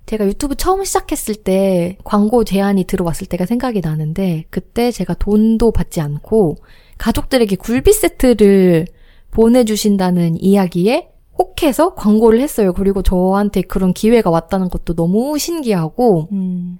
제가 0.06 0.26
유튜브 0.26 0.54
처음 0.56 0.82
시작했을 0.82 1.34
때 1.34 1.98
광고 2.04 2.42
제안이 2.42 2.84
들어왔을 2.84 3.26
때가 3.26 3.44
생각이 3.44 3.82
나는데 3.82 4.46
그때 4.48 4.90
제가 4.90 5.12
돈도 5.12 5.72
받지 5.72 6.00
않고 6.00 6.56
가족들에게 6.96 7.56
굴비 7.56 7.92
세트를 7.92 8.86
보내주신다는 9.30 10.42
이야기에 10.42 11.10
혹해서 11.38 11.94
광고를 11.94 12.40
했어요. 12.40 12.72
그리고 12.72 13.02
저한테 13.02 13.60
그런 13.60 13.92
기회가 13.92 14.30
왔다는 14.30 14.70
것도 14.70 14.94
너무 14.94 15.36
신기하고 15.36 16.28
음, 16.32 16.78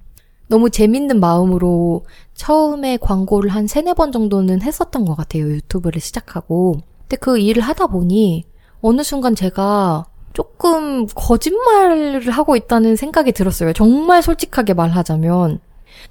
너무 0.55 0.71
재밌는 0.71 1.19
마음으로 1.19 2.07
처음에 2.35 2.97
광고를 2.99 3.51
한 3.51 3.67
세네 3.67 3.95
번 3.95 4.13
정도는 4.13 4.63
했었던 4.63 5.05
것 5.05 5.17
같아요. 5.17 5.49
유튜브를 5.49 6.01
시작하고. 6.01 6.77
근데 7.01 7.17
그 7.17 7.39
일을 7.41 7.61
하다 7.61 7.89
보니 7.89 8.45
어느 8.81 9.03
순간 9.03 9.35
제가 9.35 10.07
조금 10.33 11.09
거짓말을 11.09 12.31
하고 12.31 12.55
있다는 12.55 12.95
생각이 12.95 13.33
들었어요. 13.33 13.73
정말 13.73 14.23
솔직하게 14.23 14.75
말하자면. 14.75 15.59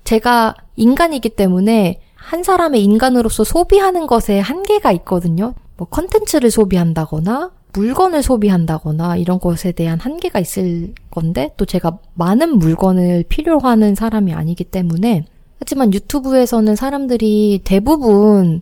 제가 0.03 0.55
인간이기 0.75 1.29
때문에 1.29 2.01
한 2.15 2.43
사람의 2.43 2.83
인간으로서 2.83 3.45
소비하는 3.45 4.07
것에 4.07 4.39
한계가 4.39 4.91
있거든요. 4.91 5.53
뭐 5.77 5.87
컨텐츠를 5.87 6.51
소비한다거나 6.51 7.51
물건을 7.73 8.21
소비한다거나 8.23 9.17
이런 9.17 9.39
것에 9.39 9.71
대한 9.71 9.99
한계가 9.99 10.39
있을 10.39 10.93
건데 11.11 11.53
또 11.57 11.65
제가 11.65 11.97
많은 12.13 12.57
물건을 12.59 13.23
필요로 13.27 13.59
하는 13.59 13.95
사람이 13.95 14.33
아니기 14.33 14.63
때문에 14.63 15.25
하지만 15.59 15.93
유튜브에서는 15.93 16.75
사람들이 16.75 17.61
대부분 17.63 18.61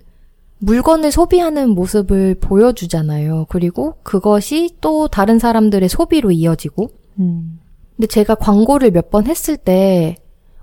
물건을 0.59 1.11
소비하는 1.11 1.69
모습을 1.69 2.35
보여주잖아요. 2.35 3.47
그리고 3.49 3.95
그것이 4.03 4.75
또 4.79 5.07
다른 5.07 5.39
사람들의 5.39 5.89
소비로 5.89 6.31
이어지고 6.31 6.91
음, 7.19 7.59
근데 7.97 8.07
제가 8.07 8.35
광고를 8.35 8.91
몇 8.91 9.09
번 9.09 9.25
했을 9.27 9.57
때 9.57 10.15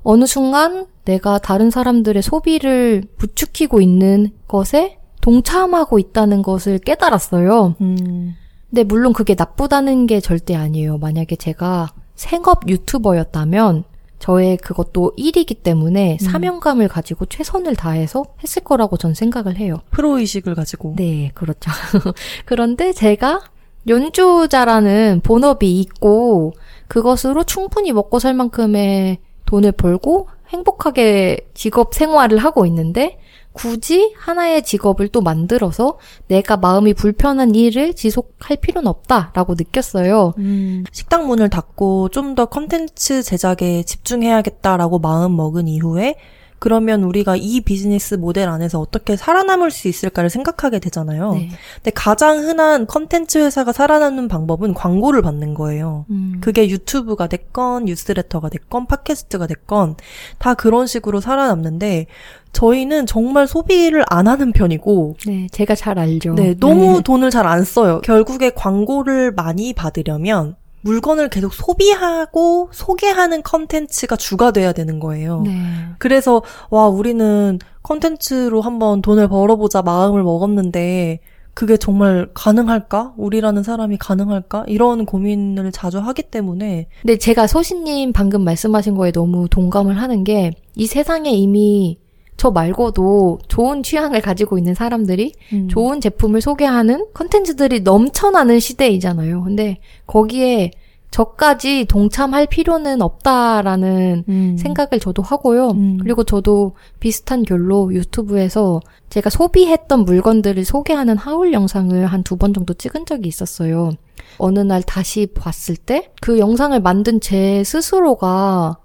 어느 0.04 0.24
순간 0.26 0.86
내가 1.04 1.38
다른 1.38 1.70
사람들의 1.70 2.22
소비를 2.22 3.02
부추기고 3.18 3.80
있는 3.80 4.30
것에 4.46 4.97
동참하고 5.20 5.98
있다는 5.98 6.42
것을 6.42 6.78
깨달았어요. 6.78 7.74
음, 7.80 8.34
근데 8.70 8.84
물론 8.84 9.12
그게 9.12 9.34
나쁘다는 9.36 10.06
게 10.06 10.20
절대 10.20 10.54
아니에요. 10.54 10.98
만약에 10.98 11.36
제가 11.36 11.88
생업 12.14 12.68
유튜버였다면 12.68 13.84
저의 14.18 14.56
그것도 14.56 15.12
일이기 15.16 15.54
때문에 15.54 16.18
음. 16.20 16.24
사명감을 16.24 16.88
가지고 16.88 17.26
최선을 17.26 17.76
다해서 17.76 18.24
했을 18.42 18.62
거라고 18.62 18.96
전 18.96 19.14
생각을 19.14 19.56
해요. 19.56 19.80
프로의식을 19.90 20.54
가지고. 20.54 20.94
네, 20.96 21.30
그렇죠. 21.34 21.70
그런데 22.44 22.92
제가 22.92 23.42
연주자라는 23.86 25.20
본업이 25.22 25.80
있고 25.80 26.52
그것으로 26.88 27.44
충분히 27.44 27.92
먹고 27.92 28.18
살 28.18 28.34
만큼의 28.34 29.18
돈을 29.46 29.72
벌고 29.72 30.28
행복하게 30.48 31.48
직업 31.54 31.94
생활을 31.94 32.38
하고 32.38 32.66
있는데 32.66 33.18
굳이 33.58 34.14
하나의 34.16 34.62
직업을 34.62 35.08
또 35.08 35.20
만들어서 35.20 35.98
내가 36.28 36.56
마음이 36.56 36.94
불편한 36.94 37.54
일을 37.56 37.94
지속할 37.94 38.58
필요는 38.58 38.86
없다라고 38.86 39.54
느꼈어요. 39.58 40.34
음, 40.38 40.84
식당 40.92 41.26
문을 41.26 41.50
닫고 41.50 42.10
좀 42.10 42.28
더 42.38 42.44
컨텐츠 42.46 43.22
제작에 43.24 43.82
집중해야겠다라고 43.84 44.98
마음 45.00 45.34
먹은 45.34 45.66
이후에 45.66 46.14
그러면 46.60 47.04
우리가 47.04 47.36
이 47.36 47.60
비즈니스 47.60 48.14
모델 48.14 48.48
안에서 48.48 48.80
어떻게 48.80 49.16
살아남을 49.16 49.70
수 49.70 49.88
있을까를 49.88 50.28
생각하게 50.28 50.78
되잖아요. 50.80 51.32
네. 51.34 51.50
근데 51.76 51.90
가장 51.92 52.38
흔한 52.38 52.86
컨텐츠 52.86 53.38
회사가 53.38 53.72
살아남는 53.72 54.28
방법은 54.28 54.74
광고를 54.74 55.22
받는 55.22 55.54
거예요. 55.54 56.04
음. 56.10 56.38
그게 56.40 56.68
유튜브가 56.68 57.28
됐건 57.28 57.86
뉴스레터가 57.86 58.48
됐건 58.48 58.86
팟캐스트가 58.86 59.46
됐건 59.46 59.96
다 60.38 60.54
그런 60.54 60.86
식으로 60.86 61.20
살아남는데 61.20 62.06
저희는 62.52 63.06
정말 63.06 63.46
소비를 63.46 64.04
안 64.08 64.26
하는 64.28 64.52
편이고 64.52 65.16
네, 65.26 65.46
제가 65.52 65.74
잘 65.74 65.98
알죠. 65.98 66.34
네, 66.34 66.54
너무 66.58 67.02
돈을 67.02 67.30
잘 67.30 67.46
안 67.46 67.64
써요. 67.64 68.00
결국에 68.02 68.50
광고를 68.50 69.32
많이 69.32 69.72
받으려면 69.72 70.56
물건을 70.82 71.28
계속 71.28 71.52
소비하고 71.54 72.68
소개하는 72.72 73.42
컨텐츠가 73.42 74.16
주가 74.16 74.50
돼야 74.52 74.72
되는 74.72 74.98
거예요. 75.00 75.42
네. 75.42 75.52
그래서 75.98 76.42
와 76.70 76.88
우리는 76.88 77.58
컨텐츠로 77.82 78.60
한번 78.60 79.02
돈을 79.02 79.28
벌어보자 79.28 79.82
마음을 79.82 80.22
먹었는데 80.22 81.20
그게 81.54 81.76
정말 81.76 82.28
가능할까? 82.34 83.14
우리라는 83.16 83.64
사람이 83.64 83.96
가능할까? 83.98 84.64
이런 84.68 85.04
고민을 85.06 85.72
자주 85.72 85.98
하기 85.98 86.22
때문에 86.22 86.86
근데 87.02 87.18
제가 87.18 87.48
소신님 87.48 88.12
방금 88.12 88.44
말씀하신 88.44 88.94
거에 88.94 89.10
너무 89.10 89.48
동감을 89.48 90.00
하는 90.00 90.22
게 90.24 90.52
이 90.76 90.86
세상에 90.86 91.30
이미 91.32 91.98
저 92.38 92.50
말고도 92.50 93.40
좋은 93.48 93.82
취향을 93.82 94.22
가지고 94.22 94.56
있는 94.56 94.72
사람들이 94.74 95.32
음. 95.52 95.68
좋은 95.68 96.00
제품을 96.00 96.40
소개하는 96.40 97.06
컨텐츠들이 97.12 97.80
넘쳐나는 97.80 98.60
시대이잖아요. 98.60 99.42
근데 99.42 99.78
거기에 100.06 100.70
저까지 101.10 101.86
동참할 101.86 102.46
필요는 102.46 103.00
없다라는 103.02 104.24
음. 104.28 104.56
생각을 104.58 105.00
저도 105.00 105.22
하고요. 105.22 105.70
음. 105.70 105.98
그리고 106.00 106.22
저도 106.22 106.72
비슷한 107.00 107.42
결로 107.42 107.92
유튜브에서 107.92 108.80
제가 109.10 109.30
소비했던 109.30 110.04
물건들을 110.04 110.64
소개하는 110.64 111.16
하울 111.16 111.52
영상을 111.52 112.06
한 112.06 112.22
두 112.22 112.36
번 112.36 112.54
정도 112.54 112.72
찍은 112.74 113.04
적이 113.06 113.28
있었어요. 113.28 113.90
어느 114.38 114.60
날 114.60 114.82
다시 114.82 115.26
봤을 115.26 115.76
때 115.76 116.10
그 116.20 116.38
영상을 116.38 116.78
만든 116.80 117.20
제 117.20 117.64
스스로가 117.64 118.76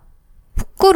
부끄 0.55 0.91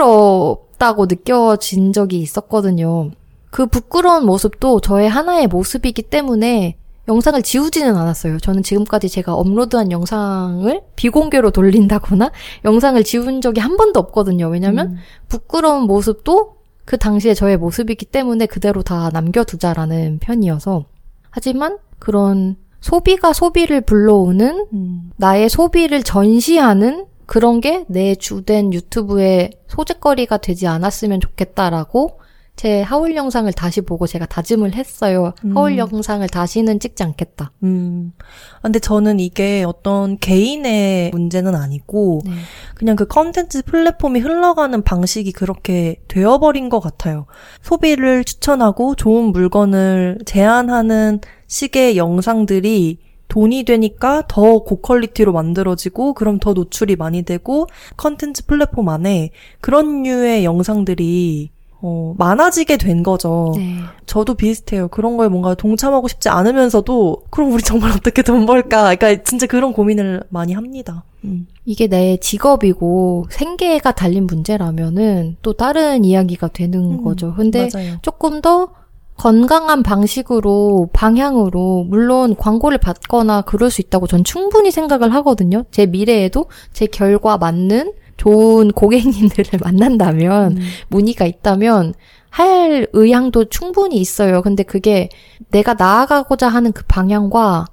럽다고 0.78 1.08
느껴진 1.08 1.94
적이 1.94 2.20
있었거든요. 2.20 3.12
그 3.50 3.66
부끄러운 3.66 4.26
모습도 4.26 4.80
저의 4.80 5.10
하나의 5.10 5.48
모습이기 5.48 6.04
때문에 6.04 6.78
영상을 7.08 7.42
지우지는 7.42 7.96
않았어요. 7.96 8.40
저는 8.40 8.64
지금까지 8.64 9.08
제가 9.10 9.34
업로드한 9.34 9.92
영상을 9.92 10.82
비공개로 10.96 11.52
돌린다거나 11.52 12.32
영상을 12.66 13.02
지운 13.04 13.42
적이 13.42 13.62
한 13.62 13.78
번도 13.78 14.00
없거든요. 14.00 14.48
왜냐면 14.48 14.88
음. 14.88 14.98
부끄러운 15.30 15.84
모습도 15.84 16.58
그 16.84 16.98
당시에 16.98 17.34
저의 17.34 17.58
모습이기 17.58 18.06
때문에 18.06 18.46
그대로 18.46 18.84
다 18.84 19.10
남겨두자라는 19.12 20.20
편이어서. 20.20 20.86
하지만 21.30 21.78
그런 22.00 22.58
소비가 22.82 23.34
소비를 23.34 23.82
불러오는 23.82 24.68
음. 24.74 25.12
나의 25.16 25.50
소비를 25.50 26.04
전시하는 26.04 27.06
그런 27.28 27.62
게 27.62 27.86
내 27.88 28.16
주된 28.16 28.74
유튜브의 28.74 29.52
소재거리가 29.68 30.38
되지 30.38 30.66
않았으면 30.66 31.20
좋겠다라고 31.20 32.20
제 32.56 32.82
하울 32.82 33.16
영상을 33.16 33.54
다시 33.54 33.82
보고 33.82 34.08
제가 34.08 34.26
다짐을 34.26 34.74
했어요. 34.74 35.34
음. 35.46 35.56
하울 35.56 35.78
영상을 35.78 36.28
다시는 36.28 36.80
찍지 36.80 37.04
않겠다. 37.04 37.52
음. 37.62 38.14
아, 38.56 38.62
근데 38.64 38.80
저는 38.80 39.20
이게 39.20 39.64
어떤 39.64 40.18
개인의 40.18 41.12
문제는 41.12 41.54
아니고 41.54 42.22
네. 42.26 42.32
그냥 42.74 42.96
그 42.96 43.06
컨텐츠 43.06 43.62
플랫폼이 43.66 44.22
흘러가는 44.22 44.82
방식이 44.82 45.34
그렇게 45.34 45.98
되어버린 46.08 46.70
것 46.70 46.80
같아요. 46.80 47.28
소비를 47.62 48.24
추천하고 48.24 48.96
좋은 48.96 49.26
물건을 49.26 50.18
제안하는 50.26 51.20
식의 51.46 51.96
영상들이 51.96 53.07
돈이 53.28 53.64
되니까 53.64 54.24
더 54.28 54.60
고퀄리티로 54.60 55.34
만들어지고 55.34 56.14
그럼 56.14 56.40
더 56.40 56.54
노출이 56.54 56.96
많이 56.96 57.24
되고 57.24 57.68
컨텐츠 57.98 58.46
플랫폼 58.46 58.90
안에 58.90 59.32
그런 59.62 60.04
류의 60.04 60.46
영상들이 60.46 61.52
어, 61.80 62.16
많아지게 62.18 62.78
된 62.78 63.04
거죠. 63.04 63.54
네. 63.56 63.78
저도 64.08 64.34
비슷해요. 64.34 64.88
그런 64.88 65.16
거에 65.16 65.28
뭔가 65.28 65.54
동참하고 65.54 66.08
싶지 66.08 66.28
않으면서도 66.28 67.24
그럼 67.30 67.52
우리 67.52 67.62
정말 67.62 67.92
어떻게 67.92 68.24
돈 68.24 68.48
벌까? 68.48 68.96
그러니까 68.96 69.24
진짜 69.24 69.46
그런 69.46 69.74
고민을 69.74 70.24
많이 70.30 70.54
합니다. 70.54 71.04
음. 71.24 71.48
이게 71.66 71.88
내 71.88 72.18
직업이고 72.18 73.28
생계가 73.30 73.92
달린 73.92 74.26
문제라면은 74.26 75.38
또 75.44 75.54
다른 75.54 76.04
이야기가 76.04 76.48
되는 76.48 77.00
음, 77.00 77.04
거죠. 77.04 77.34
근데 77.36 77.70
맞아요. 77.72 77.98
조금 78.02 78.42
더 78.42 78.70
건강한 79.18 79.82
방식으로 79.84 80.90
방향으로 80.94 81.86
물론 81.90 82.36
광고를 82.36 82.78
받거나 82.78 83.42
그럴 83.42 83.72
수 83.72 83.82
있다고 83.82 84.08
전 84.08 84.24
충분히 84.24 84.72
생각을 84.72 85.14
하거든요. 85.16 85.66
제 85.72 85.88
미래에도 85.88 86.46
제 86.72 86.86
결과 86.86 87.38
맞는 87.38 87.94
좋은 88.18 88.72
고객님들을 88.72 89.60
만난다면 89.62 90.58
음. 90.58 90.62
문의가 90.90 91.26
있다면 91.26 91.94
할 92.30 92.88
의향도 92.94 93.46
충분히 93.46 93.98
있어요. 93.98 94.42
근데 94.42 94.64
그게 94.64 95.10
내가 95.50 95.74
나아가고자 95.74 96.48
하는 96.48 96.72
그 96.72 96.84
방향과 96.88 97.66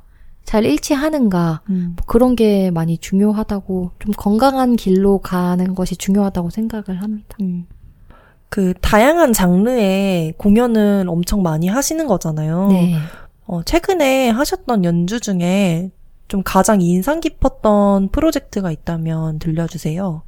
잘 0.44 0.64
일치하는가 0.64 1.62
음. 1.68 1.94
뭐 1.96 2.06
그런 2.06 2.36
게 2.36 2.70
많이 2.70 2.96
중요하다고 2.98 3.92
좀 3.98 4.12
건강한 4.16 4.76
길로 4.76 5.18
가는 5.18 5.74
것이 5.74 5.96
중요하다고 5.96 6.50
생각을 6.50 7.02
합니다. 7.02 7.36
음. 7.40 7.66
그 8.54 8.72
다양한 8.80 9.32
장르의 9.32 10.34
공연을 10.36 11.06
엄청 11.08 11.42
많이 11.42 11.66
하시는 11.66 12.06
거잖아요. 12.06 12.68
네. 12.68 12.94
어, 13.48 13.64
최근에 13.64 14.28
하셨던 14.28 14.84
연주 14.84 15.18
중에 15.18 15.90
좀 16.28 16.40
가장 16.44 16.80
인상 16.80 17.18
깊었던 17.18 18.10
프로젝트가 18.10 18.70
있다면 18.70 19.40
들려주세요. 19.40 20.22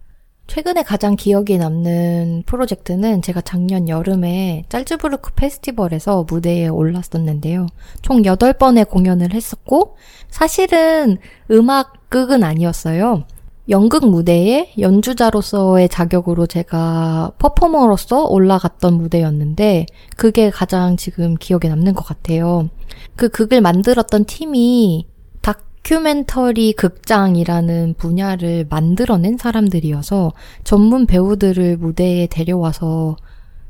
최근에 0.48 0.82
가장 0.82 1.14
기억에 1.14 1.56
남는 1.56 2.42
프로젝트는 2.46 3.22
제가 3.22 3.42
작년 3.42 3.88
여름에 3.88 4.64
짤즈부르크 4.70 5.34
페스티벌에서 5.36 6.26
무대에 6.28 6.66
올랐었는데요. 6.66 7.68
총 8.02 8.22
8번의 8.22 8.88
공연을 8.88 9.34
했었고, 9.34 9.96
사실은 10.30 11.18
음악극은 11.48 12.42
아니었어요. 12.42 13.24
연극 13.68 14.08
무대에 14.08 14.72
연주자로서의 14.78 15.88
자격으로 15.88 16.46
제가 16.46 17.32
퍼포머로서 17.38 18.24
올라갔던 18.26 18.94
무대였는데, 18.94 19.86
그게 20.16 20.50
가장 20.50 20.96
지금 20.96 21.34
기억에 21.34 21.68
남는 21.68 21.94
것 21.94 22.04
같아요. 22.04 22.68
그 23.16 23.28
극을 23.28 23.60
만들었던 23.60 24.24
팀이 24.26 25.06
다큐멘터리 25.42 26.74
극장이라는 26.74 27.94
분야를 27.98 28.66
만들어낸 28.70 29.36
사람들이어서 29.36 30.32
전문 30.62 31.06
배우들을 31.06 31.76
무대에 31.78 32.26
데려와서 32.28 33.16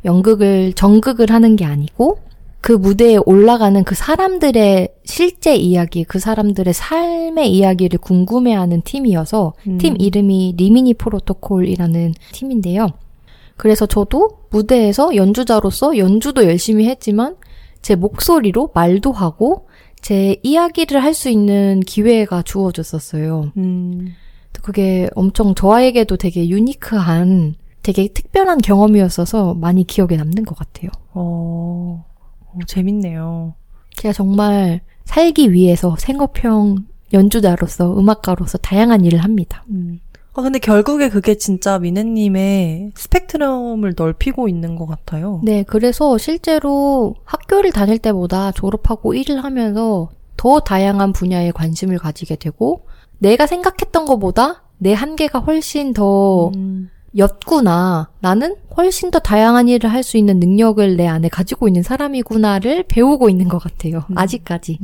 연극을, 0.04 0.72
전극을 0.74 1.30
하는 1.30 1.56
게 1.56 1.64
아니고 1.64 2.18
그 2.66 2.72
무대에 2.72 3.16
올라가는 3.24 3.84
그 3.84 3.94
사람들의 3.94 4.88
실제 5.04 5.54
이야기, 5.54 6.02
그 6.02 6.18
사람들의 6.18 6.74
삶의 6.74 7.52
이야기를 7.52 8.00
궁금해하는 8.00 8.82
팀이어서 8.82 9.54
음. 9.68 9.78
팀 9.78 9.94
이름이 10.00 10.54
리미니 10.56 10.94
프로토콜이라는 10.94 12.14
팀인데요. 12.32 12.88
그래서 13.56 13.86
저도 13.86 14.40
무대에서 14.50 15.14
연주자로서 15.14 15.96
연주도 15.96 16.44
열심히 16.44 16.88
했지만 16.88 17.36
제 17.82 17.94
목소리로 17.94 18.72
말도 18.74 19.12
하고 19.12 19.68
제 20.00 20.34
이야기를 20.42 21.04
할 21.04 21.14
수 21.14 21.28
있는 21.28 21.78
기회가 21.86 22.42
주어졌었어요. 22.42 23.52
음. 23.58 24.08
그게 24.60 25.08
엄청 25.14 25.54
저에게도 25.54 26.16
되게 26.16 26.48
유니크한 26.48 27.54
되게 27.84 28.08
특별한 28.08 28.58
경험이었어서 28.58 29.54
많이 29.54 29.86
기억에 29.86 30.16
남는 30.16 30.44
것 30.44 30.58
같아요. 30.58 30.90
어, 31.14 32.04
어, 32.56 32.64
재밌네요. 32.66 33.54
제가 33.96 34.12
정말 34.12 34.80
살기 35.04 35.52
위해서 35.52 35.96
생업형 35.98 36.86
연주자로서 37.12 37.98
음악가로서 37.98 38.58
다양한 38.58 39.04
일을 39.04 39.20
합니다. 39.20 39.64
음. 39.70 40.00
아, 40.34 40.42
근데 40.42 40.58
결국에 40.58 41.08
그게 41.08 41.36
진짜 41.36 41.78
미네님의 41.78 42.92
스펙트럼을 42.94 43.94
넓히고 43.96 44.48
있는 44.48 44.76
것 44.76 44.86
같아요. 44.86 45.40
네, 45.42 45.62
그래서 45.62 46.18
실제로 46.18 47.14
학교를 47.24 47.72
다닐 47.72 47.98
때보다 47.98 48.52
졸업하고 48.52 49.14
일을 49.14 49.42
하면서 49.42 50.10
더 50.36 50.60
다양한 50.60 51.14
분야에 51.14 51.52
관심을 51.52 51.96
가지게 51.98 52.36
되고 52.36 52.86
내가 53.18 53.46
생각했던 53.46 54.04
것보다 54.04 54.64
내 54.76 54.92
한계가 54.92 55.38
훨씬 55.38 55.94
더 55.94 56.48
음. 56.54 56.90
였구나. 57.16 58.10
나는 58.20 58.56
훨씬 58.76 59.10
더 59.10 59.18
다양한 59.18 59.68
일을 59.68 59.90
할 59.92 60.02
수 60.02 60.16
있는 60.18 60.38
능력을 60.38 60.96
내 60.96 61.06
안에 61.06 61.28
가지고 61.28 61.66
있는 61.68 61.82
사람이구나를 61.82 62.84
배우고 62.88 63.28
있는 63.30 63.48
것 63.48 63.58
같아요. 63.58 64.04
음. 64.10 64.18
아직까지. 64.18 64.78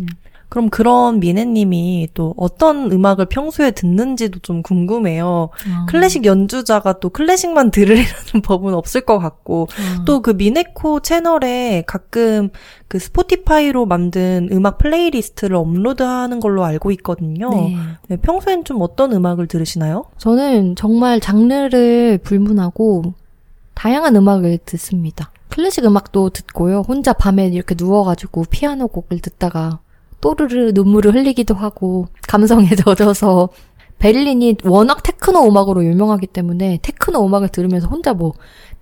그럼 0.53 0.69
그런 0.69 1.19
미네님이 1.19 2.09
또 2.13 2.35
어떤 2.37 2.93
음악을 2.93 3.25
평소에 3.25 3.71
듣는지도 3.71 4.41
좀 4.41 4.61
궁금해요. 4.61 5.49
아. 5.67 5.87
클래식 5.89 6.27
연주자가 6.27 7.01
또 7.01 7.09
클래식만 7.09 7.71
들으려는 7.71 8.05
법은 8.45 8.75
없을 8.75 9.01
것 9.01 9.19
같고, 9.19 9.69
아. 9.71 10.05
또그 10.05 10.33
미네코 10.33 11.01
채널에 11.01 11.85
가끔 11.87 12.51
그 12.87 12.99
스포티파이로 12.99 13.87
만든 13.87 14.51
음악 14.53 14.77
playlist를 14.77 15.57
업로드하는 15.57 16.39
걸로 16.39 16.65
알고 16.67 16.91
있거든요. 16.91 17.49
네. 17.49 17.77
네, 18.09 18.17
평소엔 18.19 18.65
좀 18.65 18.83
어떤 18.83 19.15
음악을 19.15 19.47
들으시나요? 19.47 20.05
저는 20.19 20.77
정말 20.77 21.19
장르를 21.19 22.19
불문하고 22.19 23.15
다양한 23.73 24.17
음악을 24.17 24.59
듣습니다. 24.67 25.31
클래식 25.49 25.87
음악도 25.87 26.29
듣고요. 26.29 26.81
혼자 26.81 27.15
밤에 27.15 27.47
이렇게 27.47 27.75
누워가지고 27.75 28.45
피아노 28.51 28.89
곡을 28.89 29.21
듣다가 29.21 29.81
또르르 30.23 30.71
눈물을 30.73 31.15
흘리기도 31.15 31.55
하고 31.55 32.07
감성에 32.27 32.71
젖어서 32.77 33.51
베를린이 33.99 34.57
워낙 34.65 35.03
테크노 35.03 35.47
음악으로 35.47 35.85
유명하기 35.85 36.29
때문에 36.29 36.79
테크노 36.83 37.25
음악을 37.25 37.51
들으면서 37.51 37.87
혼자 37.89 38.15
뭐 38.15 38.33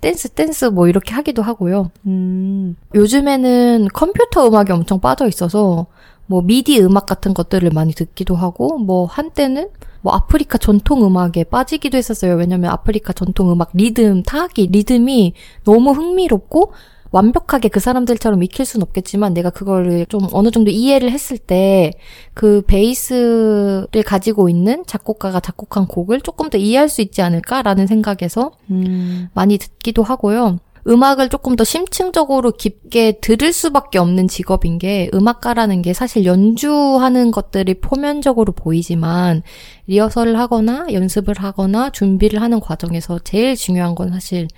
댄스 0.00 0.30
댄스 0.30 0.66
뭐 0.66 0.88
이렇게 0.88 1.12
하기도 1.12 1.42
하고요. 1.42 1.90
음, 2.06 2.76
요즘에는 2.94 3.88
컴퓨터 3.92 4.46
음악에 4.46 4.72
엄청 4.72 5.00
빠져 5.00 5.26
있어서 5.26 5.86
뭐 6.26 6.42
미디 6.42 6.80
음악 6.80 7.06
같은 7.06 7.34
것들을 7.34 7.68
많이 7.74 7.92
듣기도 7.92 8.34
하고 8.34 8.78
뭐 8.78 9.04
한때는 9.04 9.68
뭐 10.00 10.14
아프리카 10.14 10.56
전통 10.56 11.04
음악에 11.04 11.44
빠지기도 11.44 11.98
했었어요. 11.98 12.36
왜냐면 12.36 12.70
아프리카 12.70 13.12
전통 13.12 13.52
음악 13.52 13.70
리듬 13.74 14.22
타악기 14.22 14.68
리듬이 14.68 15.34
너무 15.64 15.90
흥미롭고 15.90 16.72
완벽하게 17.10 17.68
그 17.68 17.80
사람들처럼 17.80 18.42
익힐 18.42 18.64
순 18.64 18.82
없겠지만 18.82 19.34
내가 19.34 19.50
그거를 19.50 20.06
좀 20.06 20.28
어느 20.32 20.50
정도 20.50 20.70
이해를 20.70 21.10
했을 21.10 21.38
때 21.38 21.92
그 22.34 22.62
베이스를 22.66 24.02
가지고 24.04 24.48
있는 24.48 24.84
작곡가가 24.86 25.40
작곡한 25.40 25.86
곡을 25.86 26.20
조금 26.20 26.48
더 26.50 26.58
이해할 26.58 26.88
수 26.88 27.02
있지 27.02 27.22
않을까라는 27.22 27.86
생각에서 27.86 28.52
음, 28.70 29.28
많이 29.34 29.58
듣기도 29.58 30.02
하고요. 30.02 30.58
음악을 30.88 31.28
조금 31.28 31.56
더 31.56 31.64
심층적으로 31.64 32.52
깊게 32.52 33.18
들을 33.20 33.52
수밖에 33.52 33.98
없는 33.98 34.28
직업인 34.28 34.78
게 34.78 35.10
음악가라는 35.12 35.82
게 35.82 35.92
사실 35.92 36.24
연주하는 36.24 37.30
것들이 37.30 37.74
표면적으로 37.74 38.52
보이지만 38.52 39.42
리허설을 39.86 40.38
하거나 40.38 40.86
연습을 40.90 41.34
하거나 41.38 41.90
준비를 41.90 42.40
하는 42.40 42.60
과정에서 42.60 43.18
제일 43.18 43.56
중요한 43.56 43.94
건 43.94 44.10
사실 44.10 44.48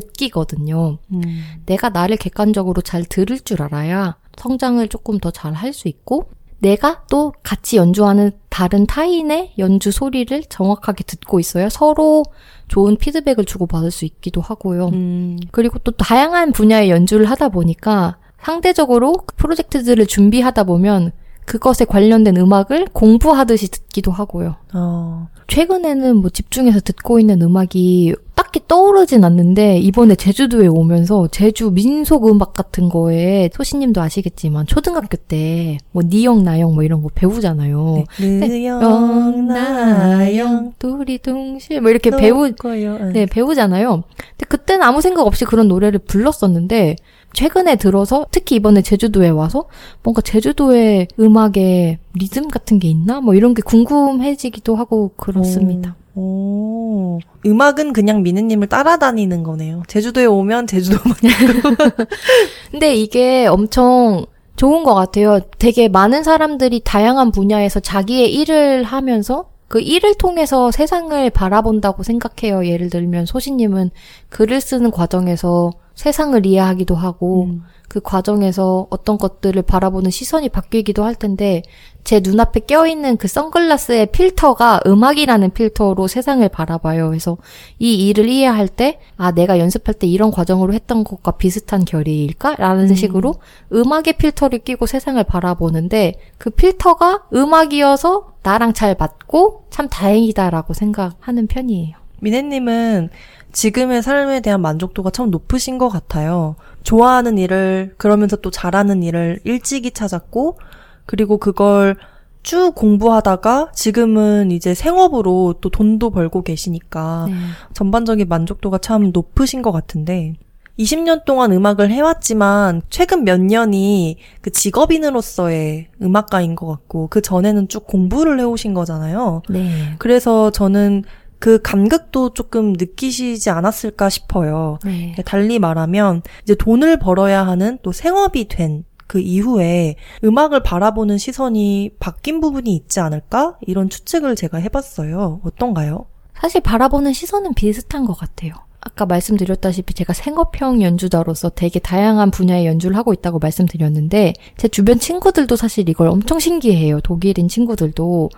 듣기거든요. 0.00 0.98
음. 1.12 1.22
내가 1.66 1.90
나를 1.90 2.16
객관적으로 2.16 2.80
잘 2.82 3.04
들을 3.04 3.38
줄 3.40 3.62
알아야 3.62 4.16
성장을 4.36 4.86
조금 4.88 5.18
더 5.18 5.30
잘 5.30 5.52
할 5.52 5.72
수 5.72 5.88
있고 5.88 6.26
내가 6.58 7.02
또 7.10 7.32
같이 7.42 7.76
연주하는 7.76 8.30
다른 8.48 8.86
타인의 8.86 9.54
연주 9.58 9.90
소리를 9.90 10.44
정확하게 10.48 11.02
듣고 11.04 11.40
있어야 11.40 11.68
서로 11.68 12.24
좋은 12.68 12.96
피드백을 12.96 13.44
주고받을 13.44 13.90
수 13.90 14.04
있기도 14.04 14.40
하고요. 14.40 14.88
음, 14.92 15.38
그리고 15.50 15.78
또 15.80 15.90
다양한 15.90 16.52
분야의 16.52 16.88
연주를 16.90 17.26
하다 17.26 17.48
보니까 17.48 18.16
상대적으로 18.42 19.12
그 19.26 19.34
프로젝트들을 19.36 20.06
준비하다 20.06 20.64
보면 20.64 21.10
그것에 21.46 21.84
관련된 21.84 22.36
음악을 22.36 22.86
공부하듯이 22.92 23.68
듣기도 23.68 24.12
하고요. 24.12 24.54
어, 24.74 25.28
최근에는 25.48 26.16
뭐 26.16 26.30
집중해서 26.30 26.80
듣고 26.80 27.18
있는 27.18 27.42
음악이 27.42 28.14
딱히 28.52 28.60
떠오르진 28.68 29.24
않는데 29.24 29.78
이번에 29.78 30.14
제주도에 30.14 30.66
오면서 30.66 31.26
제주 31.28 31.70
민속 31.70 32.28
음악 32.28 32.52
같은 32.52 32.90
거에 32.90 33.48
소시님도 33.54 33.98
아시겠지만 34.02 34.66
초등학교 34.66 35.16
때 35.16 35.78
뭐 35.92 36.02
니영 36.04 36.44
나영 36.44 36.74
뭐 36.74 36.82
이런 36.82 37.02
거 37.02 37.08
배우잖아요. 37.14 38.04
느영, 38.18 39.46
나영, 39.46 40.74
둘이 40.78 41.18
동실 41.18 41.80
뭐 41.80 41.90
이렇게 41.90 42.10
배우 42.10 42.52
거요. 42.52 42.98
네, 43.12 43.24
배우잖아요. 43.26 44.02
근데 44.16 44.46
그때는 44.48 44.82
아무 44.82 45.00
생각 45.00 45.26
없이 45.26 45.44
그런 45.44 45.68
노래를 45.68 46.00
불렀었는데, 46.00 46.96
최근에 47.34 47.76
들어서, 47.76 48.26
특히 48.30 48.56
이번에 48.56 48.82
제주도에 48.82 49.28
와서, 49.28 49.64
뭔가 50.02 50.20
제주도의 50.20 51.08
음악에 51.18 51.98
리듬 52.14 52.48
같은 52.48 52.78
게 52.78 52.88
있나? 52.88 53.20
뭐 53.20 53.34
이런 53.34 53.54
게 53.54 53.62
궁금해지기도 53.62 54.76
하고 54.76 55.12
그렇습니다. 55.16 55.96
오, 56.14 57.18
음악은 57.46 57.92
그냥 57.94 58.22
미느님을 58.22 58.68
따라다니는 58.68 59.42
거네요. 59.42 59.82
제주도에 59.86 60.26
오면 60.26 60.66
제주도만. 60.66 61.16
근데 62.70 62.94
이게 62.94 63.46
엄청 63.46 64.26
좋은 64.56 64.84
것 64.84 64.94
같아요. 64.94 65.40
되게 65.58 65.88
많은 65.88 66.22
사람들이 66.22 66.82
다양한 66.84 67.32
분야에서 67.32 67.80
자기의 67.80 68.34
일을 68.34 68.84
하면서 68.84 69.46
그 69.68 69.80
일을 69.80 70.14
통해서 70.16 70.70
세상을 70.70 71.30
바라본다고 71.30 72.02
생각해요. 72.02 72.66
예를 72.66 72.90
들면 72.90 73.24
소시님은 73.24 73.90
글을 74.28 74.60
쓰는 74.60 74.90
과정에서 74.90 75.72
세상을 75.94 76.44
이해하기도 76.44 76.94
하고 76.94 77.44
음. 77.44 77.62
그 77.92 78.00
과정에서 78.00 78.86
어떤 78.88 79.18
것들을 79.18 79.60
바라보는 79.60 80.10
시선이 80.10 80.48
바뀌기도 80.48 81.04
할 81.04 81.14
텐데 81.14 81.62
제 82.04 82.20
눈앞에 82.20 82.60
껴있는 82.60 83.18
그 83.18 83.28
선글라스의 83.28 84.06
필터가 84.06 84.80
음악이라는 84.86 85.50
필터로 85.50 86.08
세상을 86.08 86.48
바라봐요. 86.48 87.08
그래서 87.08 87.36
이 87.78 88.08
일을 88.08 88.30
이해할 88.30 88.68
때, 88.68 88.98
아, 89.18 89.32
내가 89.32 89.58
연습할 89.58 89.94
때 89.94 90.06
이런 90.06 90.30
과정으로 90.30 90.72
했던 90.72 91.04
것과 91.04 91.32
비슷한 91.32 91.84
결의일까? 91.84 92.54
라는 92.56 92.88
음. 92.88 92.94
식으로 92.94 93.34
음악의 93.72 94.14
필터를 94.16 94.60
끼고 94.60 94.86
세상을 94.86 95.22
바라보는데 95.24 96.14
그 96.38 96.48
필터가 96.48 97.24
음악이어서 97.34 98.32
나랑 98.42 98.72
잘 98.72 98.96
맞고 98.98 99.64
참 99.68 99.88
다행이다라고 99.88 100.72
생각하는 100.72 101.46
편이에요. 101.46 101.96
미네님은 102.20 103.10
지금의 103.52 104.02
삶에 104.02 104.40
대한 104.40 104.60
만족도가 104.60 105.10
참 105.10 105.30
높으신 105.30 105.78
것 105.78 105.88
같아요. 105.88 106.56
좋아하는 106.82 107.38
일을, 107.38 107.94
그러면서 107.96 108.36
또 108.36 108.50
잘하는 108.50 109.02
일을 109.02 109.40
일찍이 109.44 109.90
찾았고, 109.90 110.58
그리고 111.06 111.38
그걸 111.38 111.96
쭉 112.42 112.74
공부하다가 112.74 113.70
지금은 113.72 114.50
이제 114.50 114.74
생업으로 114.74 115.54
또 115.60 115.70
돈도 115.70 116.10
벌고 116.10 116.42
계시니까 116.42 117.26
네. 117.28 117.34
전반적인 117.72 118.28
만족도가 118.28 118.78
참 118.78 119.12
높으신 119.12 119.62
것 119.62 119.70
같은데 119.70 120.34
20년 120.78 121.24
동안 121.24 121.52
음악을 121.52 121.90
해왔지만 121.90 122.82
최근 122.88 123.24
몇 123.24 123.40
년이 123.40 124.16
그 124.40 124.50
직업인으로서의 124.50 125.88
음악가인 126.02 126.56
것 126.56 126.66
같고 126.66 127.08
그 127.08 127.20
전에는 127.20 127.68
쭉 127.68 127.86
공부를 127.86 128.40
해오신 128.40 128.74
거잖아요. 128.74 129.42
네. 129.48 129.94
그래서 129.98 130.50
저는 130.50 131.04
그 131.42 131.60
감극도 131.60 132.34
조금 132.34 132.72
느끼시지 132.72 133.50
않았을까 133.50 134.08
싶어요. 134.08 134.78
네. 134.84 135.14
달리 135.26 135.58
말하면 135.58 136.22
이제 136.44 136.54
돈을 136.54 136.98
벌어야 136.98 137.44
하는 137.46 137.78
또 137.82 137.90
생업이 137.92 138.46
된 138.48 138.84
그 139.12 139.20
이후에 139.20 139.96
음악을 140.24 140.62
바라보는 140.62 141.18
시선이 141.18 141.96
바뀐 142.00 142.40
부분이 142.40 142.74
있지 142.74 142.98
않을까? 142.98 143.58
이런 143.60 143.90
추측을 143.90 144.36
제가 144.36 144.56
해봤어요. 144.56 145.42
어떤가요? 145.44 146.06
사실 146.34 146.62
바라보는 146.62 147.12
시선은 147.12 147.52
비슷한 147.52 148.06
것 148.06 148.14
같아요. 148.16 148.54
아까 148.80 149.04
말씀드렸다시피 149.04 149.92
제가 149.92 150.14
생업형 150.14 150.80
연주자로서 150.80 151.50
되게 151.50 151.78
다양한 151.78 152.30
분야의 152.30 152.64
연주를 152.64 152.96
하고 152.96 153.12
있다고 153.12 153.38
말씀드렸는데 153.38 154.32
제 154.56 154.68
주변 154.68 154.98
친구들도 154.98 155.56
사실 155.56 155.90
이걸 155.90 156.08
엄청 156.08 156.38
신기해요. 156.38 157.02
독일인 157.02 157.48
친구들도 157.48 158.30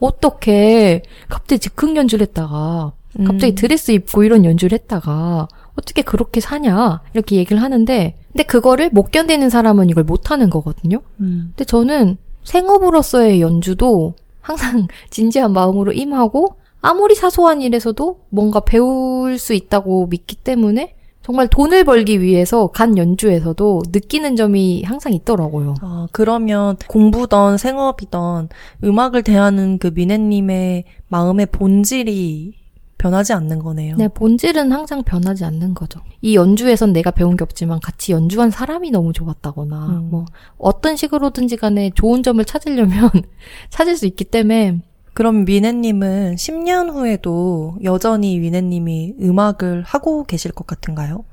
어떻게 0.00 1.02
갑자기 1.28 1.58
즉흥 1.60 1.96
연주를 1.96 2.26
했다가 2.28 2.92
갑자기 3.26 3.52
음. 3.52 3.54
드레스 3.54 3.90
입고 3.90 4.22
이런 4.24 4.44
연주를 4.44 4.78
했다가 4.78 5.48
어떻게 5.74 6.02
그렇게 6.02 6.40
사냐 6.40 7.00
이렇게 7.14 7.36
얘기를 7.36 7.62
하는데 7.62 8.16
근데 8.32 8.42
그거를 8.44 8.90
못 8.90 9.10
견디는 9.10 9.50
사람은 9.50 9.90
이걸 9.90 10.04
못 10.04 10.30
하는 10.30 10.50
거거든요. 10.50 11.00
음. 11.20 11.52
근데 11.56 11.64
저는 11.64 12.16
생업으로서의 12.44 13.40
연주도 13.40 14.14
항상 14.40 14.86
진지한 15.10 15.52
마음으로 15.52 15.92
임하고 15.92 16.56
아무리 16.80 17.14
사소한 17.14 17.60
일에서도 17.60 18.20
뭔가 18.30 18.60
배울 18.60 19.38
수 19.38 19.52
있다고 19.54 20.06
믿기 20.06 20.36
때문에 20.36 20.94
정말 21.28 21.46
돈을 21.46 21.84
벌기 21.84 22.22
위해서 22.22 22.68
간 22.68 22.96
연주에서도 22.96 23.82
느끼는 23.92 24.34
점이 24.34 24.82
항상 24.84 25.12
있더라고요. 25.12 25.74
아, 25.82 26.08
그러면 26.10 26.78
공부던 26.86 27.58
생업이던 27.58 28.48
음악을 28.82 29.24
대하는 29.24 29.76
그 29.76 29.88
미네님의 29.88 30.84
마음의 31.08 31.48
본질이 31.52 32.54
변하지 32.96 33.34
않는 33.34 33.58
거네요. 33.58 33.96
네, 33.96 34.08
본질은 34.08 34.72
항상 34.72 35.02
변하지 35.02 35.44
않는 35.44 35.74
거죠. 35.74 36.00
이 36.22 36.34
연주에선 36.34 36.94
내가 36.94 37.10
배운 37.10 37.36
게 37.36 37.44
없지만 37.44 37.78
같이 37.80 38.12
연주한 38.12 38.50
사람이 38.50 38.90
너무 38.90 39.12
좋았다거나 39.12 39.86
음. 39.86 40.08
뭐 40.10 40.24
어떤 40.56 40.96
식으로든지 40.96 41.58
간에 41.58 41.90
좋은 41.94 42.22
점을 42.22 42.42
찾으려면 42.42 43.10
찾을 43.68 43.98
수 43.98 44.06
있기 44.06 44.24
때문에 44.24 44.80
그럼 45.14 45.44
미네님은 45.44 46.36
10년 46.36 46.90
후에도 46.90 47.76
여전히 47.82 48.38
미네님이 48.38 49.16
음악을 49.20 49.82
하고 49.82 50.24
계실 50.24 50.52
것 50.52 50.66
같은가요? 50.66 51.24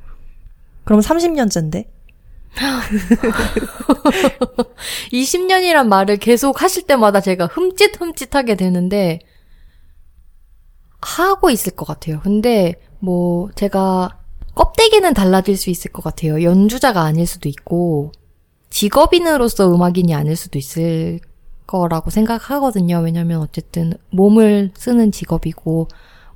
그럼 0.84 1.02
30년째인데? 1.02 1.86
20년이란 5.12 5.88
말을 5.90 6.18
계속 6.18 6.62
하실 6.62 6.84
때마다 6.84 7.20
제가 7.20 7.48
흠칫흠칫하게 7.48 8.56
되는데 8.56 9.20
하고 11.02 11.50
있을 11.50 11.76
것 11.76 11.86
같아요. 11.86 12.20
근데 12.22 12.76
뭐 13.00 13.50
제가 13.56 14.18
껍데기는 14.56 15.14
달라질 15.14 15.58
수 15.58 15.70
있을 15.70 15.92
것 15.92 16.04
같아요. 16.04 16.42
연주자가 16.42 17.02
아닐 17.02 17.28
수도 17.28 17.50
있고 17.50 18.12
직업인으로서 18.70 19.74
음악인이 19.74 20.14
아닐 20.16 20.36
수도 20.36 20.58
있을 20.58 21.20
거라고 21.76 22.10
생각하거든요. 22.10 23.00
왜냐면 23.00 23.42
어쨌든 23.42 23.94
몸을 24.12 24.72
쓰는 24.76 25.12
직업이고 25.12 25.88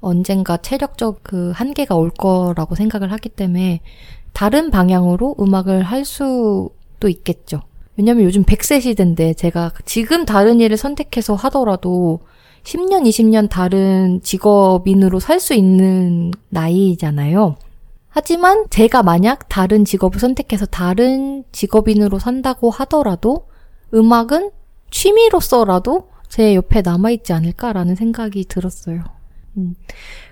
언젠가 0.01 0.57
체력적 0.57 1.19
그 1.23 1.51
한계가 1.55 1.95
올 1.95 2.09
거라고 2.09 2.75
생각을 2.75 3.11
하기 3.13 3.29
때문에 3.29 3.81
다른 4.33 4.71
방향으로 4.71 5.35
음악을 5.39 5.83
할 5.83 6.05
수도 6.05 7.07
있겠죠. 7.07 7.61
왜냐면 7.97 8.23
요즘 8.23 8.43
100세 8.43 8.81
시대인데 8.81 9.33
제가 9.33 9.71
지금 9.85 10.25
다른 10.25 10.59
일을 10.61 10.77
선택해서 10.77 11.35
하더라도 11.35 12.19
10년, 12.63 13.03
20년 13.03 13.49
다른 13.49 14.21
직업인으로 14.21 15.19
살 15.19 15.39
수 15.39 15.53
있는 15.53 16.31
나이잖아요. 16.49 17.55
하지만 18.09 18.65
제가 18.69 19.03
만약 19.03 19.49
다른 19.49 19.85
직업을 19.85 20.19
선택해서 20.19 20.65
다른 20.65 21.43
직업인으로 21.51 22.19
산다고 22.19 22.69
하더라도 22.69 23.47
음악은 23.93 24.51
취미로서라도 24.91 26.09
제 26.27 26.55
옆에 26.55 26.81
남아있지 26.81 27.33
않을까라는 27.33 27.95
생각이 27.95 28.45
들었어요. 28.45 29.03
음. 29.57 29.75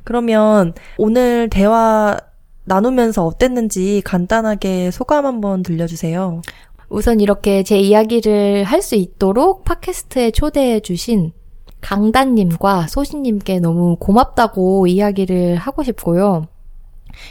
그러면 0.03 0.74
오늘 0.97 1.49
대화 1.49 2.18
나누면서 2.66 3.26
어땠는지 3.26 4.01
간단하게 4.05 4.91
소감 4.91 5.26
한번 5.26 5.64
들려주세요. 5.64 6.41
우선 6.89 7.20
이렇게 7.20 7.64
제 7.64 7.80
이야기를 7.80 8.64
할 8.64 8.82
수 8.82 8.95
있도록 8.95 9.64
팟캐스트에 9.66 10.32
초대해 10.32 10.80
주신 10.80 11.32
강단님과 11.82 12.88
소신님께 12.88 13.60
너무 13.60 13.97
고맙다고 13.99 14.88
이야기를 14.88 15.55
하고 15.58 15.84
싶고요. 15.84 16.47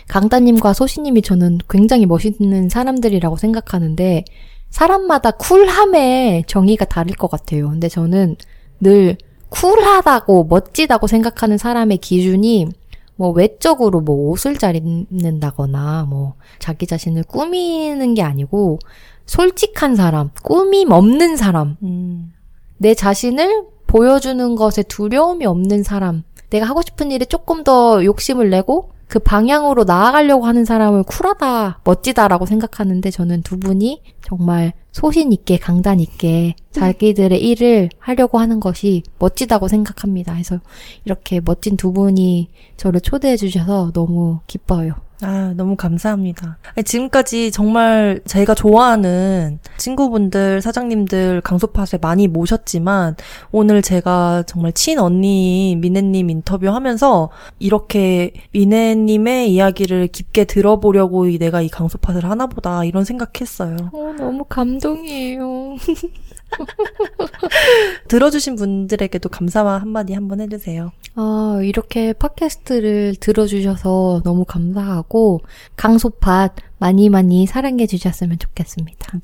강단님과 0.08 0.72
소신님이 0.72 1.22
저는 1.22 1.58
굉장히 1.68 2.06
멋있는 2.06 2.68
사람들이라고 2.68 3.36
생각하는데 3.36 4.24
사람마다 4.70 5.30
쿨함의 5.32 6.44
정의가 6.46 6.84
다를 6.84 7.14
것 7.14 7.30
같아요. 7.30 7.70
근데 7.70 7.88
저는 7.88 8.36
늘 8.80 9.16
쿨하다고 9.48 10.44
멋지다고 10.44 11.06
생각하는 11.06 11.56
사람의 11.56 11.98
기준이 11.98 12.68
뭐 13.16 13.30
외적으로 13.30 14.00
뭐 14.00 14.30
옷을 14.30 14.58
잘 14.58 14.76
입는다거나 14.76 16.06
뭐 16.08 16.34
자기 16.58 16.86
자신을 16.86 17.24
꾸미는 17.24 18.14
게 18.14 18.22
아니고 18.22 18.78
솔직한 19.24 19.96
사람, 19.96 20.30
꾸밈 20.42 20.92
없는 20.92 21.36
사람, 21.36 21.76
음. 21.82 22.32
내 22.76 22.94
자신을 22.94 23.64
보여주는 23.86 24.54
것에 24.54 24.82
두려움이 24.82 25.46
없는 25.46 25.82
사람, 25.82 26.22
내가 26.50 26.66
하고 26.66 26.82
싶은 26.82 27.10
일에 27.10 27.24
조금 27.24 27.64
더 27.64 28.04
욕심을 28.04 28.50
내고 28.50 28.90
그 29.08 29.18
방향으로 29.20 29.84
나아가려고 29.84 30.46
하는 30.46 30.64
사람을 30.64 31.04
쿨하다, 31.04 31.80
멋지다라고 31.84 32.46
생각하는데 32.46 33.10
저는 33.10 33.42
두 33.42 33.58
분이 33.58 34.02
정말 34.24 34.72
소신 34.90 35.32
있게, 35.32 35.58
강단 35.58 36.00
있게 36.00 36.56
자기들의 36.72 37.40
일을 37.40 37.90
하려고 37.98 38.38
하는 38.38 38.58
것이 38.58 39.02
멋지다고 39.18 39.68
생각합니다. 39.68 40.32
그래서 40.32 40.58
이렇게 41.04 41.40
멋진 41.44 41.76
두 41.76 41.92
분이 41.92 42.48
저를 42.76 43.00
초대해 43.00 43.36
주셔서 43.36 43.92
너무 43.92 44.40
기뻐요. 44.46 44.94
아, 45.22 45.54
너무 45.56 45.76
감사합니다. 45.76 46.58
지금까지 46.84 47.50
정말 47.50 48.20
제가 48.26 48.54
좋아하는 48.54 49.58
친구분들, 49.78 50.60
사장님들 50.60 51.40
강소팟에 51.40 51.98
많이 52.00 52.28
모셨지만 52.28 53.16
오늘 53.50 53.80
제가 53.80 54.44
정말 54.46 54.72
친언니 54.72 55.76
미네님 55.80 56.28
인터뷰하면서 56.28 57.30
이렇게 57.58 58.32
미네님의 58.52 59.52
이야기를 59.52 60.08
깊게 60.08 60.44
들어보려고 60.44 61.26
내가 61.26 61.62
이 61.62 61.68
강소팟을 61.68 62.24
하나보다 62.24 62.84
이런 62.84 63.04
생각했어요. 63.04 63.76
어, 63.92 64.14
너무 64.18 64.44
감동이에요. 64.44 65.76
들어주신 68.08 68.56
분들에게도 68.56 69.28
감사와 69.28 69.78
한마디 69.78 70.14
한번 70.14 70.40
해주세요. 70.40 70.92
아, 71.14 71.60
이렇게 71.62 72.12
팟캐스트를 72.12 73.16
들어주셔서 73.20 74.22
너무 74.24 74.44
감사하고, 74.44 75.40
강소팟 75.76 76.50
많이 76.78 77.08
많이 77.08 77.46
사랑해 77.46 77.86
주셨으면 77.86 78.38
좋겠습니다. 78.38 79.18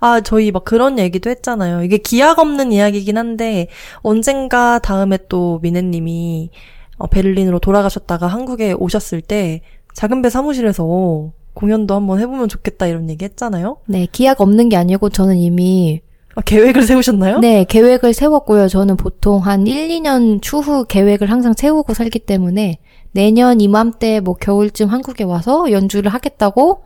아, 0.00 0.20
저희 0.20 0.50
막 0.50 0.64
그런 0.64 0.98
얘기도 0.98 1.30
했잖아요. 1.30 1.82
이게 1.82 1.98
기약 1.98 2.38
없는 2.38 2.72
이야기긴 2.72 3.16
한데, 3.16 3.68
언젠가 3.98 4.78
다음에 4.78 5.18
또 5.28 5.60
미네님이 5.62 6.50
어, 6.98 7.06
베를린으로 7.08 7.58
돌아가셨다가 7.58 8.26
한국에 8.26 8.72
오셨을 8.72 9.20
때, 9.20 9.60
작은 9.92 10.22
배 10.22 10.30
사무실에서 10.30 11.32
공연도 11.54 11.94
한번 11.94 12.20
해보면 12.20 12.48
좋겠다 12.48 12.86
이런 12.86 13.08
얘기 13.08 13.24
했잖아요. 13.24 13.78
네, 13.86 14.06
기약 14.12 14.40
없는 14.40 14.68
게 14.68 14.76
아니고 14.76 15.08
저는 15.08 15.36
이미 15.36 16.02
아, 16.36 16.40
계획을 16.42 16.82
세우셨나요? 16.82 17.38
네, 17.38 17.64
계획을 17.64 18.12
세웠고요. 18.12 18.68
저는 18.68 18.96
보통 18.96 19.40
한 19.40 19.66
1, 19.66 19.88
2년 19.88 20.40
추후 20.42 20.84
계획을 20.84 21.30
항상 21.30 21.54
세우고 21.56 21.94
살기 21.94 22.20
때문에 22.20 22.78
내년 23.12 23.60
이맘때 23.60 24.20
뭐 24.20 24.34
겨울쯤 24.34 24.88
한국에 24.88 25.24
와서 25.24 25.70
연주를 25.72 26.12
하겠다고 26.12 26.82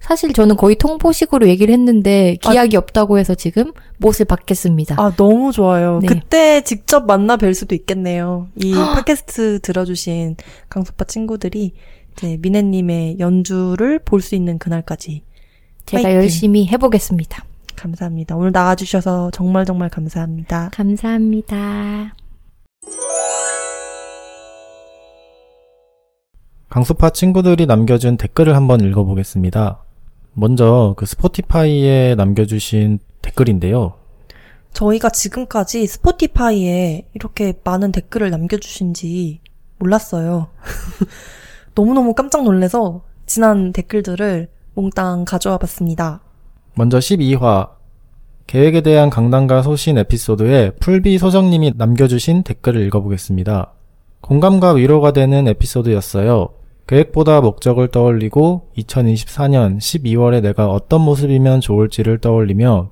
사실 0.00 0.32
저는 0.32 0.56
거의 0.56 0.76
통보식으로 0.76 1.48
얘기를 1.48 1.72
했는데 1.72 2.36
기약이 2.42 2.76
없다고 2.76 3.18
해서 3.18 3.34
지금 3.34 3.72
못을 3.98 4.24
받겠습니다. 4.26 4.96
아, 4.98 5.12
너무 5.16 5.52
좋아요. 5.52 5.98
네. 6.00 6.06
그때 6.08 6.62
직접 6.62 7.06
만나 7.06 7.36
뵐 7.36 7.54
수도 7.54 7.74
있겠네요. 7.74 8.48
이 8.56 8.72
팟캐스트 8.74 9.60
들어주신 9.60 10.36
강소파 10.68 11.04
친구들이 11.06 11.72
이제 12.12 12.36
미네님의 12.40 13.18
연주를 13.18 13.98
볼 13.98 14.20
수 14.22 14.34
있는 14.34 14.58
그날까지 14.58 15.22
제가 15.86 16.02
파이팅. 16.02 16.18
열심히 16.20 16.66
해보겠습니다. 16.68 17.44
감사합니다. 17.76 18.36
오늘 18.36 18.52
나와주셔서 18.52 19.30
정말 19.32 19.64
정말 19.64 19.88
감사합니다. 19.88 20.70
감사합니다. 20.72 22.14
강수파 26.68 27.10
친구들이 27.10 27.66
남겨준 27.66 28.16
댓글을 28.16 28.56
한번 28.56 28.80
읽어보겠습니다. 28.80 29.84
먼저 30.32 30.94
그 30.96 31.06
스포티파이에 31.06 32.16
남겨주신 32.16 32.98
댓글인데요. 33.22 33.94
저희가 34.72 35.10
지금까지 35.10 35.86
스포티파이에 35.86 37.06
이렇게 37.14 37.52
많은 37.62 37.92
댓글을 37.92 38.30
남겨주신지 38.30 39.40
몰랐어요. 39.78 40.48
너무너무 41.76 42.14
깜짝 42.14 42.42
놀래서 42.42 43.02
지난 43.26 43.72
댓글들을 43.72 44.48
몽땅 44.74 45.24
가져와 45.24 45.58
봤습니다. 45.58 46.23
먼저 46.76 46.98
12화 46.98 47.68
계획에 48.48 48.80
대한 48.80 49.08
강단과 49.08 49.62
소신 49.62 49.96
에피소드에 49.96 50.72
풀비 50.80 51.18
소정님이 51.18 51.74
남겨주신 51.76 52.42
댓글을 52.42 52.84
읽어보겠습니다. 52.86 53.72
공감과 54.20 54.72
위로가 54.72 55.12
되는 55.12 55.46
에피소드였어요. 55.48 56.48
계획보다 56.86 57.40
목적을 57.40 57.88
떠올리고 57.88 58.68
2024년 58.76 59.78
12월에 59.78 60.42
내가 60.42 60.68
어떤 60.68 61.00
모습이면 61.02 61.60
좋을지를 61.60 62.18
떠올리며 62.18 62.90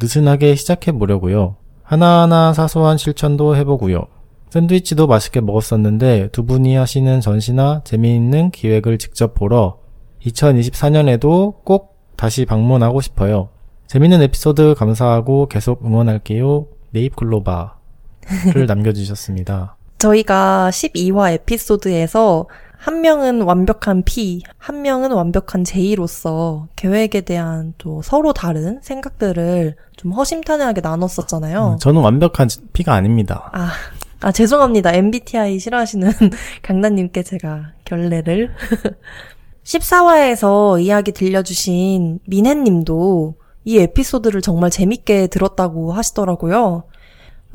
느슨하게 0.00 0.54
시작해 0.54 0.92
보려고요. 0.92 1.56
하나하나 1.82 2.52
사소한 2.52 2.98
실천도 2.98 3.56
해보고요. 3.56 4.06
샌드위치도 4.50 5.06
맛있게 5.06 5.40
먹었었는데 5.40 6.28
두 6.32 6.44
분이 6.44 6.76
하시는 6.76 7.20
전시나 7.20 7.80
재미있는 7.84 8.50
기획을 8.50 8.98
직접 8.98 9.34
보러 9.34 9.78
2024년에도 10.26 11.64
꼭 11.64 11.91
다시 12.22 12.46
방문하고 12.46 13.00
싶어요. 13.00 13.48
재밌는 13.88 14.22
에피소드 14.22 14.76
감사하고 14.78 15.48
계속 15.48 15.84
응원할게요. 15.84 16.68
네잎글로바를 16.92 17.74
남겨주셨습니다. 18.68 19.74
저희가 19.98 20.70
12화 20.70 21.32
에피소드에서 21.32 22.46
한 22.76 23.00
명은 23.00 23.42
완벽한 23.42 24.04
P, 24.04 24.40
한 24.56 24.82
명은 24.82 25.10
완벽한 25.10 25.64
J로서 25.64 26.68
계획에 26.76 27.22
대한 27.22 27.74
또 27.76 28.02
서로 28.02 28.32
다른 28.32 28.78
생각들을 28.82 29.74
좀 29.96 30.12
허심탄회하게 30.12 30.80
나눴었잖아요. 30.80 31.72
음, 31.72 31.78
저는 31.78 32.02
완벽한 32.02 32.48
P가 32.72 32.94
아닙니다. 32.94 33.50
아, 33.52 33.72
아, 34.20 34.30
죄송합니다. 34.30 34.92
MBTI 34.92 35.58
싫어하시는 35.58 36.12
강단님께 36.62 37.24
제가 37.24 37.72
결례를. 37.84 38.52
14화에서 39.64 40.80
이야기 40.80 41.12
들려주신 41.12 42.20
민혜님도 42.26 43.34
이 43.64 43.78
에피소드를 43.78 44.42
정말 44.42 44.70
재밌게 44.70 45.28
들었다고 45.28 45.92
하시더라고요. 45.92 46.84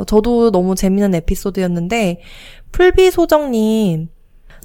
저도 0.05 0.51
너무 0.51 0.75
재밌는 0.75 1.15
에피소드였는데, 1.15 2.21
풀비소정님, 2.71 4.09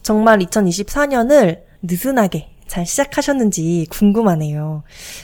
정말 0.02 0.38
2024년을 0.40 1.62
느슨하게 1.82 2.50
잘 2.66 2.86
시작하셨는지 2.86 3.86
궁금하네요. 3.90 4.82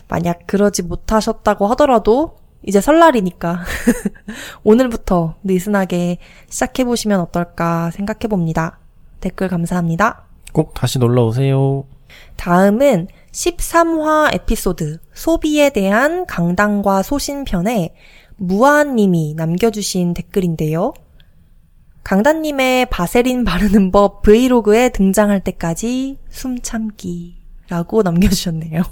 만약 0.08 0.46
그러지 0.46 0.82
못하셨다고 0.82 1.66
하더라도 1.68 2.36
이제 2.62 2.80
설날이니까 2.80 3.60
오늘부터 4.64 5.36
느슨하게 5.44 6.18
시작해보시면 6.48 7.20
어떨까 7.20 7.90
생각해봅니다. 7.92 8.78
댓글 9.20 9.48
감사합니다. 9.48 10.24
꼭 10.52 10.74
다시 10.74 10.98
놀러 10.98 11.26
오세요. 11.26 11.84
다음은 12.38 13.08
13화 13.32 14.34
에피소드 14.34 14.98
소비에 15.12 15.70
대한 15.70 16.24
강당과 16.24 17.02
소신편에 17.02 17.94
무아님이 18.36 19.34
남겨주신 19.36 20.14
댓글인데요. 20.14 20.94
강단님의 22.04 22.86
바세린 22.86 23.44
바르는 23.44 23.90
법 23.90 24.22
브이로그에 24.22 24.88
등장할 24.90 25.40
때까지 25.40 26.18
숨 26.30 26.58
참기라고 26.60 28.02
남겨주셨네요. 28.02 28.82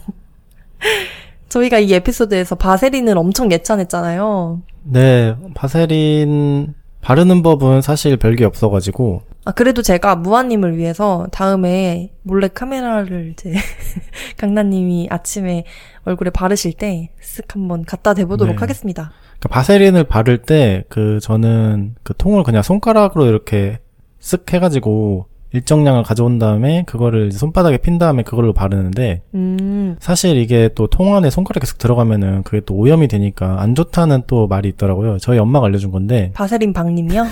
저희가 1.49 1.79
이 1.79 1.95
에피소드에서 1.95 2.57
바세린을 2.57 3.17
엄청 3.17 3.51
예찬했잖아요. 3.53 4.61
네, 4.83 5.35
바세린 5.55 6.75
바르는 7.01 7.43
법은 7.43 7.83
사실 7.83 8.17
별게 8.17 8.45
없어가지고 8.45 9.23
아, 9.45 9.53
그래도 9.53 9.81
제가 9.83 10.17
무아님을 10.17 10.77
위해서 10.77 11.29
다음에 11.31 12.11
몰래 12.23 12.49
카메라를 12.49 13.31
이제 13.33 13.53
강단님이 14.39 15.07
아침에 15.11 15.65
얼굴에 16.05 16.31
바르실 16.31 16.73
때 16.73 17.11
쓱 17.23 17.53
한번 17.53 17.85
갖다 17.85 18.15
대보도록 18.15 18.57
네. 18.57 18.61
하겠습니다. 18.61 19.13
그러니까 19.39 19.49
바세린을 19.51 20.05
바를 20.05 20.39
때 20.39 20.85
그 20.89 21.21
저는 21.21 21.95
그 22.03 22.15
통을 22.17 22.43
그냥 22.43 22.63
손가락으로 22.63 23.27
이렇게 23.27 23.79
쓱 24.21 24.53
해가지고 24.53 25.27
일정량을 25.53 26.03
가져온 26.03 26.39
다음에 26.39 26.83
그거를 26.87 27.33
손바닥에 27.33 27.79
핀 27.79 27.99
다음에 27.99 28.23
그걸로 28.23 28.53
바르는데 28.53 29.23
음, 29.35 29.97
사실 30.01 30.37
이게 30.37 30.69
또 30.75 30.87
통 30.89 31.15
안에 31.15 31.31
손가락 31.31 31.61
계속 31.61 31.79
들어가면은 31.79 32.43
그게 32.43 32.61
또 32.67 32.75
오염이 32.75 33.09
되니까 33.09 33.61
안 33.61 33.75
좋다는 33.75 34.23
또 34.27 34.47
말이 34.49 34.69
있더라고요. 34.71 35.19
저희 35.19 35.39
엄마가 35.39 35.67
알려준 35.67 35.91
건데 35.91 36.31
바세린 36.35 36.73
박님이요? 36.73 37.25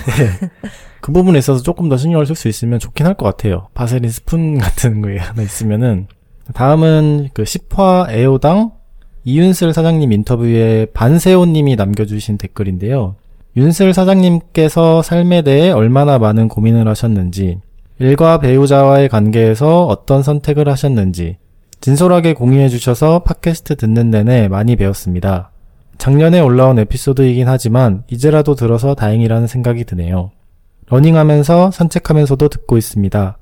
그 1.01 1.11
부분에 1.11 1.37
있어서 1.39 1.61
조금 1.61 1.89
더 1.89 1.97
신경을 1.97 2.25
쓸 2.25 2.35
수 2.35 2.47
있으면 2.47 2.79
좋긴 2.79 3.05
할 3.05 3.15
것 3.15 3.25
같아요. 3.25 3.67
바세린 3.73 4.09
스푼 4.09 4.57
같은 4.59 5.01
거 5.01 5.09
하나 5.19 5.41
있으면은 5.41 6.07
다음은 6.53 7.29
그 7.33 7.43
10화 7.43 8.09
애호당 8.11 8.71
이윤슬 9.23 9.73
사장님 9.73 10.11
인터뷰에 10.11 10.87
반세호님이 10.93 11.75
남겨주신 11.75 12.37
댓글인데요. 12.37 13.15
윤슬 13.57 13.93
사장님께서 13.93 15.01
삶에 15.01 15.41
대해 15.41 15.71
얼마나 15.71 16.19
많은 16.19 16.47
고민을 16.49 16.87
하셨는지, 16.87 17.59
일과 17.97 18.39
배우자와의 18.39 19.09
관계에서 19.09 19.85
어떤 19.85 20.21
선택을 20.21 20.67
하셨는지, 20.67 21.37
진솔하게 21.79 22.33
공유해 22.33 22.67
주셔서 22.67 23.19
팟캐스트 23.19 23.75
듣는 23.77 24.09
내내 24.09 24.47
많이 24.47 24.75
배웠습니다. 24.75 25.51
작년에 25.97 26.41
올라온 26.41 26.77
에피소드이긴 26.79 27.47
하지만 27.47 28.03
이제라도 28.09 28.55
들어서 28.55 28.95
다행이라는 28.95 29.47
생각이 29.47 29.85
드네요. 29.85 30.31
러닝하면서 30.87 31.71
산책하면서도 31.71 32.49
듣고 32.49 32.77
있습니다. 32.77 33.37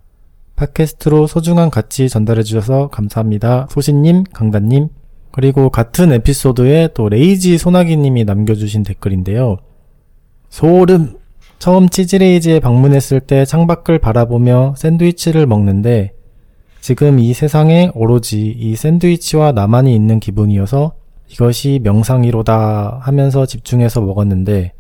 팟캐스트로 0.55 1.25
소중한 1.25 1.69
가치 1.71 2.07
전달해 2.07 2.43
주셔서 2.43 2.89
감사합니다. 2.89 3.67
소신님, 3.71 4.25
강단님, 4.33 4.89
그리고 5.31 5.71
같은 5.71 6.11
에피소드에 6.11 6.89
또 6.93 7.09
레이지 7.09 7.57
소나기님이 7.57 8.23
남겨주신 8.23 8.83
댓글인데요. 8.83 9.57
소름! 10.49 11.22
처음 11.59 11.87
치즈레이지에 11.87 12.59
방문했을 12.59 13.19
때 13.21 13.45
창밖을 13.45 13.99
바라보며 13.99 14.75
샌드위치를 14.77 15.45
먹는데 15.45 16.13
지금 16.81 17.19
이 17.19 17.33
세상에 17.33 17.89
오로지 17.95 18.47
이 18.47 18.75
샌드위치와 18.75 19.53
나만이 19.53 19.95
있는 19.95 20.19
기분이어서 20.19 20.93
이것이 21.29 21.79
명상이로다 21.81 22.99
하면서 23.01 23.45
집중해서 23.45 24.01
먹었는데 24.01 24.73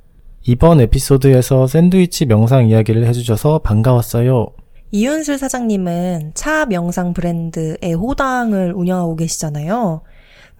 이번 0.45 0.81
에피소드에서 0.81 1.67
샌드위치 1.67 2.25
명상 2.25 2.67
이야기를 2.67 3.07
해주셔서 3.07 3.59
반가웠어요. 3.59 4.47
이윤슬 4.91 5.37
사장님은 5.37 6.33
차 6.35 6.65
명상 6.65 7.13
브랜드 7.13 7.77
애호당을 7.81 8.73
운영하고 8.73 9.15
계시잖아요. 9.15 10.01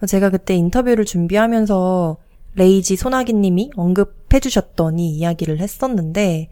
제가 0.08 0.30
그때 0.30 0.54
인터뷰를 0.54 1.04
준비하면서 1.04 2.16
레이지 2.56 2.96
소나기님이 2.96 3.70
언급 3.76 4.23
해주셨더니 4.34 5.10
이야기를 5.10 5.60
했었는데, 5.60 6.50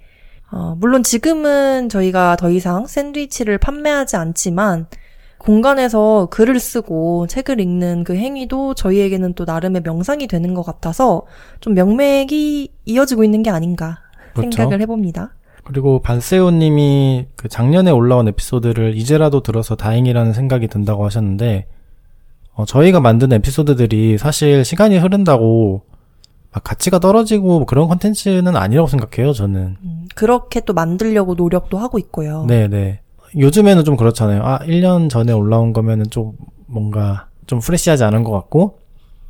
어, 0.51 0.77
물론 0.79 1.03
지금은 1.03 1.89
저희가 1.89 2.37
더 2.37 2.51
이상 2.51 2.87
샌드위치를 2.87 3.59
판매하지 3.59 4.17
않지만, 4.17 4.87
공간에서 5.39 6.29
글을 6.31 6.61
쓰고 6.61 7.27
책을 7.27 7.61
읽는 7.61 8.05
그 8.05 8.15
행위도 8.15 8.75
저희에게는 8.75 9.35
또 9.35 9.45
나름의 9.45 9.83
명상이 9.85 10.29
되는 10.29 10.55
것 10.55 10.63
같아서 10.63 11.27
좀 11.61 11.75
명맥이 11.75 12.69
이어지고 12.85 13.25
있는 13.25 13.43
게 13.43 13.51
아닌가 13.51 13.99
그렇죠. 14.35 14.57
생각을 14.57 14.81
해봅니다. 14.83 15.35
그리고 15.65 16.01
반세호님이 16.01 17.27
그 17.37 17.49
작년에 17.49 17.91
올라온 17.91 18.29
에피소드를 18.29 18.97
이제라도 18.97 19.43
들어서 19.43 19.75
다행이라는 19.75 20.33
생각이 20.33 20.69
든다고 20.69 21.05
하셨는데, 21.05 21.67
어, 22.55 22.65
저희가 22.65 23.01
만든 23.01 23.33
에피소드들이 23.33 24.19
사실 24.19 24.65
시간이 24.65 24.99
흐른다고 24.99 25.83
막 26.53 26.63
가치가 26.65 26.99
떨어지고 26.99 27.59
뭐 27.59 27.65
그런 27.65 27.89
컨텐츠는 27.89 28.57
아니라고 28.57 28.87
생각해요, 28.87 29.33
저는. 29.33 29.77
음, 29.83 30.07
그렇게 30.15 30.61
또 30.61 30.75
만들려고 30.75 31.35
노력도 31.35 31.79
하고 31.79 31.99
있고요. 31.99 32.45
네네. 32.47 33.01
요즘에는 33.37 33.85
좀 33.85 33.97
그렇잖아요. 33.97 34.43
아, 34.43 34.59
1년 34.61 35.09
전에 35.09 35.33
올라온 35.33 35.73
거면은 35.73 36.11
좀 36.11 36.33
뭔가 36.67 37.29
좀 37.47 37.61
프레시하지 37.61 38.05
않은 38.05 38.23
것 38.23 38.33
같고, 38.33 38.79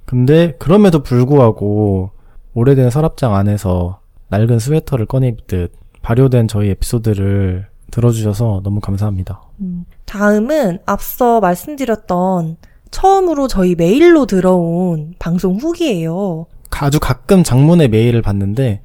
근데 0.05 0.53
그럼에도 0.59 1.03
불구하고 1.05 2.11
오래된 2.55 2.91
서랍장 2.91 3.35
안에서 3.35 4.01
낡은 4.29 4.59
스웨터를 4.59 5.07
꺼내 5.07 5.29
입듯 5.29 5.73
발효된 6.03 6.49
저희 6.49 6.71
에피소드를 6.71 7.67
들어주셔서 7.93 8.63
너무 8.65 8.81
감사합니다. 8.81 9.43
음, 9.61 9.85
다음은 10.07 10.81
앞서 10.87 11.41
말씀드렸던 11.41 12.57
처음으로 12.91 13.47
저희 13.49 13.75
메일로 13.75 14.27
들어온 14.27 15.15
방송 15.19 15.57
후기예요. 15.57 16.47
아주 16.81 16.99
가끔 17.01 17.43
장문의 17.43 17.89
메일을 17.89 18.23
받는데 18.23 18.83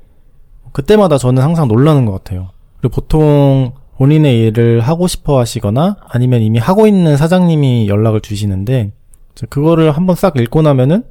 그때마다 0.71 1.17
저는 1.17 1.41
항상 1.41 1.67
놀라는 1.67 2.05
것 2.05 2.11
같아요. 2.11 2.49
그리고 2.79 2.95
보통 2.95 3.71
본인의 3.97 4.39
일을 4.47 4.81
하고 4.81 5.07
싶어 5.07 5.39
하시거나 5.39 5.97
아니면 6.07 6.41
이미 6.41 6.59
하고 6.59 6.85
있는 6.85 7.17
사장님이 7.17 7.87
연락을 7.87 8.21
주시는데 8.21 8.91
그거를 9.49 9.91
한번 9.91 10.15
싹 10.15 10.37
읽고 10.37 10.61
나면은 10.61 11.03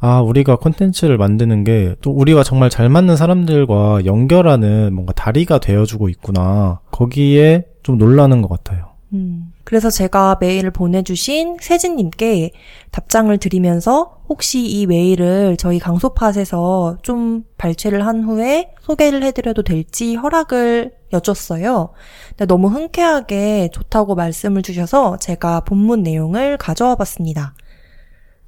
아, 0.00 0.20
우리가 0.20 0.56
콘텐츠를 0.56 1.16
만드는 1.16 1.64
게 1.64 1.94
또 2.02 2.10
우리와 2.10 2.42
정말 2.42 2.68
잘 2.68 2.88
맞는 2.88 3.16
사람들과 3.16 4.04
연결하는 4.04 4.92
뭔가 4.92 5.12
다리가 5.14 5.58
되어주고 5.58 6.08
있구나. 6.08 6.80
거기에 6.90 7.64
좀 7.82 7.96
놀라는 7.98 8.42
것 8.42 8.48
같아요. 8.48 8.93
음, 9.14 9.52
그래서 9.62 9.90
제가 9.90 10.38
메일을 10.40 10.72
보내주신 10.72 11.58
세진님께 11.60 12.50
답장을 12.90 13.36
드리면서 13.38 14.20
혹시 14.28 14.66
이 14.66 14.86
메일을 14.86 15.56
저희 15.56 15.78
강소팟에서 15.78 16.98
좀 17.02 17.44
발췌를 17.56 18.04
한 18.06 18.24
후에 18.24 18.72
소개를 18.80 19.22
해드려도 19.22 19.62
될지 19.62 20.16
허락을 20.16 20.92
여쭸어요. 21.12 21.90
근데 22.30 22.46
너무 22.46 22.68
흔쾌하게 22.68 23.68
좋다고 23.72 24.16
말씀을 24.16 24.62
주셔서 24.62 25.16
제가 25.18 25.60
본문 25.60 26.02
내용을 26.02 26.56
가져와 26.58 26.96
봤습니다. 26.96 27.54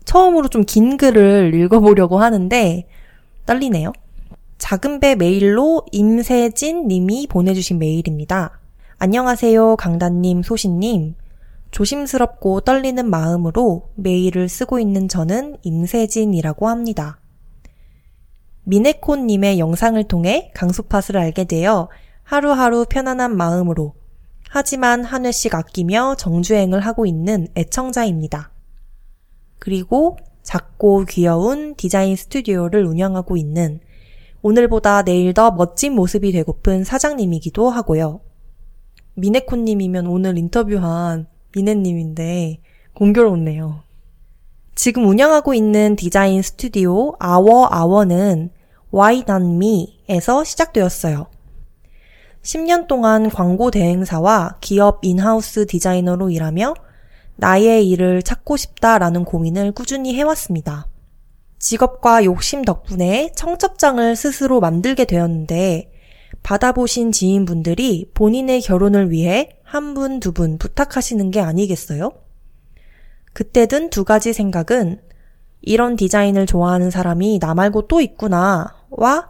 처음으로 0.04 0.48
좀 0.48 0.64
긴 0.64 0.96
글을 0.96 1.54
읽어보려고 1.54 2.18
하는데 2.18 2.88
떨리네요. 3.46 3.92
작은 4.58 4.98
배 5.00 5.14
메일로 5.14 5.86
임세진 5.92 6.88
님이 6.88 7.26
보내주신 7.28 7.78
메일입니다. 7.78 8.58
안녕하세요, 8.98 9.76
강단님, 9.76 10.42
소신님. 10.42 11.16
조심스럽고 11.70 12.62
떨리는 12.62 13.10
마음으로 13.10 13.90
메일을 13.94 14.48
쓰고 14.48 14.78
있는 14.78 15.06
저는 15.06 15.58
임세진이라고 15.62 16.66
합니다. 16.66 17.20
미네코님의 18.64 19.58
영상을 19.58 20.02
통해 20.04 20.50
강수팟을 20.54 21.18
알게 21.18 21.44
되어 21.44 21.90
하루하루 22.22 22.86
편안한 22.88 23.36
마음으로 23.36 23.92
하지만 24.48 25.04
한 25.04 25.26
회씩 25.26 25.54
아끼며 25.54 26.14
정주행을 26.16 26.80
하고 26.80 27.04
있는 27.04 27.48
애청자입니다. 27.54 28.50
그리고 29.58 30.16
작고 30.42 31.04
귀여운 31.04 31.74
디자인 31.74 32.16
스튜디오를 32.16 32.86
운영하고 32.86 33.36
있는 33.36 33.80
오늘보다 34.40 35.02
내일 35.02 35.34
더 35.34 35.50
멋진 35.50 35.92
모습이 35.92 36.32
되고픈 36.32 36.84
사장님이기도 36.84 37.68
하고요. 37.68 38.22
미네코님이면 39.16 40.06
오늘 40.06 40.36
인터뷰한 40.36 41.26
미네님인데 41.54 42.60
공교롭네요. 42.94 43.82
지금 44.74 45.08
운영하고 45.08 45.54
있는 45.54 45.96
디자인 45.96 46.42
스튜디오 46.42 47.14
아워아워는 47.18 48.50
Why 48.92 49.24
Not 49.28 49.46
Me에서 49.46 50.44
시작되었어요. 50.44 51.28
10년 52.42 52.86
동안 52.86 53.30
광고 53.30 53.70
대행사와 53.70 54.58
기업 54.60 55.00
인하우스 55.02 55.66
디자이너로 55.66 56.30
일하며 56.30 56.74
나의 57.36 57.88
일을 57.88 58.22
찾고 58.22 58.56
싶다라는 58.56 59.24
고민을 59.24 59.72
꾸준히 59.72 60.14
해왔습니다. 60.14 60.86
직업과 61.58 62.24
욕심 62.24 62.62
덕분에 62.62 63.32
청첩장을 63.34 64.14
스스로 64.14 64.60
만들게 64.60 65.06
되었는데 65.06 65.90
받아보신 66.46 67.10
지인분들이 67.10 68.08
본인의 68.14 68.60
결혼을 68.60 69.10
위해 69.10 69.58
한 69.64 69.94
분, 69.94 70.20
두 70.20 70.30
분 70.30 70.58
부탁하시는 70.58 71.32
게 71.32 71.40
아니겠어요? 71.40 72.12
그때 73.32 73.66
든 73.66 73.90
두 73.90 74.04
가지 74.04 74.32
생각은 74.32 75.00
이런 75.60 75.96
디자인을 75.96 76.46
좋아하는 76.46 76.92
사람이 76.92 77.40
나 77.40 77.52
말고 77.54 77.88
또 77.88 78.00
있구나. 78.00 78.76
와, 78.90 79.26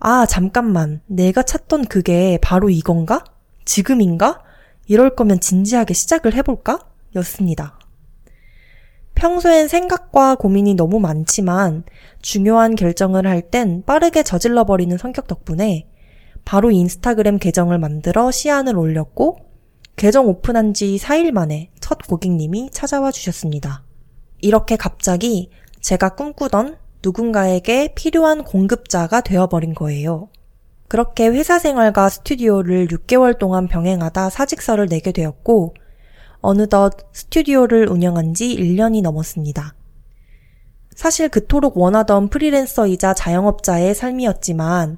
아, 0.00 0.26
잠깐만. 0.26 1.00
내가 1.06 1.44
찾던 1.44 1.84
그게 1.84 2.40
바로 2.42 2.70
이건가? 2.70 3.22
지금인가? 3.64 4.42
이럴 4.88 5.14
거면 5.14 5.38
진지하게 5.38 5.94
시작을 5.94 6.34
해볼까? 6.34 6.80
였습니다. 7.14 7.78
평소엔 9.14 9.68
생각과 9.68 10.34
고민이 10.34 10.74
너무 10.74 10.98
많지만 10.98 11.84
중요한 12.20 12.74
결정을 12.74 13.28
할 13.28 13.42
땐 13.42 13.84
빠르게 13.86 14.24
저질러버리는 14.24 14.98
성격 14.98 15.28
덕분에 15.28 15.86
바로 16.48 16.70
인스타그램 16.70 17.36
계정을 17.36 17.78
만들어 17.78 18.30
시안을 18.30 18.78
올렸고 18.78 19.36
계정 19.96 20.28
오픈한 20.28 20.72
지 20.72 20.96
4일 20.96 21.30
만에 21.30 21.68
첫 21.78 21.98
고객님이 21.98 22.70
찾아와 22.72 23.10
주셨습니다. 23.10 23.84
이렇게 24.40 24.76
갑자기 24.76 25.50
제가 25.82 26.14
꿈꾸던 26.14 26.78
누군가에게 27.04 27.92
필요한 27.94 28.44
공급자가 28.44 29.20
되어버린 29.20 29.74
거예요. 29.74 30.30
그렇게 30.88 31.26
회사 31.26 31.58
생활과 31.58 32.08
스튜디오를 32.08 32.88
6개월 32.88 33.38
동안 33.38 33.68
병행하다 33.68 34.30
사직서를 34.30 34.86
내게 34.86 35.12
되었고, 35.12 35.74
어느덧 36.40 36.94
스튜디오를 37.12 37.90
운영한 37.90 38.32
지 38.32 38.56
1년이 38.56 39.02
넘었습니다. 39.02 39.74
사실 40.96 41.28
그토록 41.28 41.76
원하던 41.76 42.30
프리랜서이자 42.30 43.12
자영업자의 43.12 43.94
삶이었지만, 43.94 44.96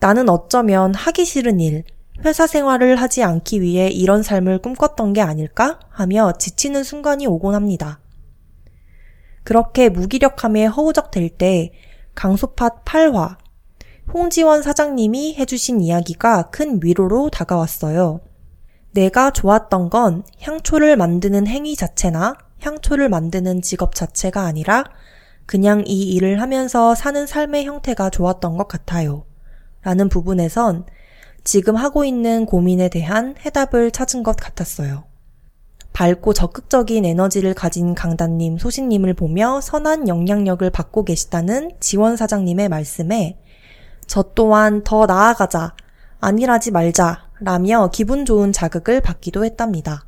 나는 0.00 0.30
어쩌면 0.30 0.94
하기 0.94 1.26
싫은 1.26 1.60
일, 1.60 1.84
회사 2.24 2.46
생활을 2.46 2.96
하지 2.96 3.22
않기 3.22 3.60
위해 3.60 3.88
이런 3.88 4.22
삶을 4.22 4.60
꿈꿨던 4.60 5.12
게 5.12 5.20
아닐까 5.20 5.78
하며 5.90 6.32
지치는 6.38 6.84
순간이 6.84 7.26
오곤 7.26 7.54
합니다. 7.54 8.00
그렇게 9.42 9.88
무기력함에 9.88 10.66
허우적될 10.66 11.30
때 11.30 11.72
강소팟 12.14 12.82
8화 12.84 13.36
홍지원 14.12 14.62
사장님이 14.62 15.36
해주신 15.38 15.80
이야기가 15.80 16.50
큰 16.50 16.80
위로로 16.82 17.30
다가왔어요. 17.30 18.20
내가 18.92 19.30
좋았던 19.30 19.90
건 19.90 20.24
향초를 20.40 20.96
만드는 20.96 21.46
행위 21.46 21.76
자체나 21.76 22.34
향초를 22.60 23.08
만드는 23.08 23.62
직업 23.62 23.94
자체가 23.94 24.42
아니라 24.42 24.84
그냥 25.46 25.84
이 25.86 26.10
일을 26.12 26.40
하면서 26.40 26.94
사는 26.94 27.26
삶의 27.26 27.64
형태가 27.66 28.10
좋았던 28.10 28.56
것 28.56 28.66
같아요. 28.66 29.29
라는 29.82 30.08
부분에선 30.08 30.86
지금 31.44 31.76
하고 31.76 32.04
있는 32.04 32.46
고민에 32.46 32.88
대한 32.88 33.34
해답을 33.44 33.90
찾은 33.90 34.22
것 34.22 34.36
같았어요. 34.36 35.04
밝고 35.92 36.32
적극적인 36.32 37.04
에너지를 37.04 37.54
가진 37.54 37.94
강단님, 37.94 38.58
소신님을 38.58 39.14
보며 39.14 39.60
선한 39.60 40.08
영향력을 40.08 40.68
받고 40.70 41.04
계시다는 41.04 41.72
지원 41.80 42.16
사장님의 42.16 42.68
말씀에 42.68 43.38
저 44.06 44.22
또한 44.34 44.82
더 44.84 45.06
나아가자, 45.06 45.74
안일하지 46.20 46.70
말자, 46.70 47.30
라며 47.40 47.90
기분 47.92 48.24
좋은 48.24 48.52
자극을 48.52 49.00
받기도 49.00 49.44
했답니다. 49.44 50.04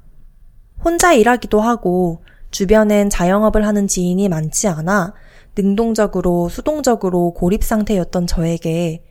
혼자 0.84 1.12
일하기도 1.12 1.60
하고 1.60 2.22
주변엔 2.50 3.08
자영업을 3.08 3.66
하는 3.66 3.86
지인이 3.86 4.28
많지 4.28 4.68
않아 4.68 5.14
능동적으로 5.56 6.48
수동적으로 6.48 7.32
고립 7.32 7.64
상태였던 7.64 8.26
저에게 8.26 9.04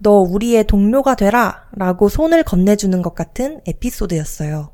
너 0.00 0.20
우리의 0.20 0.64
동료가 0.64 1.16
되라 1.16 1.68
라고 1.72 2.08
손을 2.08 2.44
건네주는 2.44 3.02
것 3.02 3.14
같은 3.14 3.60
에피소드였어요. 3.66 4.72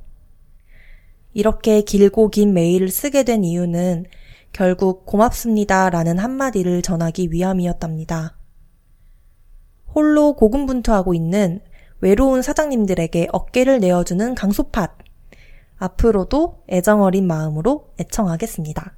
이렇게 1.33 1.83
길고 1.83 2.29
긴 2.29 2.53
메일을 2.53 2.89
쓰게 2.91 3.25
된 3.25 3.43
이유는 3.43 4.05
결국 4.53 5.07
고맙습니다 5.07 5.91
라는 5.91 6.19
한마디를 6.19 6.83
전하기 6.83 7.29
위함이었답니다. 7.33 8.37
홀로 9.95 10.35
고군분투하고 10.35 11.15
있는 11.15 11.61
외로운 12.01 12.43
사장님들에게 12.43 13.29
어깨를 13.33 13.81
내어주는 13.81 14.35
강소팟. 14.35 14.97
앞으로도 15.77 16.65
애정어린 16.69 17.27
마음으로 17.27 17.93
애청하겠습니다. 17.99 18.95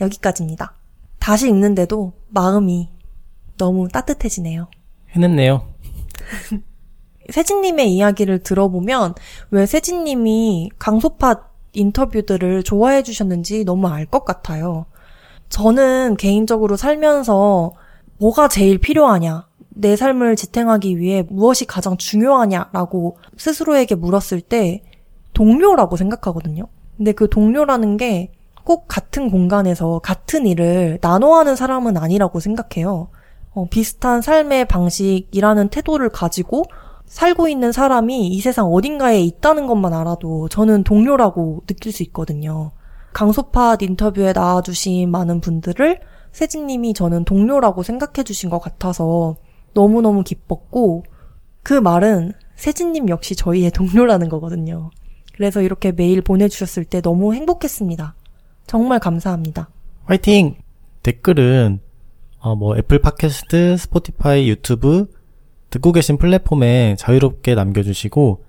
여기까지입니다. 0.00 0.76
다시 1.18 1.48
읽는데도 1.48 2.14
마음이 2.28 2.90
너무 3.58 3.88
따뜻해지네요. 3.88 4.68
해냈네요. 5.12 5.62
세진님의 7.30 7.92
이야기를 7.94 8.40
들어보면 8.42 9.14
왜 9.50 9.66
세진님이 9.66 10.70
강소팟 10.78 11.48
인터뷰들을 11.72 12.64
좋아해 12.64 13.02
주셨는지 13.02 13.64
너무 13.64 13.88
알 13.88 14.06
것 14.06 14.24
같아요. 14.24 14.86
저는 15.48 16.16
개인적으로 16.16 16.76
살면서 16.76 17.72
뭐가 18.18 18.48
제일 18.48 18.78
필요하냐, 18.78 19.46
내 19.70 19.96
삶을 19.96 20.36
지탱하기 20.36 20.98
위해 20.98 21.24
무엇이 21.28 21.64
가장 21.64 21.96
중요하냐라고 21.96 23.18
스스로에게 23.36 23.94
물었을 23.94 24.40
때 24.40 24.82
동료라고 25.32 25.96
생각하거든요. 25.96 26.64
근데 26.96 27.12
그 27.12 27.28
동료라는 27.28 27.96
게 27.96 28.32
꼭 28.64 28.86
같은 28.88 29.30
공간에서 29.30 29.98
같은 30.00 30.46
일을 30.46 30.98
나눠 31.00 31.38
하는 31.38 31.56
사람은 31.56 31.96
아니라고 31.96 32.40
생각해요. 32.40 33.08
어, 33.52 33.66
비슷한 33.68 34.22
삶의 34.22 34.66
방식이라는 34.66 35.68
태도를 35.68 36.08
가지고 36.10 36.64
살고 37.06 37.48
있는 37.48 37.72
사람이 37.72 38.28
이 38.28 38.40
세상 38.40 38.66
어딘가에 38.66 39.20
있다는 39.22 39.66
것만 39.66 39.92
알아도 39.92 40.48
저는 40.48 40.84
동료라고 40.84 41.62
느낄 41.66 41.92
수 41.92 42.04
있거든요. 42.04 42.70
강소팟 43.12 43.78
인터뷰에 43.80 44.32
나와주신 44.32 45.10
많은 45.10 45.40
분들을 45.40 46.00
세진님이 46.30 46.94
저는 46.94 47.24
동료라고 47.24 47.82
생각해 47.82 48.22
주신 48.24 48.50
것 48.50 48.60
같아서 48.60 49.36
너무너무 49.74 50.22
기뻤고 50.22 51.04
그 51.64 51.74
말은 51.74 52.32
세진님 52.54 53.08
역시 53.08 53.34
저희의 53.34 53.72
동료라는 53.72 54.28
거거든요. 54.28 54.90
그래서 55.34 55.62
이렇게 55.62 55.90
메일 55.90 56.22
보내주셨을 56.22 56.84
때 56.84 57.00
너무 57.00 57.34
행복했습니다. 57.34 58.14
정말 58.66 59.00
감사합니다. 59.00 59.68
화이팅! 60.04 60.56
댓글은 61.02 61.80
어, 62.40 62.54
뭐 62.56 62.76
애플 62.76 63.00
팟캐스트, 63.00 63.76
스포티파이, 63.76 64.48
유튜브 64.48 65.06
듣고 65.70 65.92
계신 65.92 66.16
플랫폼에 66.16 66.96
자유롭게 66.98 67.54
남겨주시고 67.54 68.44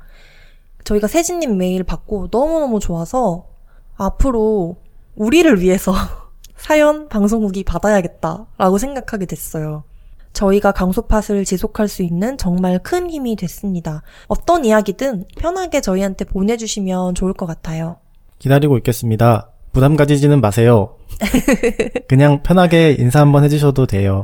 저희가 0.84 1.07
세진님 1.07 1.57
메일 1.57 1.84
받고 1.84 2.29
너무너무 2.31 2.79
좋아서 2.79 3.47
앞으로 3.95 4.77
우리를 5.15 5.61
위해서 5.61 5.93
사연 6.64 7.09
방송 7.09 7.43
후기 7.43 7.66
받아야겠다라고 7.66 8.78
생각하게 8.78 9.26
됐어요. 9.26 9.84
저희가 10.32 10.72
강소팟을 10.72 11.43
지속할 11.43 11.89
수 11.89 12.03
있는 12.03 12.38
정말 12.38 12.80
큰 12.80 13.10
힘이 13.10 13.35
됐습니다. 13.35 14.02
어떤 14.27 14.64
이야기든 14.64 15.26
편하게 15.38 15.81
저희한테 15.81 16.23
보내주시면 16.23 17.15
좋을 17.15 17.34
것 17.34 17.48
같아요. 17.48 17.98
기다리고 18.40 18.77
있겠습니다. 18.77 19.52
부담 19.73 19.98
가지지는 19.98 20.40
마세요. 20.40 20.95
그냥 22.07 22.41
편하게 22.44 22.95
인사 22.98 23.19
한번 23.19 23.44
해주셔도 23.44 23.85
돼요. 23.85 24.23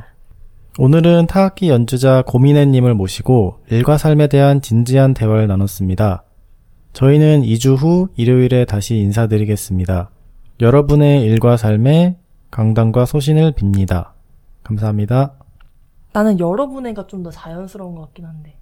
오늘은 0.78 1.28
타악기 1.28 1.68
연주자 1.68 2.24
고민혜님을 2.26 2.94
모시고 2.94 3.57
일과 3.70 3.98
삶에 3.98 4.28
대한 4.28 4.61
진지한 4.61 5.14
대화를 5.14 5.48
나눴습니다. 5.48 6.24
저희는 6.94 7.41
2주 7.41 7.76
후 7.76 8.07
일요일에 8.16 8.64
다시 8.64 8.95
인사드리겠습니다. 8.95 10.10
여러분의 10.61 11.24
일과 11.24 11.57
삶에 11.57 12.16
강단과 12.52 13.06
소신을 13.06 13.54
빕니다. 13.54 14.12
감사합니다. 14.64 15.34
나는 16.14 16.40
여러분의가 16.40 17.08
좀 17.08 17.24
더 17.24 17.30
자연스러운 17.32 17.96
것 17.96 18.02
같긴 18.02 18.26
한데. 18.26 18.58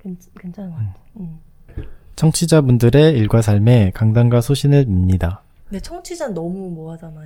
괜, 0.00 0.16
괜찮은 0.38 0.70
것 0.70 0.76
같아. 0.76 0.94
음. 1.18 1.40
청취자분들의 2.16 3.14
일과 3.18 3.42
삶에 3.42 3.90
강단과 3.94 4.40
소신을 4.40 4.86
빕니다. 4.86 5.38
근데 5.68 5.80
청취자는 5.80 6.34
너무 6.34 6.70
뭐하잖아. 6.70 7.22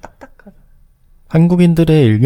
딱딱하다. 0.00 0.56
한국인들의 1.28 2.04
일, 2.04 2.22